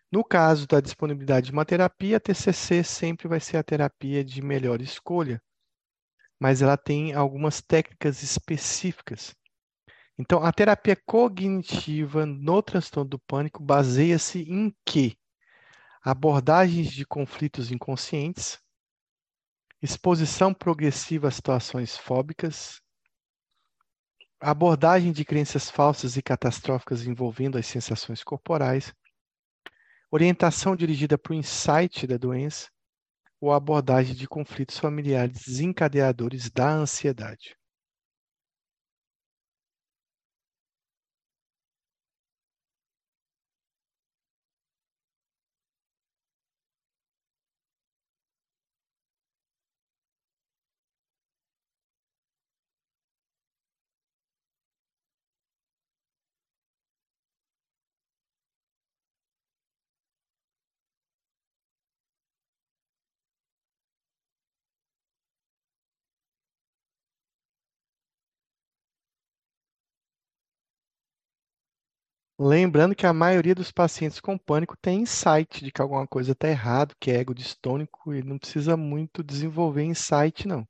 [0.10, 4.42] No caso da disponibilidade de uma terapia, a TCC sempre vai ser a terapia de
[4.42, 5.42] melhor escolha,
[6.40, 9.36] mas ela tem algumas técnicas específicas.
[10.18, 15.18] Então, a terapia cognitiva no transtorno do pânico baseia-se em quê?
[16.02, 18.58] Abordagens de conflitos inconscientes,
[19.82, 22.82] exposição progressiva a situações fóbicas,
[24.40, 28.94] abordagem de crenças falsas e catastróficas envolvendo as sensações corporais,
[30.12, 32.70] orientação dirigida para o insight da doença
[33.42, 37.56] ou abordagem de conflitos familiares desencadeadores da ansiedade.
[72.40, 76.48] Lembrando que a maioria dos pacientes com pânico tem insight de que alguma coisa está
[76.48, 80.68] errado, que é ego distônico, e não precisa muito desenvolver insight, não.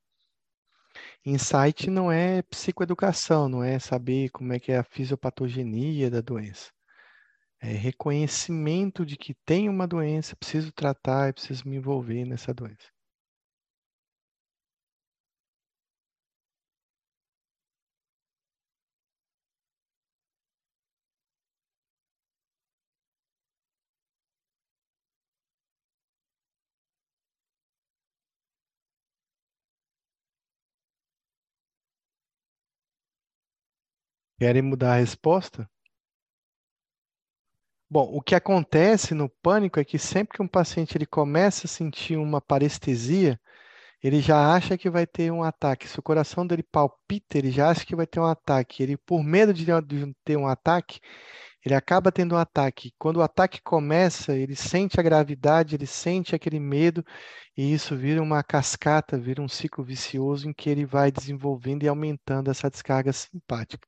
[1.26, 6.70] Insight não é psicoeducação, não é saber como é que é a fisiopatogenia da doença.
[7.60, 12.88] É reconhecimento de que tem uma doença, preciso tratar, preciso me envolver nessa doença.
[34.38, 35.68] Querem mudar a resposta?
[37.90, 41.68] Bom, o que acontece no pânico é que sempre que um paciente ele começa a
[41.68, 43.40] sentir uma parestesia,
[44.00, 45.88] ele já acha que vai ter um ataque.
[45.88, 48.80] Se o coração dele palpita, ele já acha que vai ter um ataque.
[48.82, 49.66] Ele, por medo de
[50.24, 51.00] ter um ataque,
[51.64, 52.92] ele acaba tendo um ataque.
[52.96, 57.04] Quando o ataque começa, ele sente a gravidade, ele sente aquele medo,
[57.56, 61.88] e isso vira uma cascata, vira um ciclo vicioso em que ele vai desenvolvendo e
[61.88, 63.87] aumentando essa descarga simpática.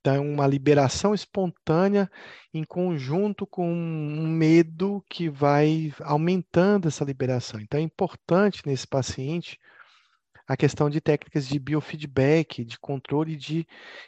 [0.00, 2.10] Então, uma liberação espontânea
[2.54, 7.60] em conjunto com um medo que vai aumentando essa liberação.
[7.60, 9.58] Então, é importante nesse paciente
[10.46, 13.66] a questão de técnicas de biofeedback, de controle de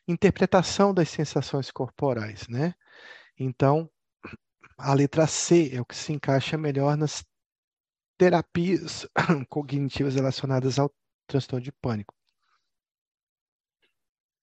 [0.08, 2.74] interpretação das sensações corporais, né?
[3.38, 3.90] Então,
[4.78, 7.22] a letra C é o que se encaixa melhor nas
[8.16, 9.06] terapias
[9.50, 10.90] cognitivas relacionadas ao
[11.26, 12.14] transtorno de pânico.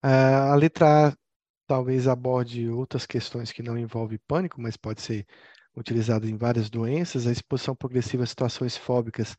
[0.01, 1.26] A letra A
[1.67, 5.27] talvez aborde outras questões que não envolvem pânico, mas pode ser
[5.75, 7.27] utilizada em várias doenças.
[7.27, 9.35] A exposição progressiva a situações fóbicas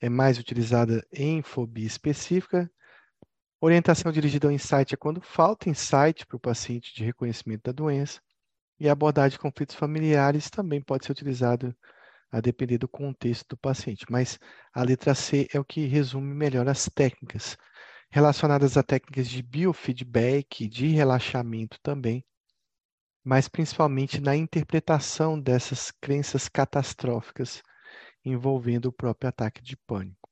[0.00, 2.70] é mais utilizada em fobia específica.
[3.60, 8.20] Orientação dirigida ao insight é quando falta insight para o paciente de reconhecimento da doença.
[8.78, 11.76] E a abordagem de conflitos familiares também pode ser utilizada
[12.30, 14.04] a depender do contexto do paciente.
[14.10, 14.38] Mas
[14.72, 17.56] a letra C é o que resume melhor as técnicas
[18.10, 22.24] relacionadas a técnicas de biofeedback, de relaxamento também,
[23.24, 27.62] mas principalmente na interpretação dessas crenças catastróficas
[28.24, 30.28] envolvendo o próprio ataque de pânico.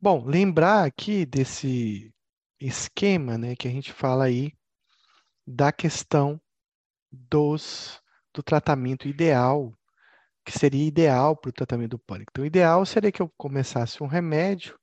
[0.00, 2.12] Bom, lembrar aqui desse
[2.60, 4.52] esquema né, que a gente fala aí
[5.46, 6.40] da questão
[7.10, 9.72] dos, do tratamento ideal,
[10.44, 12.30] que seria ideal para o tratamento do pânico.
[12.32, 14.78] Então, o ideal seria que eu começasse um remédio,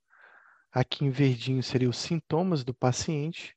[0.72, 3.54] aqui em verdinho seria os sintomas do paciente,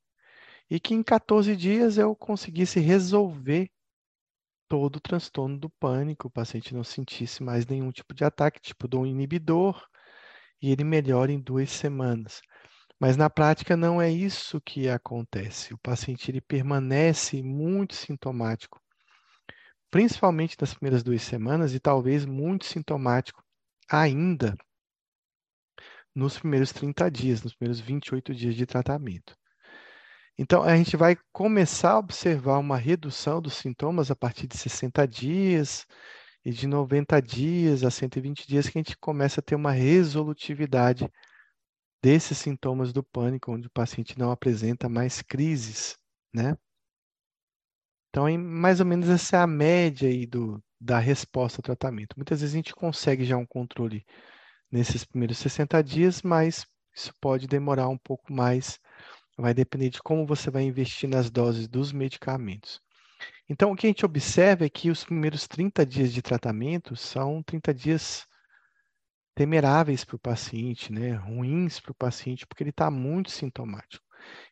[0.70, 3.70] e que em 14 dias eu conseguisse resolver
[4.68, 8.88] todo o transtorno do pânico, o paciente não sentisse mais nenhum tipo de ataque, tipo
[8.98, 9.82] um inibidor,
[10.62, 12.42] e ele melhora em duas semanas.
[13.00, 15.74] Mas na prática não é isso que acontece.
[15.74, 18.82] O paciente ele permanece muito sintomático,
[19.92, 23.44] principalmente nas primeiras duas semanas e talvez muito sintomático
[23.90, 24.58] ainda
[26.16, 29.36] nos primeiros 30 dias, nos primeiros 28 dias de tratamento.
[30.38, 35.08] Então, a gente vai começar a observar uma redução dos sintomas a partir de 60
[35.08, 35.86] dias
[36.44, 41.10] e de 90 dias a 120 dias que a gente começa a ter uma resolutividade
[42.04, 45.98] desses sintomas do pânico, onde o paciente não apresenta mais crises,
[46.34, 46.56] né?
[48.10, 52.16] Então, mais ou menos essa é a média aí do, da resposta ao tratamento.
[52.16, 54.06] Muitas vezes a gente consegue já um controle
[54.76, 56.66] nesses primeiros 60 dias, mas
[56.96, 58.80] isso pode demorar um pouco mais
[59.38, 62.82] Vai depender de como você vai investir nas doses dos medicamentos.
[63.50, 67.44] Então, o que a gente observa é que os primeiros 30 dias de tratamento são
[67.44, 68.26] 30 dias
[69.36, 71.12] temeráveis para o paciente, né?
[71.12, 74.04] ruins para o paciente, porque ele está muito sintomático.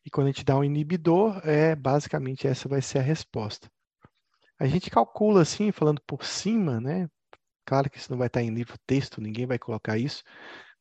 [0.05, 3.71] E quando a gente dá um inibidor, é basicamente essa vai ser a resposta.
[4.59, 7.09] A gente calcula assim, falando por cima, né?
[7.65, 10.23] Claro que isso não vai estar em livro texto, ninguém vai colocar isso,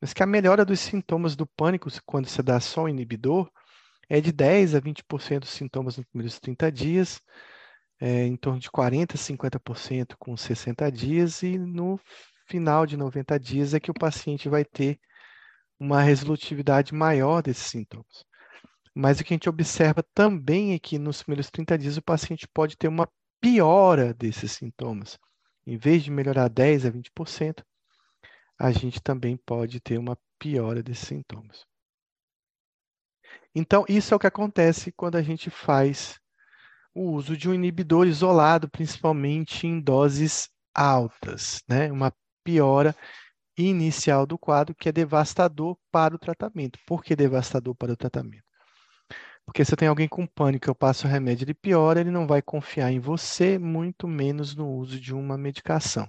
[0.01, 3.49] mas que a melhora dos sintomas do pânico, quando você dá só um inibidor,
[4.09, 7.21] é de 10 a 20% dos sintomas nos primeiros 30 dias,
[7.99, 11.99] é, em torno de 40% a 50% com 60 dias, e no
[12.47, 14.99] final de 90 dias é que o paciente vai ter
[15.79, 18.25] uma resolutividade maior desses sintomas.
[18.95, 22.47] Mas o que a gente observa também é que nos primeiros 30 dias o paciente
[22.47, 23.09] pode ter uma
[23.41, 25.17] piora desses sintomas.
[25.65, 27.63] Em vez de melhorar 10 a 20%,
[28.59, 31.65] a gente também pode ter uma piora desses sintomas.
[33.55, 36.19] Então, isso é o que acontece quando a gente faz
[36.93, 41.91] o uso de um inibidor isolado, principalmente em doses altas, né?
[41.91, 42.13] Uma
[42.43, 42.95] piora
[43.57, 46.79] inicial do quadro que é devastador para o tratamento.
[46.85, 48.52] Por que devastador para o tratamento?
[49.45, 52.25] Porque se eu tenho alguém com pânico, eu passo o remédio, ele piora, ele não
[52.25, 56.07] vai confiar em você, muito menos no uso de uma medicação.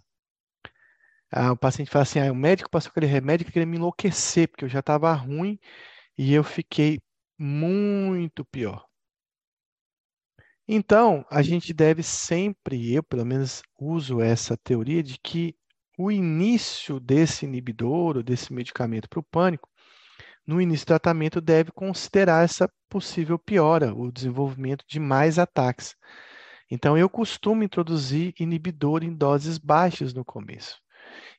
[1.30, 4.48] Ah, o paciente fala assim: ah, o médico passou aquele remédio que queria me enlouquecer,
[4.48, 5.58] porque eu já estava ruim
[6.18, 7.00] e eu fiquei
[7.38, 8.86] muito pior.
[10.66, 15.54] Então, a gente deve sempre, eu pelo menos uso essa teoria de que
[15.98, 19.68] o início desse inibidor ou desse medicamento para o pânico,
[20.46, 25.96] no início do tratamento, deve considerar essa possível piora, o desenvolvimento de mais ataques.
[26.70, 30.80] Então, eu costumo introduzir inibidor em doses baixas no começo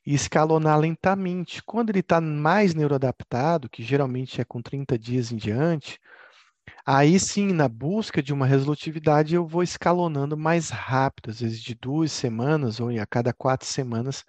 [0.06, 1.62] e escalonar lentamente.
[1.62, 5.98] Quando ele está mais neuroadaptado, que geralmente é com 30 dias em diante,
[6.86, 11.74] aí sim, na busca de uma resolutividade, eu vou escalonando mais rápido, às vezes de
[11.74, 14.24] duas semanas ou a cada quatro semanas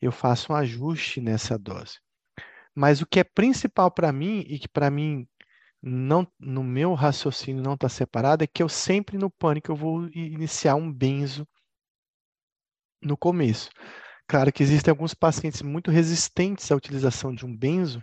[0.00, 1.98] eu faço um ajuste nessa dose.
[2.76, 5.26] Mas o que é principal para mim e que para mim
[5.82, 10.06] não no meu raciocínio não está separado é que eu sempre no pânico eu vou
[10.08, 11.48] iniciar um benzo
[13.02, 13.70] no começo.
[14.28, 18.02] Claro que existem alguns pacientes muito resistentes à utilização de um benzo,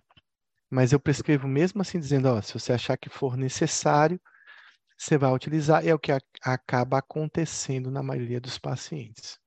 [0.72, 4.20] mas eu prescrevo mesmo assim dizendo, ó, se você achar que for necessário,
[4.98, 9.43] você vai utilizar, é o que acaba acontecendo na maioria dos pacientes.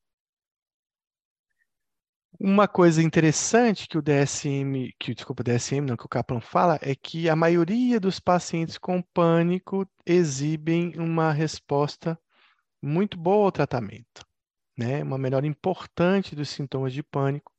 [2.38, 6.94] Uma coisa interessante que o DSM, que desculpa, DSM, não, que o Kaplan fala, é
[6.94, 12.18] que a maioria dos pacientes com pânico exibem uma resposta
[12.82, 14.26] muito boa ao tratamento,
[14.78, 15.02] né?
[15.02, 17.52] Uma melhora importante dos sintomas de pânico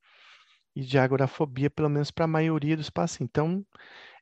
[0.76, 3.30] e de agorafobia, pelo menos para a maioria dos pacientes.
[3.32, 3.66] Então,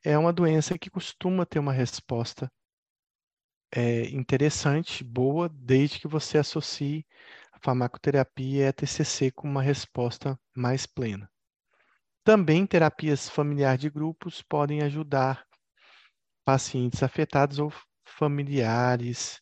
[0.04, 2.50] é uma doença que costuma ter uma resposta
[3.74, 7.04] é, interessante, boa, desde que você associe
[7.60, 11.30] farmacoterapia e a TCC com uma resposta mais plena.
[12.24, 15.44] Também terapias familiares de grupos podem ajudar
[16.44, 17.72] pacientes afetados ou
[18.04, 19.40] familiares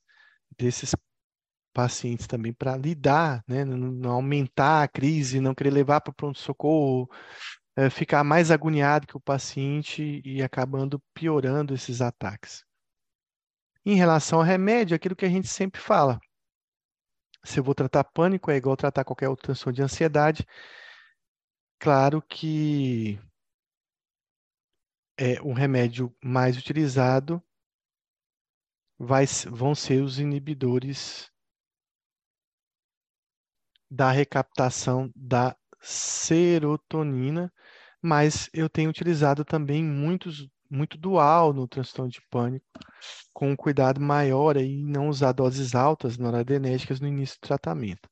[0.59, 0.95] desses
[1.73, 7.09] pacientes também para lidar, né, não aumentar a crise, não querer levar para o pronto-socorro,
[7.77, 12.63] é, ficar mais agoniado que o paciente e acabando piorando esses ataques.
[13.85, 16.19] Em relação ao remédio, aquilo que a gente sempre fala.
[17.45, 20.47] Se eu vou tratar pânico, é igual tratar qualquer outra transtorno de ansiedade.
[21.79, 23.19] Claro que
[25.19, 27.43] é um remédio mais utilizado
[28.99, 31.31] vai, vão ser os inibidores
[33.91, 37.53] da recaptação da serotonina,
[38.03, 42.67] mas eu tenho utilizado também muitos, muito dual no transtorno de pânico,
[43.33, 48.09] com um cuidado maior e não usar doses altas noradrenérgicas no início do tratamento.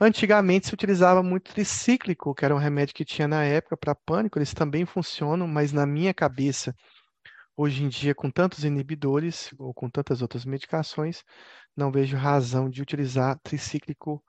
[0.00, 4.38] Antigamente se utilizava muito tricíclico, que era um remédio que tinha na época para pânico,
[4.38, 6.74] eles também funcionam, mas na minha cabeça,
[7.56, 11.22] hoje em dia, com tantos inibidores ou com tantas outras medicações,
[11.76, 14.22] não vejo razão de utilizar tricíclico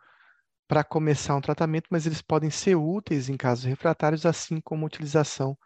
[0.68, 4.88] para começar um tratamento, mas eles podem ser úteis em casos refratários, assim como a
[4.88, 5.57] utilização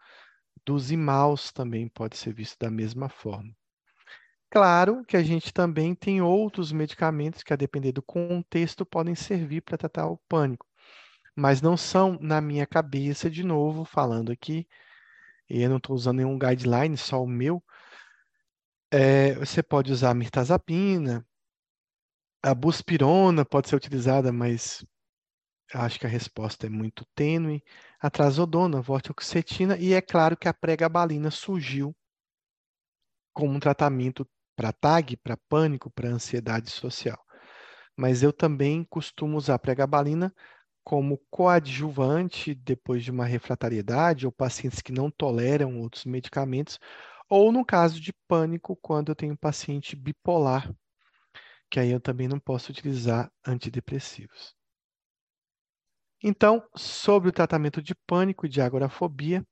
[0.64, 3.54] dos imaus também pode ser visto da mesma forma.
[4.50, 9.62] Claro que a gente também tem outros medicamentos que, a depender do contexto, podem servir
[9.62, 10.66] para tratar o pânico,
[11.34, 14.66] mas não são na minha cabeça, de novo, falando aqui,
[15.50, 17.62] e eu não estou usando nenhum guideline, só o meu.
[18.92, 21.26] É, você pode usar mirtazapina,
[22.40, 24.86] a buspirona pode ser utilizada, mas
[25.72, 27.62] acho que a resposta é muito tênue.
[28.00, 31.94] A trazodona, vortioxetina, e é claro que a pregabalina surgiu
[33.32, 37.18] como um tratamento para TAG, para pânico, para ansiedade social.
[37.96, 40.34] Mas eu também costumo usar a pregabalina
[40.84, 46.78] como coadjuvante depois de uma refratariedade ou pacientes que não toleram outros medicamentos,
[47.28, 50.72] ou no caso de pânico, quando eu tenho um paciente bipolar,
[51.70, 54.54] que aí eu também não posso utilizar antidepressivos.
[56.26, 59.46] Então, sobre o tratamento de pânico e de agorafobia,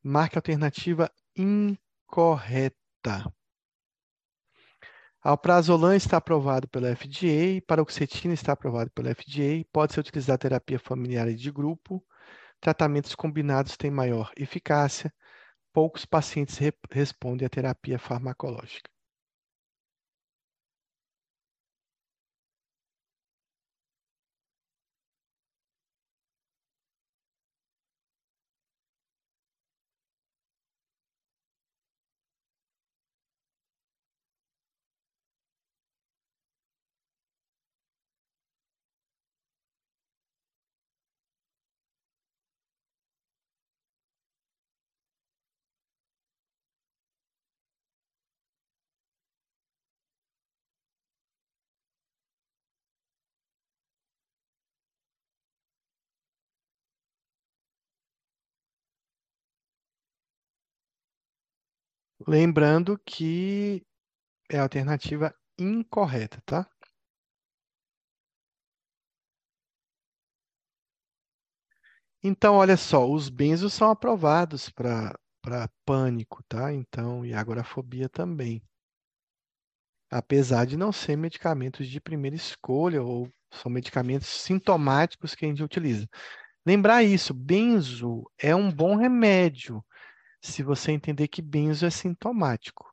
[0.00, 2.76] marque a alternativa incorreta.
[5.20, 11.26] Alprazolam está aprovado pela FDA, paroxetina está aprovado pela FDA, pode ser utilizada terapia familiar
[11.28, 12.00] e de grupo,
[12.60, 15.12] tratamentos combinados têm maior eficácia,
[15.72, 18.88] poucos pacientes re respondem à terapia farmacológica.
[62.26, 63.84] Lembrando que
[64.50, 66.68] é a alternativa incorreta, tá?
[72.22, 75.18] Então, olha só, os benzos são aprovados para
[75.84, 76.72] pânico, tá?
[76.72, 78.62] Então, e agorafobia também.
[80.10, 85.62] Apesar de não ser medicamentos de primeira escolha ou são medicamentos sintomáticos que a gente
[85.62, 86.08] utiliza.
[86.64, 89.84] Lembrar isso, benzo é um bom remédio,
[90.42, 92.92] se você entender que benzo é sintomático.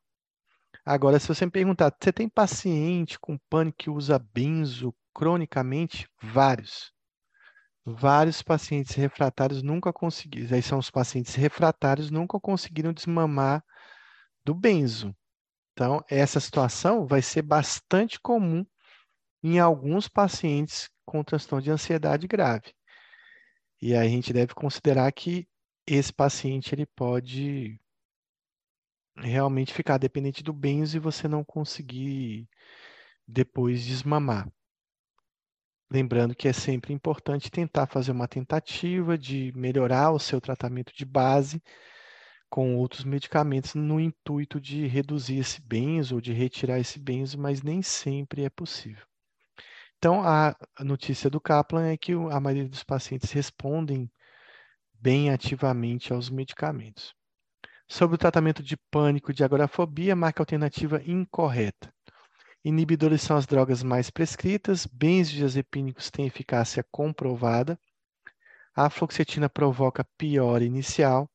[0.86, 6.08] Agora, se você me perguntar, você tem paciente com pânico que usa benzo cronicamente?
[6.22, 6.92] Vários.
[7.84, 13.64] Vários pacientes refratários nunca conseguiram, aí são os pacientes refratários nunca conseguiram desmamar
[14.44, 15.14] do benzo.
[15.72, 18.64] Então, essa situação vai ser bastante comum
[19.42, 22.72] em alguns pacientes com transtorno de ansiedade grave.
[23.80, 25.48] E aí a gente deve considerar que
[25.94, 27.80] esse paciente ele pode
[29.16, 32.48] realmente ficar dependente do benzo e você não conseguir
[33.26, 34.50] depois desmamar.
[35.90, 41.04] Lembrando que é sempre importante tentar fazer uma tentativa de melhorar o seu tratamento de
[41.04, 41.60] base
[42.48, 47.62] com outros medicamentos no intuito de reduzir esse benzo ou de retirar esse benzo, mas
[47.62, 49.04] nem sempre é possível.
[49.98, 54.10] Então, a notícia do Kaplan é que a maioria dos pacientes respondem
[55.00, 57.14] bem ativamente aos medicamentos.
[57.88, 61.92] Sobre o tratamento de pânico e de agorafobia, marca alternativa incorreta.
[62.62, 67.80] Inibidores são as drogas mais prescritas, benzodiazepínicos têm eficácia comprovada,
[68.74, 71.28] a fluoxetina provoca pior inicial,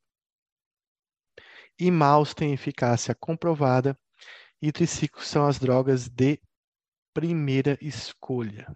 [1.79, 3.97] e maus têm eficácia comprovada,
[4.61, 6.39] e triciclos são as drogas de
[7.13, 8.75] primeira escolha.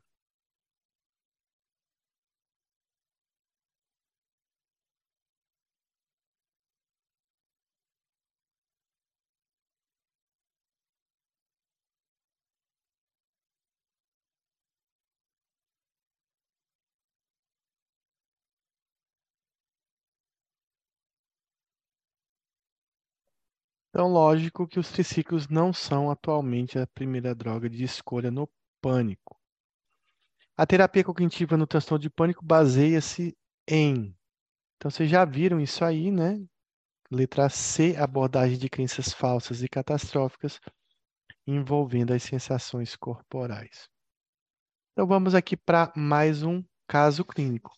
[23.99, 28.49] Então, lógico que os triciclos não são atualmente a primeira droga de escolha no
[28.81, 29.37] pânico.
[30.55, 34.15] A terapia cognitiva no transtorno de pânico baseia-se em.
[34.77, 36.41] Então, vocês já viram isso aí, né?
[37.11, 40.61] Letra C, abordagem de crenças falsas e catastróficas
[41.45, 43.89] envolvendo as sensações corporais.
[44.93, 47.73] Então, vamos aqui para mais um caso clínico.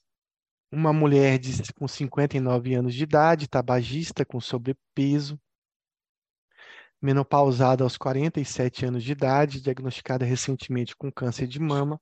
[0.72, 5.42] Uma mulher de, com 59 anos de idade, tabagista, com sobrepeso,
[7.02, 12.00] menopausada aos 47 anos de idade, diagnosticada recentemente com câncer de mama.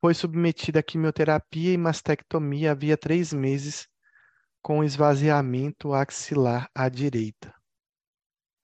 [0.00, 3.88] Foi submetida a quimioterapia e mastectomia havia três meses,
[4.62, 7.54] com esvaziamento axilar à direita.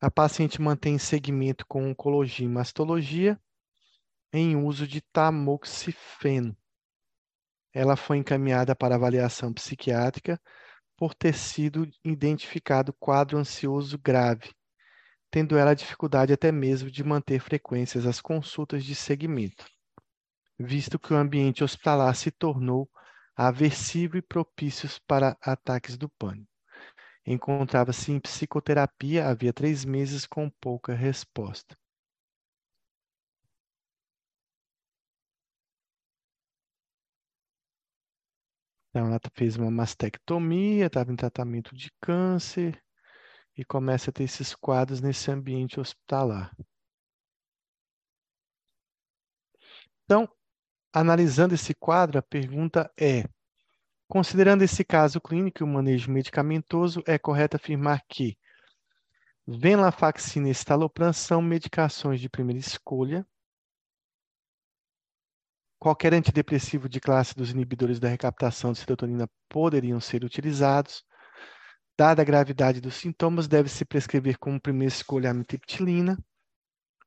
[0.01, 3.41] A paciente mantém segmento com oncologia e mastologia
[4.33, 6.55] em uso de tamoxifeno.
[7.73, 10.41] Ela foi encaminhada para avaliação psiquiátrica
[10.97, 14.55] por ter sido identificado quadro ansioso grave,
[15.37, 19.67] tendo ela dificuldade até mesmo de manter frequências às consultas de segmento,
[20.59, 22.89] visto que o ambiente hospitalar se tornou
[23.37, 26.49] aversivo e propício para ataques do pânico.
[27.27, 31.77] Encontrava-se em psicoterapia havia três meses com pouca resposta.
[38.89, 42.83] Então, ela fez uma mastectomia, estava em tratamento de câncer,
[43.57, 46.55] e começa a ter esses quadros nesse ambiente hospitalar.
[50.05, 50.29] Então,
[50.93, 53.25] analisando esse quadro, a pergunta é:
[54.09, 58.39] considerando esse caso clínico e o manejo medicamentoso, é correto afirmar que
[59.47, 63.27] venlafaxina e estalopram são medicações de primeira escolha.
[65.79, 71.05] Qualquer antidepressivo de classe dos inibidores da recaptação de serotonina poderiam ser utilizados.
[71.99, 76.19] Dada a gravidade dos sintomas, deve-se prescrever como primeira escolha a amitriptilina.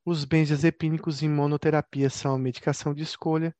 [0.03, 3.55] Os benzodiazepínicos em monoterapia são a medicação de escolha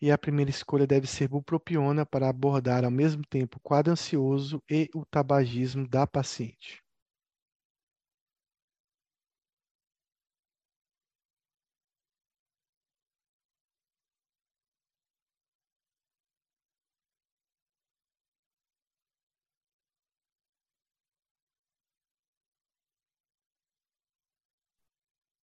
[0.00, 4.62] e a primeira escolha deve ser bupropiona para abordar ao mesmo tempo o quadro ansioso
[4.68, 6.83] e o tabagismo da paciente.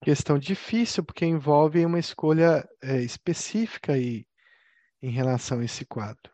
[0.04, 4.26] Questão difícil, porque envolve uma escolha é, específica aí
[5.02, 6.32] em relação a esse quadro.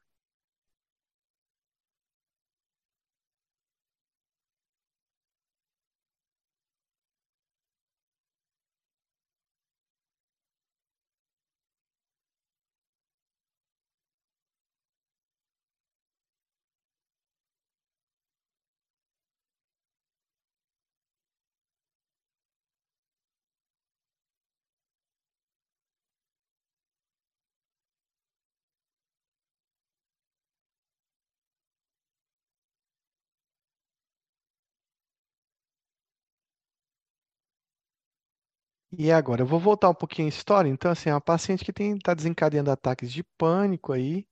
[38.92, 40.70] E agora, eu vou voltar um pouquinho à história.
[40.70, 44.26] Então, assim, é uma paciente que está desencadeando ataques de pânico aí,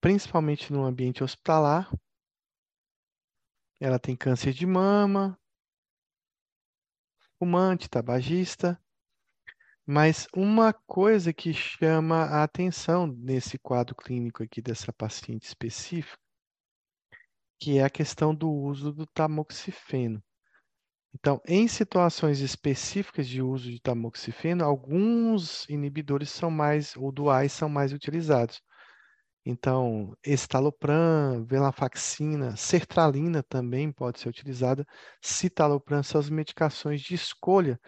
[0.00, 1.90] principalmente no ambiente hospitalar.
[3.78, 5.38] Ela tem câncer de mama,
[7.38, 8.80] fumante, tabagista.
[9.86, 16.18] Mas uma coisa que chama a atenção nesse quadro clínico aqui dessa paciente específica,
[17.58, 20.22] que é a questão do uso do tamoxifeno.
[21.14, 27.68] Então, em situações específicas de uso de tamoxifeno, alguns inibidores são mais, ou duais, são
[27.68, 28.62] mais utilizados.
[29.44, 34.86] Então, estalopram, venlafaxina, sertralina também pode ser utilizada.
[35.22, 37.80] Citalopram são as medicações de escolha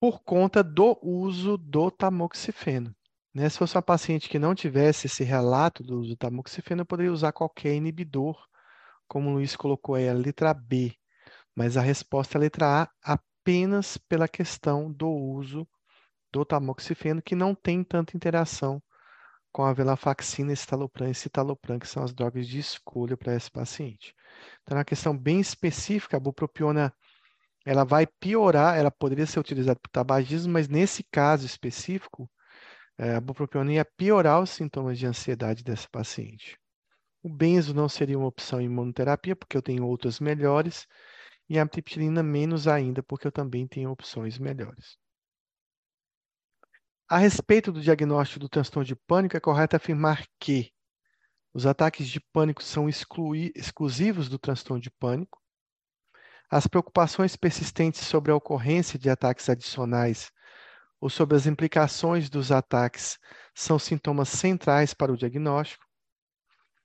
[0.00, 2.94] por conta do uso do tamoxifeno.
[3.34, 3.48] Né?
[3.48, 7.12] Se fosse uma paciente que não tivesse esse relato do uso do tamoxifeno, eu poderia
[7.12, 8.36] usar qualquer inibidor,
[9.06, 10.97] como o Luiz colocou aí, a letra B.
[11.58, 15.66] Mas a resposta é a letra A, apenas pela questão do uso
[16.30, 18.80] do tamoxifeno, que não tem tanta interação
[19.50, 24.14] com a venlafaxina, estalopram e citalopram, que são as drogas de escolha para esse paciente.
[24.62, 26.94] Então, é uma questão bem específica, a bupropiona
[27.66, 32.30] ela vai piorar, ela poderia ser utilizada para tabagismo, mas nesse caso específico,
[32.96, 36.56] é, a bupropiona ia piorar os sintomas de ansiedade dessa paciente.
[37.20, 40.86] O benzo não seria uma opção em imunoterapia, porque eu tenho outras melhores,
[41.48, 44.98] e a triptilina menos ainda, porque eu também tenho opções melhores.
[47.08, 50.70] A respeito do diagnóstico do transtorno de pânico, é correto afirmar que
[51.54, 55.40] os ataques de pânico são exclusivos do transtorno de pânico.
[56.50, 60.30] As preocupações persistentes sobre a ocorrência de ataques adicionais
[61.00, 63.18] ou sobre as implicações dos ataques
[63.54, 65.84] são sintomas centrais para o diagnóstico.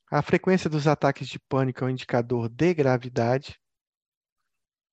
[0.10, 3.60] A frequência dos ataques de pânico é um indicador de gravidade.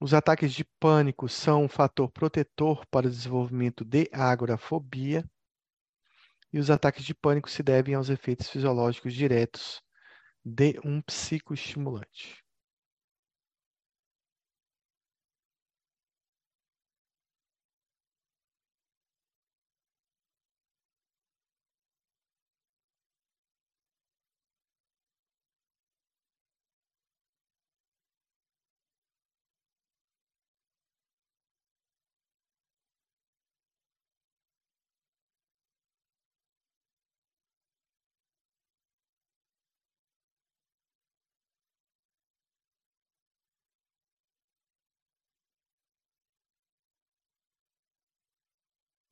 [0.03, 5.29] Os ataques de pânico são um fator protetor para o desenvolvimento de agorafobia.
[6.51, 9.83] E os ataques de pânico se devem aos efeitos fisiológicos diretos
[10.43, 12.43] de um psicoestimulante.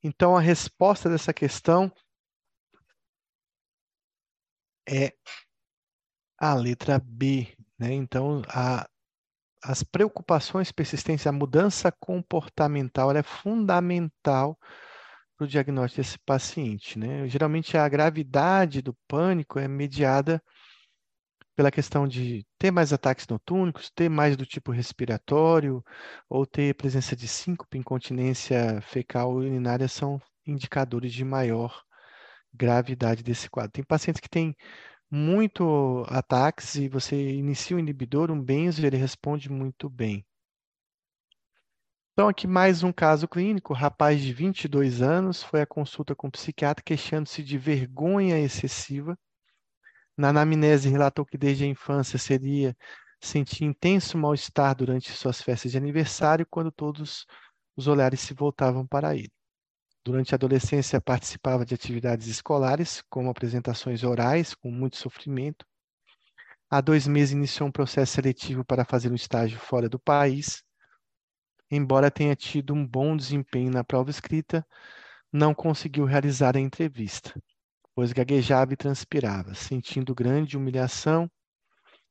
[0.03, 1.91] Então, a resposta dessa questão
[4.87, 5.13] é
[6.37, 7.53] a letra B.
[7.77, 7.93] Né?
[7.93, 8.89] Então, a,
[9.61, 14.57] as preocupações persistentes, a mudança comportamental é fundamental
[15.37, 16.97] para o diagnóstico desse paciente.
[16.97, 17.27] Né?
[17.27, 20.41] Geralmente, a gravidade do pânico é mediada
[21.59, 25.83] pela questão de ter mais ataques notúrnicos, ter mais do tipo respiratório,
[26.29, 31.83] ou ter presença de síncope, incontinência fecal urinária, são indicadores de maior
[32.53, 33.73] gravidade desse quadro.
[33.73, 34.55] Tem pacientes que têm
[35.11, 40.25] muito ataques e você inicia o inibidor, um benzo, ele responde muito bem.
[42.13, 43.73] Então, aqui mais um caso clínico.
[43.73, 49.19] rapaz de 22 anos foi à consulta com o psiquiatra queixando-se de vergonha excessiva
[50.19, 52.75] na anamnese relatou que desde a infância seria
[53.21, 57.25] sentir intenso mal-estar durante suas festas de aniversário, quando todos
[57.73, 59.31] os olhares se voltavam para ele.
[60.03, 65.65] Durante a adolescência participava de atividades escolares, como apresentações orais, com muito sofrimento.
[66.69, 70.61] Há dois meses iniciou um processo seletivo para fazer um estágio fora do país.
[71.71, 74.67] Embora tenha tido um bom desempenho na prova escrita,
[75.31, 77.33] não conseguiu realizar a entrevista
[77.99, 81.29] pois gaguejava e transpirava, sentindo grande humilhação,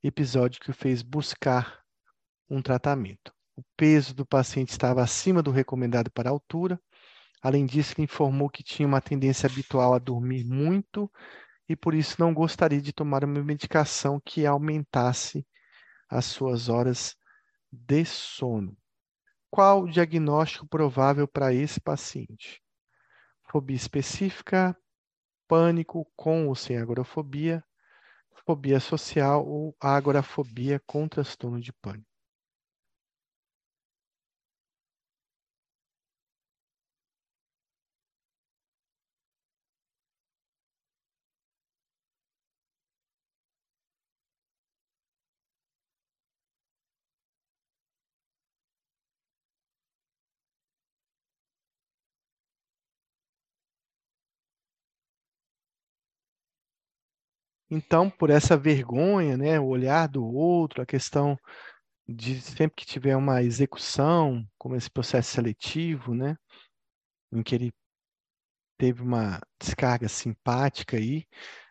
[0.03, 1.81] episódio que o fez buscar
[2.47, 3.33] um tratamento.
[3.57, 6.79] O peso do paciente estava acima do recomendado para a altura.
[7.41, 11.11] Além disso, ele informou que tinha uma tendência habitual a dormir muito
[11.67, 15.47] e por isso não gostaria de tomar uma medicação que aumentasse
[16.07, 17.17] as suas horas
[17.73, 18.77] de sono.
[19.51, 22.61] Qual o diagnóstico provável para esse paciente?
[23.51, 24.77] Fobia específica,
[25.49, 27.65] pânico com ou sem agorafobia,
[28.47, 32.08] fobia social ou agorafobia com transtorno de pânico.
[57.71, 61.39] Então, por essa vergonha, né, o olhar do outro, a questão
[62.09, 66.37] de sempre que tiver uma execução, como esse processo seletivo, né,
[67.33, 67.73] em que ele
[68.79, 71.27] teve uma descarga simpática aí,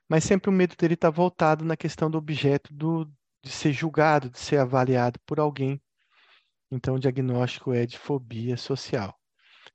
[0.10, 3.06] mas sempre o medo dele está voltado na questão do objeto do,
[3.44, 5.82] de ser julgado, de ser avaliado por alguém.
[6.72, 9.17] Então, o diagnóstico é de fobia social.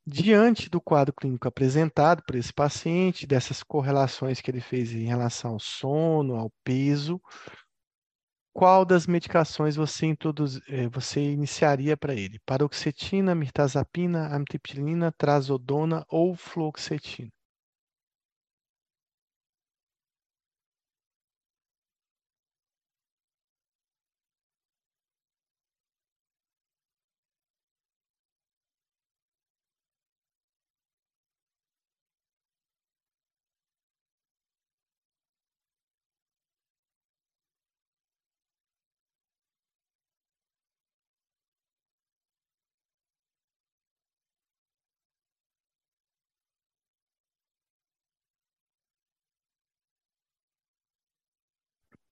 [0.05, 5.51] Diante do quadro clínico apresentado por esse paciente, dessas correlações que ele fez em relação
[5.51, 7.21] ao sono, ao peso,
[8.51, 12.39] qual das medicações você, introduz, eh, você iniciaria para ele?
[12.45, 17.31] Paroxetina, mirtazapina, amitriptilina, trazodona ou fluoxetina?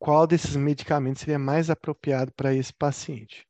[0.01, 3.47] Qual desses medicamentos seria mais apropriado para esse paciente.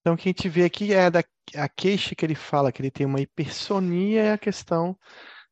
[0.00, 1.22] Então, o que a gente vê aqui é da,
[1.54, 4.98] a queixa que ele fala, que ele tem uma hipersonia, é a questão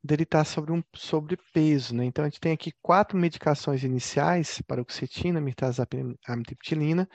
[0.02, 2.04] dele estar sobre um sobrepeso, né?
[2.04, 7.08] Então, a gente tem aqui quatro medicações iniciais, paroxetina, mirtazapina, amitriptilina,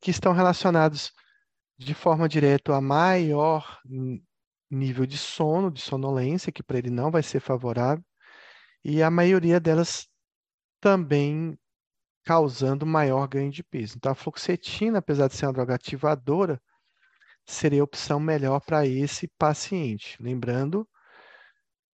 [0.00, 1.12] que estão relacionados
[1.78, 3.80] de forma direta a maior
[4.70, 8.04] nível de sono, de sonolência, que para ele não vai ser favorável,
[8.84, 10.08] e a maioria delas
[10.80, 11.58] também
[12.24, 13.94] causando maior ganho de peso.
[13.96, 16.60] Então, a fluoxetina, apesar de ser uma droga ativadora,
[17.46, 20.20] seria a opção melhor para esse paciente.
[20.20, 20.88] Lembrando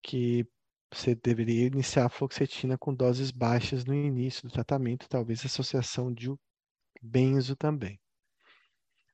[0.03, 0.47] que
[0.91, 6.35] você deveria iniciar a fluoxetina com doses baixas no início do tratamento, talvez associação de
[7.01, 8.02] benzo também.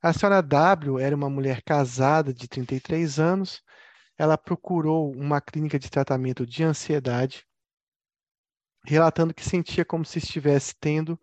[0.00, 3.60] A senhora W era uma mulher casada de 33 anos.
[4.16, 7.44] Ela procurou uma clínica de tratamento de ansiedade,
[8.84, 11.20] relatando que sentia como se estivesse tendo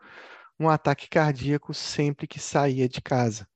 [0.60, 3.48] um ataque cardíaco sempre que saía de casa.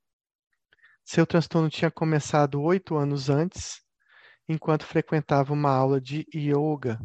[1.03, 3.81] Seu transtorno tinha começado oito anos antes,
[4.47, 6.97] enquanto frequentava uma aula de yoga,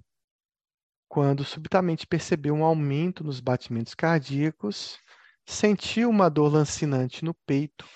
[1.09, 5.01] quando subitamente percebeu um aumento nos batimentos cardíacos
[5.47, 7.87] sentiu uma dor lancinante no peito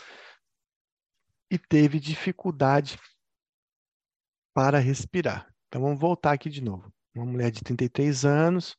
[1.51, 2.99] e teve dificuldade
[4.55, 5.53] para respirar.
[5.67, 6.93] Então vamos voltar aqui de novo.
[7.15, 8.77] Uma mulher de 33 anos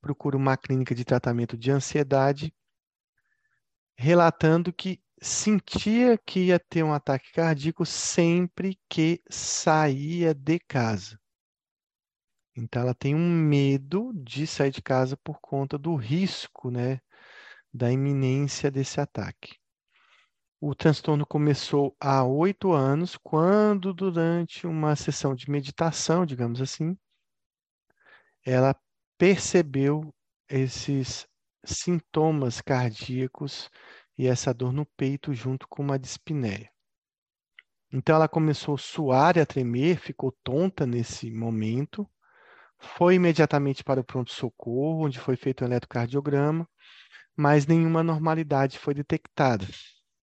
[0.00, 2.54] procura uma clínica de tratamento de ansiedade,
[3.96, 11.18] relatando que sentia que ia ter um ataque cardíaco sempre que saía de casa.
[12.56, 17.00] Então ela tem um medo de sair de casa por conta do risco, né,
[17.72, 19.56] da iminência desse ataque.
[20.60, 26.98] O transtorno começou há oito anos, quando, durante uma sessão de meditação, digamos assim,
[28.44, 28.74] ela
[29.16, 30.12] percebeu
[30.48, 31.28] esses
[31.64, 33.70] sintomas cardíacos
[34.16, 36.70] e essa dor no peito junto com uma dispneia.
[37.92, 42.08] Então ela começou a suar e a tremer, ficou tonta nesse momento,
[42.78, 46.68] foi imediatamente para o pronto-socorro, onde foi feito o eletrocardiograma
[47.38, 49.64] mas nenhuma normalidade foi detectada.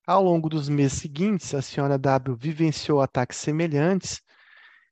[0.06, 4.22] Ao longo dos meses seguintes, a senhora W vivenciou ataques semelhantes,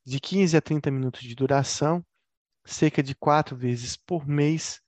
[0.06, 2.02] de 15 a 30 minutos de duração,
[2.64, 4.80] cerca de quatro vezes por mês,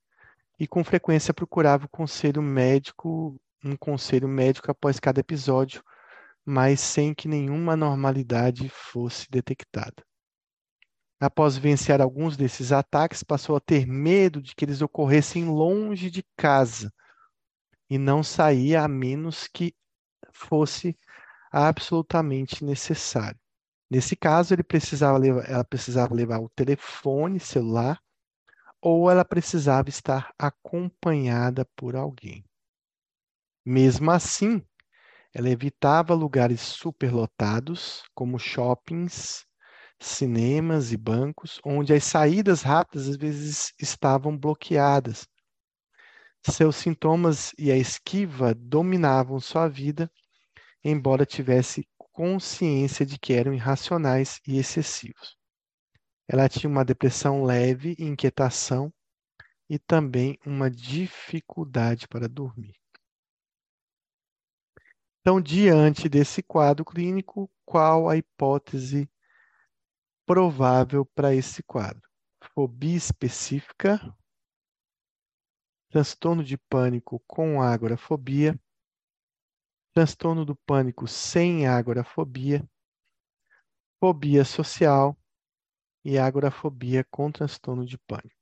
[0.58, 5.84] e com frequência procurava o conselho médico, um conselho médico após cada episódio,
[6.46, 10.06] mas sem que nenhuma normalidade fosse detectada.
[11.20, 16.24] Após vencer alguns desses ataques, passou a ter medo de que eles ocorressem longe de
[16.38, 16.90] casa
[17.90, 19.76] e não saía a menos que
[20.32, 20.98] fosse
[21.52, 23.40] absolutamente necessário.
[23.90, 28.02] Nesse caso, ele precisava levar, ela precisava levar o telefone celular
[28.82, 32.44] ou ela precisava estar acompanhada por alguém.
[33.66, 34.62] Mesmo assim,
[35.34, 39.46] ela evitava lugares superlotados, como shoppings,
[40.00, 45.28] cinemas e bancos, onde as saídas rápidas às vezes estavam bloqueadas
[46.54, 50.12] seus sintomas e a esquiva dominavam sua vida,
[50.84, 55.36] embora tivesse consciência de que eram irracionais e excessivos.
[56.28, 58.92] Ela tinha uma depressão leve, inquietação
[59.70, 62.76] e também uma dificuldade para dormir.
[65.22, 69.10] Então, diante desse quadro clínico, qual a hipótese
[70.26, 72.08] provável para esse quadro?
[72.54, 74.00] Fobia específica,
[75.96, 78.60] transtorno de pânico com agorafobia,
[79.94, 82.70] transtorno do pânico sem agorafobia,
[83.98, 85.18] fobia social
[86.04, 88.35] e agorafobia com transtorno de pânico.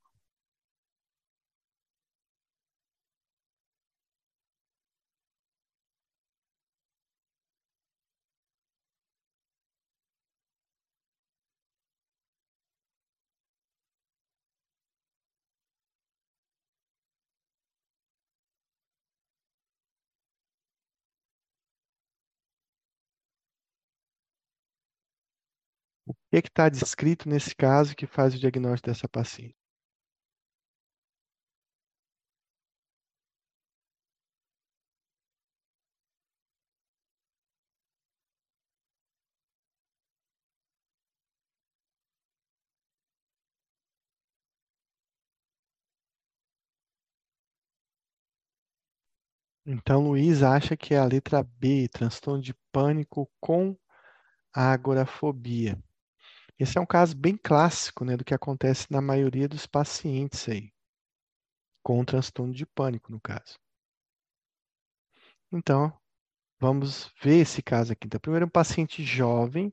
[26.42, 29.56] Que está descrito nesse caso que faz o diagnóstico dessa paciente?
[49.66, 53.76] Então, Luiz acha que é a letra B, transtorno de pânico com
[54.52, 55.78] agorafobia.
[56.58, 60.72] Esse é um caso bem clássico, né, do que acontece na maioria dos pacientes aí,
[61.82, 63.58] com transtorno de pânico, no caso.
[65.52, 65.92] Então,
[66.60, 68.06] vamos ver esse caso aqui.
[68.06, 69.72] Então, primeiro, um paciente jovem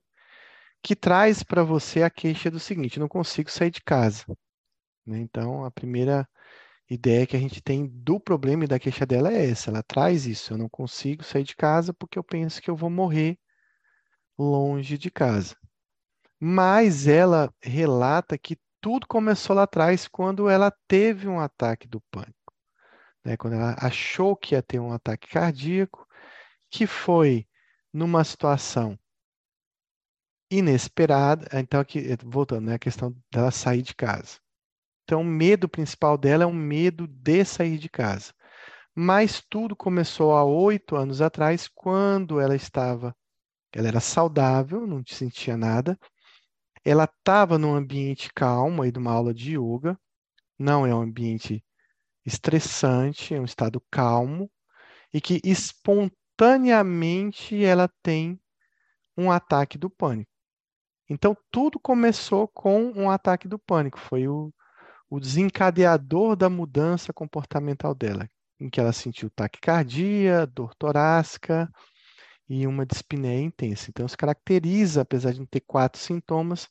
[0.82, 4.26] que traz para você a queixa do seguinte: não consigo sair de casa.
[5.06, 5.20] Né?
[5.20, 6.28] Então, a primeira
[6.90, 9.70] ideia que a gente tem do problema e da queixa dela é essa.
[9.70, 10.54] Ela traz isso.
[10.54, 13.40] Eu não consigo sair de casa porque eu penso que eu vou morrer
[14.38, 15.56] longe de casa.
[16.44, 22.52] Mas ela relata que tudo começou lá atrás quando ela teve um ataque do pânico.
[23.24, 23.38] Né?
[23.38, 26.08] Quando ela achou que ia ter um ataque cardíaco,
[26.68, 27.48] que foi
[27.94, 28.98] numa situação
[30.50, 31.48] inesperada.
[31.54, 34.40] Então, aqui, voltando, né, a questão dela sair de casa.
[35.04, 38.34] Então, o medo principal dela é um medo de sair de casa.
[38.96, 43.16] Mas tudo começou há oito anos atrás, quando ela estava,
[43.72, 45.98] ela era saudável, não sentia nada.
[46.84, 49.98] Ela estava num ambiente calmo, aí de uma aula de yoga.
[50.58, 51.64] Não é um ambiente
[52.26, 54.50] estressante, é um estado calmo
[55.14, 58.40] e que espontaneamente ela tem
[59.18, 60.32] um ataque do pânico.
[61.10, 64.00] Então, tudo começou com um ataque do pânico.
[64.00, 64.54] Foi o,
[65.10, 68.28] o desencadeador da mudança comportamental dela,
[68.60, 71.70] em que ela sentiu taquicardia, dor torácica
[72.52, 73.90] e uma dispneia intensa.
[73.90, 76.70] Então, isso caracteriza, apesar de não ter quatro sintomas,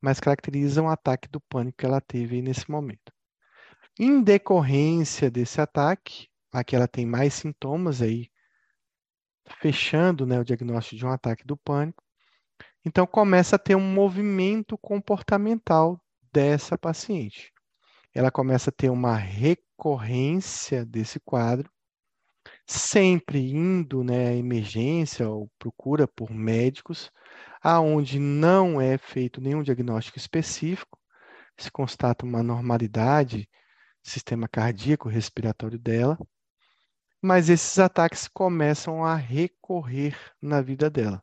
[0.00, 3.12] mas caracteriza um ataque do pânico que ela teve nesse momento.
[3.98, 8.28] Em decorrência desse ataque, aqui ela tem mais sintomas aí,
[9.60, 12.02] fechando né, o diagnóstico de um ataque do pânico.
[12.84, 15.98] Então, começa a ter um movimento comportamental
[16.32, 17.54] dessa paciente
[18.14, 21.68] ela começa a ter uma recorrência desse quadro,
[22.66, 27.10] sempre indo né, à emergência ou procura por médicos,
[27.62, 30.98] aonde não é feito nenhum diagnóstico específico,
[31.58, 33.48] se constata uma normalidade
[34.02, 36.18] sistema cardíaco respiratório dela,
[37.22, 41.22] mas esses ataques começam a recorrer na vida dela.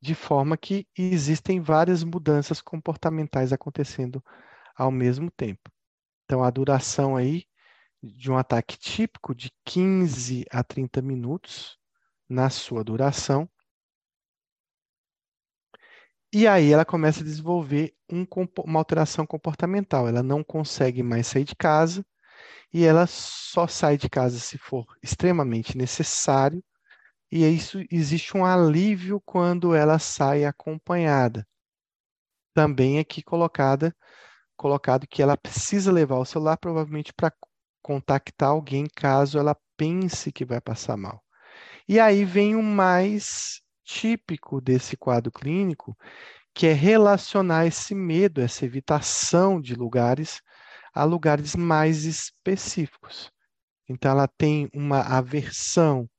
[0.00, 4.22] De forma que existem várias mudanças comportamentais acontecendo
[4.74, 5.70] ao mesmo tempo.
[6.24, 7.44] Então, a duração aí
[8.14, 11.78] de um ataque típico de 15 a 30 minutos
[12.28, 13.48] na sua duração.
[16.32, 18.26] E aí ela começa a desenvolver um,
[18.64, 20.08] uma alteração comportamental.
[20.08, 22.04] Ela não consegue mais sair de casa
[22.72, 26.62] e ela só sai de casa se for extremamente necessário.
[27.30, 31.46] E isso existe um alívio quando ela sai acompanhada.
[32.54, 33.94] Também aqui colocada
[34.56, 37.32] colocado que ela precisa levar o celular provavelmente para
[37.86, 41.22] contactar alguém caso ela pense que vai passar mal.
[41.88, 45.96] E aí vem o mais típico desse quadro clínico,
[46.52, 50.42] que é relacionar esse medo, essa evitação de lugares
[50.92, 53.30] a lugares mais específicos.
[53.88, 56.10] Então, ela tem uma aversão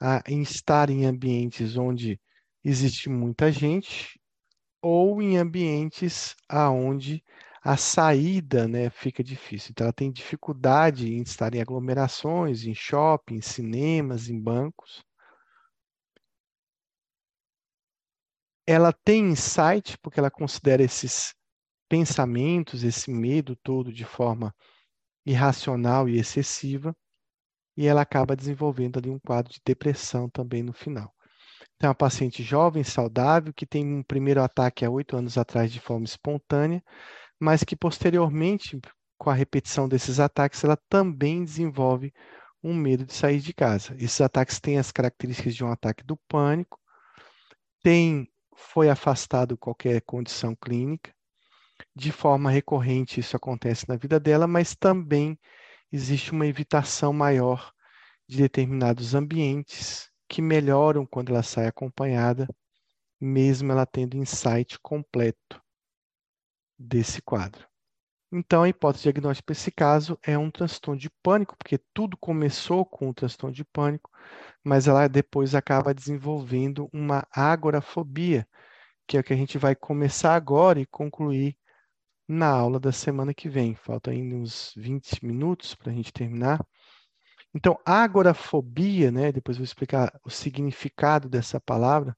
[0.00, 2.18] a, estar em ambientes onde
[2.64, 4.18] existe muita gente
[4.80, 7.22] ou em ambientes aonde
[7.64, 9.70] a saída né, fica difícil.
[9.70, 15.02] Então, ela tem dificuldade em estar em aglomerações, em shoppings, cinemas, em bancos.
[18.66, 21.34] Ela tem insight, porque ela considera esses
[21.88, 24.52] pensamentos, esse medo todo de forma
[25.24, 26.96] irracional e excessiva,
[27.76, 31.14] e ela acaba desenvolvendo ali um quadro de depressão também no final.
[31.76, 35.72] Então, é uma paciente jovem, saudável, que tem um primeiro ataque há oito anos atrás
[35.72, 36.82] de forma espontânea,
[37.42, 38.80] mas que posteriormente,
[39.18, 42.14] com a repetição desses ataques, ela também desenvolve
[42.62, 43.96] um medo de sair de casa.
[43.98, 46.78] Esses ataques têm as características de um ataque do pânico,
[47.82, 51.12] tem, foi afastado qualquer condição clínica,
[51.96, 55.36] de forma recorrente isso acontece na vida dela, mas também
[55.90, 57.72] existe uma evitação maior
[58.28, 62.46] de determinados ambientes que melhoram quando ela sai acompanhada,
[63.20, 65.60] mesmo ela tendo insight completo
[66.78, 67.66] desse quadro.
[68.32, 72.84] Então, a hipótese diagnóstica para esse caso é um transtorno de pânico, porque tudo começou
[72.86, 74.10] com o transtorno de pânico,
[74.64, 78.48] mas ela depois acaba desenvolvendo uma agorafobia,
[79.06, 81.56] que é o que a gente vai começar agora e concluir
[82.26, 83.74] na aula da semana que vem.
[83.74, 86.64] Falta ainda uns 20 minutos para a gente terminar.
[87.54, 92.16] Então, agorafobia, né, depois vou explicar o significado dessa palavra,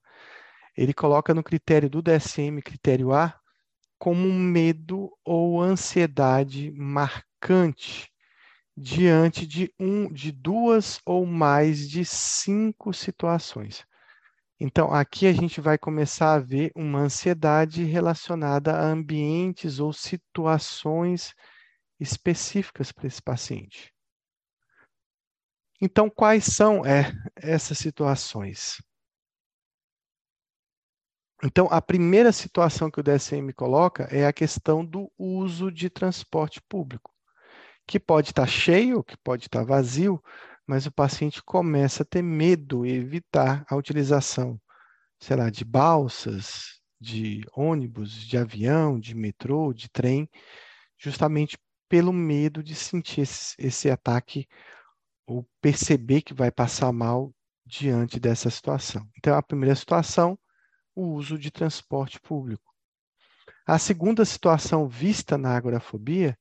[0.77, 3.37] ele coloca no critério do DSM, critério A,
[4.05, 8.07] como medo ou ansiedade marcante
[8.77, 13.83] diante de um, de duas ou mais de cinco situações.
[14.59, 21.33] Então, aqui a gente vai começar a ver uma ansiedade relacionada a ambientes ou situações
[21.99, 23.91] específicas para esse paciente.
[25.81, 28.77] Então, quais são é, essas situações?
[31.45, 36.59] Então, a primeira situação que o DSM coloca é a questão do uso de transporte
[36.67, 37.11] público,
[37.85, 40.21] que pode estar cheio, que pode estar vazio,
[40.65, 44.59] mas o paciente começa a ter medo e evitar a utilização,
[45.19, 50.27] sei lá, de balsas, de ônibus, de avião, de metrô, de trem,
[50.97, 54.47] justamente pelo medo de sentir esse, esse ataque
[55.27, 57.31] ou perceber que vai passar mal
[57.63, 59.07] diante dessa situação.
[59.15, 60.37] Então, a primeira situação,
[60.95, 62.73] o uso de transporte público.
[63.67, 66.37] A segunda situação vista na agorafobia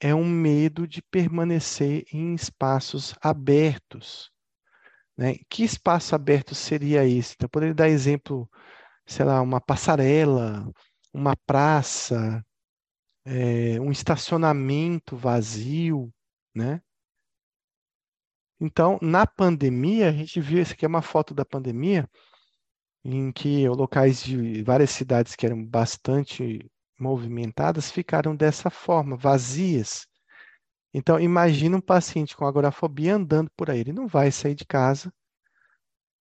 [0.00, 4.30] é um medo de permanecer em espaços abertos.
[5.16, 5.34] Né?
[5.48, 7.34] Que espaço aberto seria esse?
[7.34, 8.48] Então, poderia dar exemplo,
[9.04, 10.70] sei lá, uma passarela,
[11.12, 12.44] uma praça,
[13.24, 16.12] é, um estacionamento vazio,
[16.54, 16.80] né?
[18.60, 22.08] Então, na pandemia, a gente viu, essa aqui é uma foto da pandemia,
[23.04, 30.06] em que locais de várias cidades que eram bastante movimentadas ficaram dessa forma, vazias.
[30.92, 33.80] Então, imagina um paciente com agorafobia andando por aí.
[33.80, 35.12] Ele não vai sair de casa.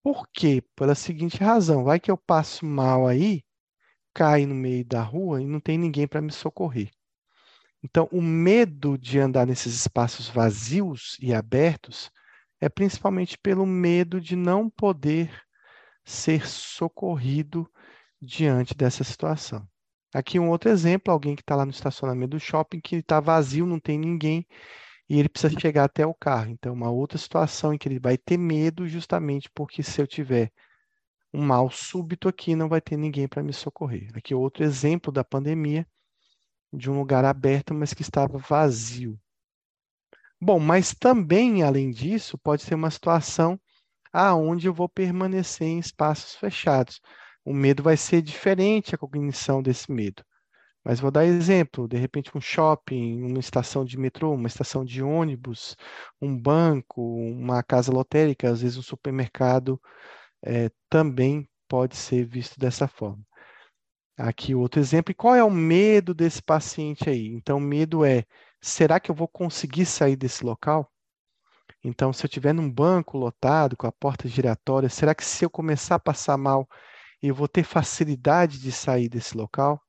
[0.03, 0.63] Por quê?
[0.75, 3.43] Pela seguinte razão: vai que eu passo mal aí,
[4.13, 6.91] caio no meio da rua e não tem ninguém para me socorrer.
[7.83, 12.11] Então, o medo de andar nesses espaços vazios e abertos
[12.59, 15.46] é principalmente pelo medo de não poder
[16.07, 17.69] ser socorrido
[18.21, 19.67] diante dessa situação.
[20.13, 23.65] Aqui um outro exemplo, alguém que está lá no estacionamento do shopping, que está vazio,
[23.65, 24.47] não tem ninguém,
[25.09, 26.49] e ele precisa chegar até o carro.
[26.49, 30.49] Então, uma outra situação em que ele vai ter medo justamente porque se eu tiver
[31.33, 34.09] um mal súbito aqui, não vai ter ninguém para me socorrer.
[34.15, 35.85] Aqui outro exemplo da pandemia,
[36.71, 39.19] de um lugar aberto, mas que estava vazio.
[40.39, 43.59] Bom, mas também, além disso, pode ser uma situação
[44.17, 47.01] aonde eu vou permanecer em espaços fechados.
[47.45, 50.23] O medo vai ser diferente a cognição desse medo.
[50.83, 55.03] Mas vou dar exemplo, de repente um shopping, uma estação de metrô, uma estação de
[55.03, 55.75] ônibus,
[56.21, 59.81] um banco, uma casa lotérica, às vezes um supermercado,
[60.43, 63.23] é, também pode ser visto dessa forma.
[64.17, 65.11] Aqui outro exemplo.
[65.11, 67.27] E qual é o medo desse paciente aí?
[67.27, 68.25] Então, o medo é,
[68.61, 70.91] será que eu vou conseguir sair desse local?
[71.83, 75.49] Então, se eu estiver num banco lotado, com a porta giratória, será que se eu
[75.49, 76.67] começar a passar mal,
[77.21, 79.81] eu vou ter facilidade de sair desse local?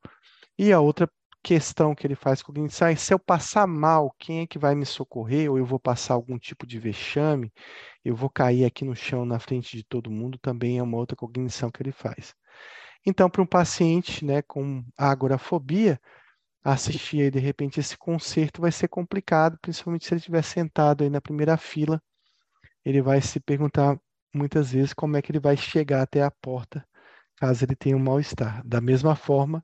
[0.57, 1.09] E a outra
[1.43, 4.59] questão que ele faz com o cognição é se eu passar mal, quem é que
[4.59, 5.49] vai me socorrer?
[5.49, 7.51] Ou eu vou passar algum tipo de vexame?
[8.03, 10.37] Eu vou cair aqui no chão na frente de todo mundo?
[10.39, 12.35] Também é uma outra cognição que ele faz.
[13.05, 15.99] Então, para um paciente né, com agorafobia,
[16.63, 21.09] assistir aí, de repente esse concerto vai ser complicado, principalmente se ele estiver sentado aí
[21.09, 22.01] na primeira fila,
[22.83, 23.99] ele vai se perguntar
[24.33, 26.85] muitas vezes como é que ele vai chegar até a porta,
[27.37, 28.65] caso ele tenha um mal-estar.
[28.65, 29.63] Da mesma forma,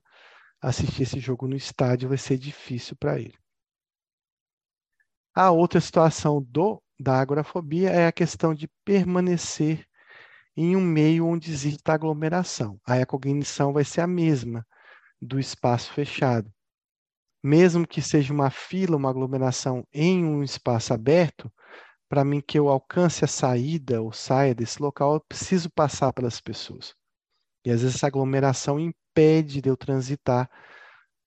[0.60, 3.34] assistir esse jogo no estádio vai ser difícil para ele.
[5.34, 9.86] A outra situação do da agorafobia é a questão de permanecer
[10.56, 12.80] em um meio onde existe aglomeração.
[12.86, 14.66] Aí a cognição vai ser a mesma
[15.20, 16.50] do espaço fechado
[17.46, 21.50] mesmo que seja uma fila, uma aglomeração em um espaço aberto,
[22.08, 26.40] para mim que eu alcance a saída ou saia desse local, eu preciso passar pelas
[26.40, 26.92] pessoas.
[27.64, 30.50] E às vezes essa aglomeração impede de eu transitar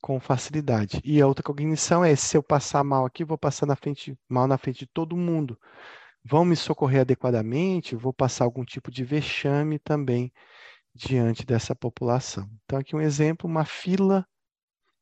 [0.02, 1.00] com facilidade.
[1.06, 4.46] E a outra cognição é, se eu passar mal aqui, vou passar na frente, mal
[4.46, 5.58] na frente de todo mundo.
[6.22, 10.34] Vão me socorrer adequadamente, vou passar algum tipo de vexame também
[10.94, 12.50] diante dessa população.
[12.66, 14.28] Então aqui um exemplo, uma fila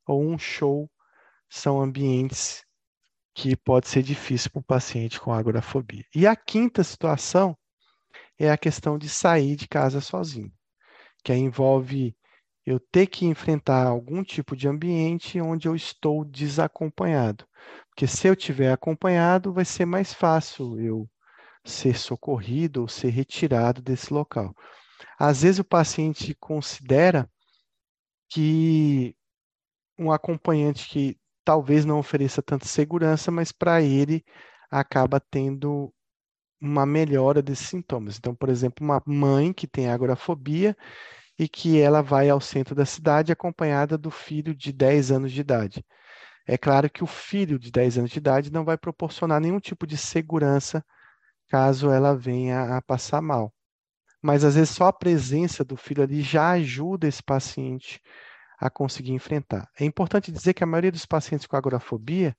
[0.06, 0.88] ou um show
[1.50, 2.64] são ambientes
[3.34, 6.04] que pode ser difícil para o paciente com agorafobia.
[6.14, 7.56] E a quinta situação
[8.38, 10.52] é a questão de sair de casa sozinho,
[11.24, 12.16] que envolve
[12.66, 17.48] eu ter que enfrentar algum tipo de ambiente onde eu estou desacompanhado.
[17.90, 21.10] Porque se eu tiver acompanhado, vai ser mais fácil eu
[21.64, 24.54] ser socorrido ou ser retirado desse local.
[25.18, 27.30] Às vezes o paciente considera
[28.30, 29.16] que
[29.98, 31.18] um acompanhante que
[31.48, 34.22] talvez não ofereça tanta segurança, mas para ele
[34.70, 35.94] acaba tendo
[36.60, 38.18] uma melhora desses sintomas.
[38.18, 40.76] Então, por exemplo, uma mãe que tem agorafobia
[41.40, 45.40] e que ela vai ao centro da cidade acompanhada do filho de 10 anos de
[45.40, 45.86] idade.
[46.46, 49.88] É claro que o filho de 10 anos de idade não vai proporcionar nenhum tipo
[49.88, 50.84] de segurança
[51.48, 53.54] caso ela venha a passar mal.
[54.22, 58.02] Mas às vezes só a presença do filho ali já ajuda esse paciente
[58.58, 59.70] a conseguir enfrentar.
[59.80, 62.36] É importante dizer que a maioria dos pacientes com agorafobia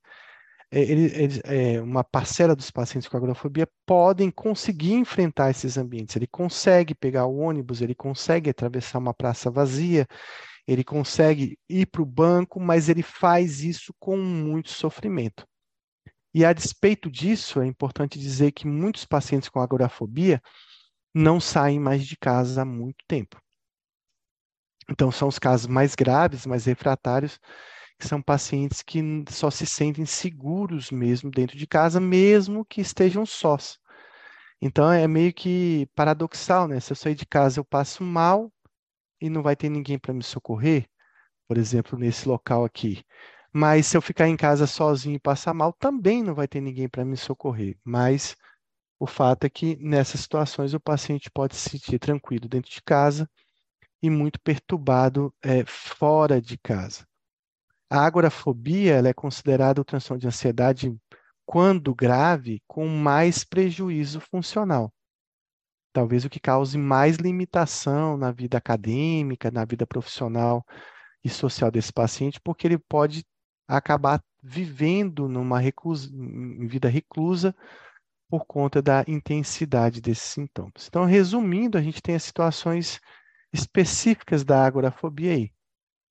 [0.71, 6.15] é, é, uma parcela dos pacientes com agorafobia podem conseguir enfrentar esses ambientes.
[6.15, 10.05] Ele consegue pegar o ônibus, ele consegue atravessar uma praça vazia,
[10.67, 15.47] ele consegue ir para o banco, mas ele faz isso com muito sofrimento.
[16.33, 20.39] E a despeito disso, é importante dizer que muitos pacientes com agorafobia
[21.13, 23.41] não saem mais de casa há muito tempo.
[24.89, 27.39] Então, são os casos mais graves, mais refratários,
[27.99, 33.25] que são pacientes que só se sentem seguros mesmo dentro de casa, mesmo que estejam
[33.25, 33.77] sós.
[34.61, 36.79] Então é meio que paradoxal, né?
[36.79, 38.51] Se eu sair de casa eu passo mal
[39.21, 40.89] e não vai ter ninguém para me socorrer,
[41.47, 43.03] por exemplo, nesse local aqui.
[43.53, 46.89] Mas se eu ficar em casa sozinho e passar mal, também não vai ter ninguém
[46.89, 47.77] para me socorrer.
[47.83, 48.35] Mas
[48.99, 53.29] o fato é que nessas situações o paciente pode se sentir tranquilo dentro de casa
[54.01, 57.05] e muito perturbado é, fora de casa.
[57.89, 60.95] A agorafobia é considerada o transtorno de ansiedade,
[61.45, 64.93] quando grave, com mais prejuízo funcional.
[65.91, 70.63] Talvez o que cause mais limitação na vida acadêmica, na vida profissional
[71.23, 73.25] e social desse paciente, porque ele pode
[73.67, 77.55] acabar vivendo numa reclusa, em vida reclusa
[78.29, 80.87] por conta da intensidade desses sintomas.
[80.87, 82.99] Então, resumindo, a gente tem as situações
[83.53, 85.51] específicas da agorafobia aí.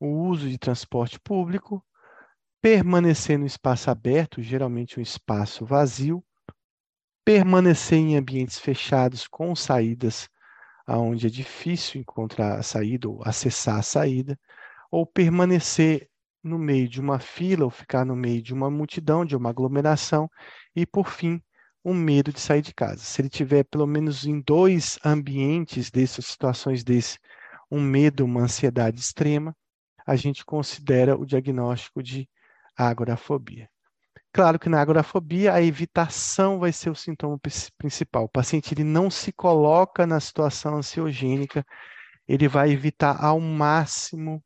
[0.01, 1.85] O uso de transporte público,
[2.60, 6.24] permanecer no espaço aberto, geralmente um espaço vazio,
[7.24, 10.28] permanecer em ambientes fechados com saídas
[10.89, 14.40] aonde é difícil encontrar a saída ou acessar a saída,
[14.90, 16.09] ou permanecer
[16.43, 20.31] no meio de uma fila ou ficar no meio de uma multidão, de uma aglomeração,
[20.74, 21.43] e por fim,
[21.83, 22.99] o medo de sair de casa.
[22.99, 27.19] Se ele tiver pelo menos em dois ambientes dessas situações desse,
[27.71, 29.55] um medo, uma ansiedade extrema,
[30.07, 32.29] a gente considera o diagnóstico de
[32.77, 33.69] agorafobia.
[34.33, 37.39] Claro que na agorafobia a evitação vai ser o sintoma
[37.77, 38.25] principal.
[38.25, 41.65] O paciente ele não se coloca na situação ansiogênica,
[42.27, 44.43] ele vai evitar ao máximo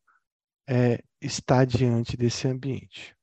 [0.68, 3.14] é, estar diante desse ambiente.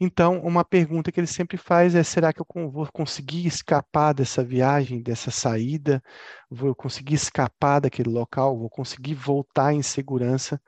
[0.00, 4.44] Então, uma pergunta que ele sempre faz é: será que eu vou conseguir escapar dessa
[4.44, 6.02] viagem, dessa saída?
[6.50, 8.56] Vou conseguir escapar daquele local?
[8.58, 10.60] Vou conseguir voltar em segurança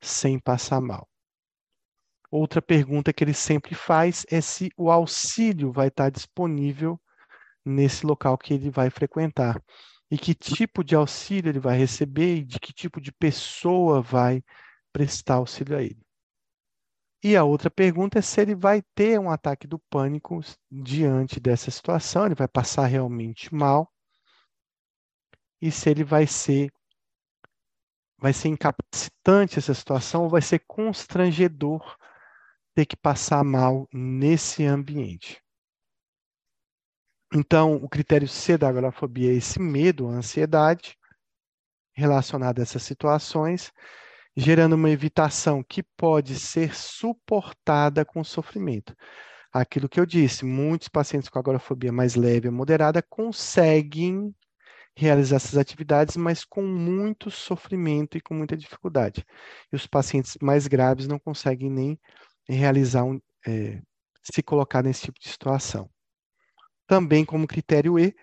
[0.00, 1.06] sem passar mal?
[2.30, 6.98] Outra pergunta que ele sempre faz é se o auxílio vai estar disponível
[7.64, 9.62] nesse local que ele vai frequentar.
[10.10, 14.42] E que tipo de auxílio ele vai receber e de que tipo de pessoa vai
[14.92, 16.00] prestar auxílio a ele.
[17.22, 20.40] E a outra pergunta é se ele vai ter um ataque do pânico
[20.70, 23.92] diante dessa situação, ele vai passar realmente mal,
[25.60, 26.72] e se ele vai ser
[28.18, 31.96] vai ser incapacitante essa situação ou vai ser constrangedor
[32.74, 35.42] ter que passar mal nesse ambiente.
[37.32, 40.98] Então, o critério C da agorafobia é esse medo, a ansiedade
[41.94, 43.72] relacionada a essas situações,
[44.40, 48.96] gerando uma evitação que pode ser suportada com sofrimento.
[49.52, 54.34] Aquilo que eu disse, muitos pacientes com agorafobia mais leve ou moderada conseguem
[54.96, 59.26] realizar essas atividades, mas com muito sofrimento e com muita dificuldade.
[59.70, 62.00] E os pacientes mais graves não conseguem nem
[62.48, 63.82] realizar um, é,
[64.22, 65.90] se colocar nesse tipo de situação.
[66.86, 68.14] Também como critério E,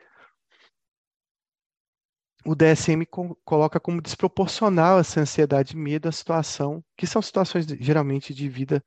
[2.48, 7.66] o DSM co coloca como desproporcional essa ansiedade e medo à situação, que são situações
[7.82, 8.82] geralmente de vida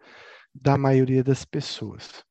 [0.54, 2.24] da maioria das pessoas.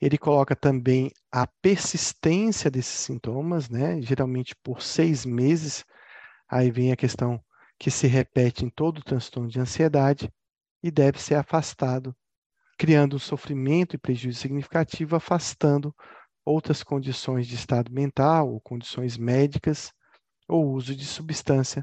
[0.00, 4.02] Ele coloca também a persistência desses sintomas, né?
[4.02, 5.84] geralmente por seis meses.
[6.50, 7.40] Aí vem a questão
[7.78, 10.28] que se repete em todo o transtorno de ansiedade
[10.82, 12.12] e deve ser afastado,
[12.76, 15.94] criando um sofrimento e prejuízo significativo, afastando
[16.44, 19.94] outras condições de estado mental ou condições médicas
[20.48, 21.82] ou uso de substância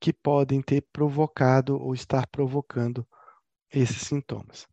[0.00, 3.06] que podem ter provocado ou estar provocando
[3.70, 4.66] esses sintomas.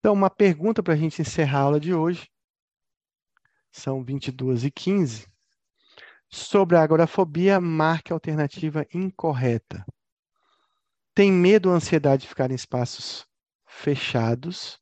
[0.00, 2.28] Então, uma pergunta para a gente encerrar a aula de hoje,
[3.72, 5.26] são 22 e 15,
[6.30, 9.84] sobre a agorafobia, marque alternativa incorreta.
[11.14, 13.26] tem medo ou ansiedade de ficar em espaços
[13.66, 14.80] fechados,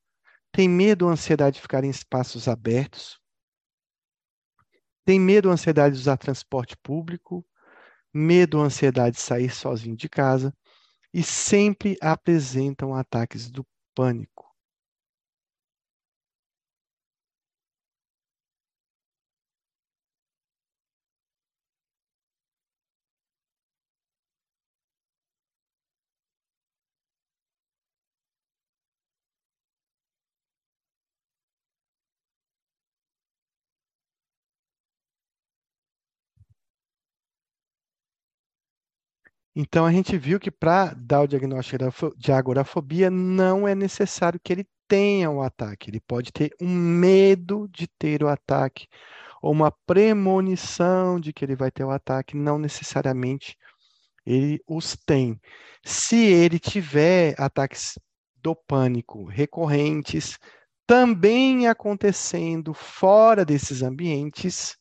[0.51, 3.21] tem medo ou ansiedade de ficar em espaços abertos,
[5.05, 7.47] tem medo ou ansiedade de usar transporte público,
[8.15, 10.55] medo ou ansiedade de sair sozinho de casa
[11.15, 14.42] e sempre apresentam ataques do pânico.
[39.55, 44.53] Então, a gente viu que para dar o diagnóstico de agorafobia, não é necessário que
[44.53, 45.91] ele tenha o um ataque.
[45.91, 48.87] Ele pode ter um medo de ter o ataque,
[49.43, 53.57] ou uma premonição de que ele vai ter o ataque, não necessariamente
[54.25, 55.39] ele os tem.
[55.85, 57.99] Se ele tiver ataques
[58.37, 60.39] do pânico recorrentes,
[60.87, 64.77] também acontecendo fora desses ambientes,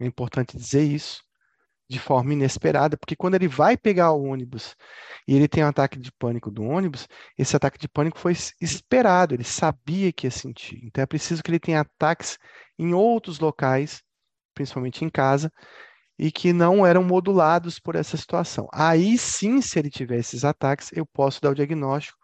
[0.00, 1.22] é importante dizer isso,
[1.88, 4.74] de forma inesperada, porque quando ele vai pegar o ônibus
[5.28, 7.06] e ele tem um ataque de pânico do ônibus,
[7.38, 10.80] esse ataque de pânico foi esperado, ele sabia que ia sentir.
[10.84, 12.38] Então é preciso que ele tenha ataques
[12.78, 14.02] em outros locais,
[14.54, 15.52] principalmente em casa,
[16.18, 18.68] e que não eram modulados por essa situação.
[18.72, 22.18] Aí sim, se ele tiver esses ataques, eu posso dar o diagnóstico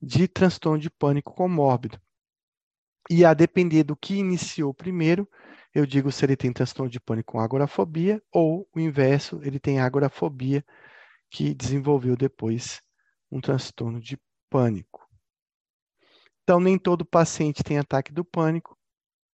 [0.00, 2.00] de transtorno de pânico comórbido.
[3.10, 5.28] E a depender do que iniciou primeiro,
[5.74, 9.80] eu digo se ele tem transtorno de pânico com agorafobia ou o inverso, ele tem
[9.80, 10.64] agorafobia
[11.30, 12.80] que desenvolveu depois
[13.30, 14.18] um transtorno de
[14.48, 15.06] pânico.
[16.42, 18.76] Então, nem todo paciente tem ataque do pânico,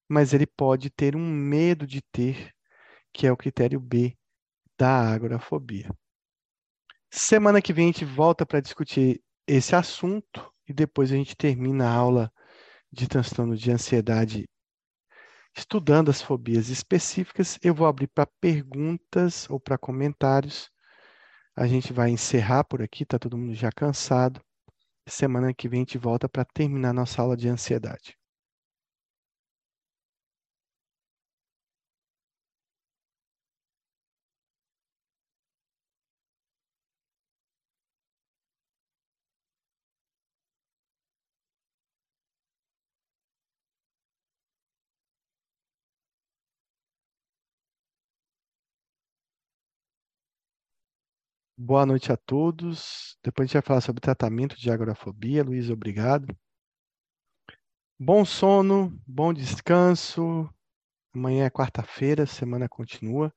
[0.08, 2.54] mas ele pode ter um medo de ter,
[3.12, 4.18] que é o critério B
[4.78, 5.90] da agorafobia.
[7.10, 11.86] Semana que vem a gente volta para discutir esse assunto e depois a gente termina
[11.86, 12.32] a aula
[12.90, 14.48] de transtorno de ansiedade
[15.56, 20.70] Estudando as fobias específicas, eu vou abrir para perguntas ou para comentários.
[21.56, 24.42] A gente vai encerrar por aqui, está todo mundo já cansado.
[25.08, 28.18] Semana que vem a gente volta para terminar nossa aula de ansiedade.
[51.64, 53.16] Boa noite a todos.
[53.24, 55.44] Depois a gente vai falar sobre tratamento de agorafobia.
[55.44, 56.36] Luiz, obrigado.
[58.00, 60.50] Bom sono, bom descanso.
[61.14, 63.32] Amanhã é quarta-feira, semana continua.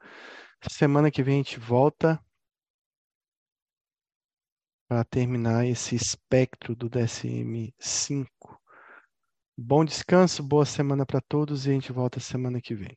[0.70, 2.18] Semana que vem a gente volta
[4.88, 8.26] para terminar esse espectro do DSM-5.
[9.54, 12.96] Bom descanso, boa semana para todos e a gente volta semana que vem.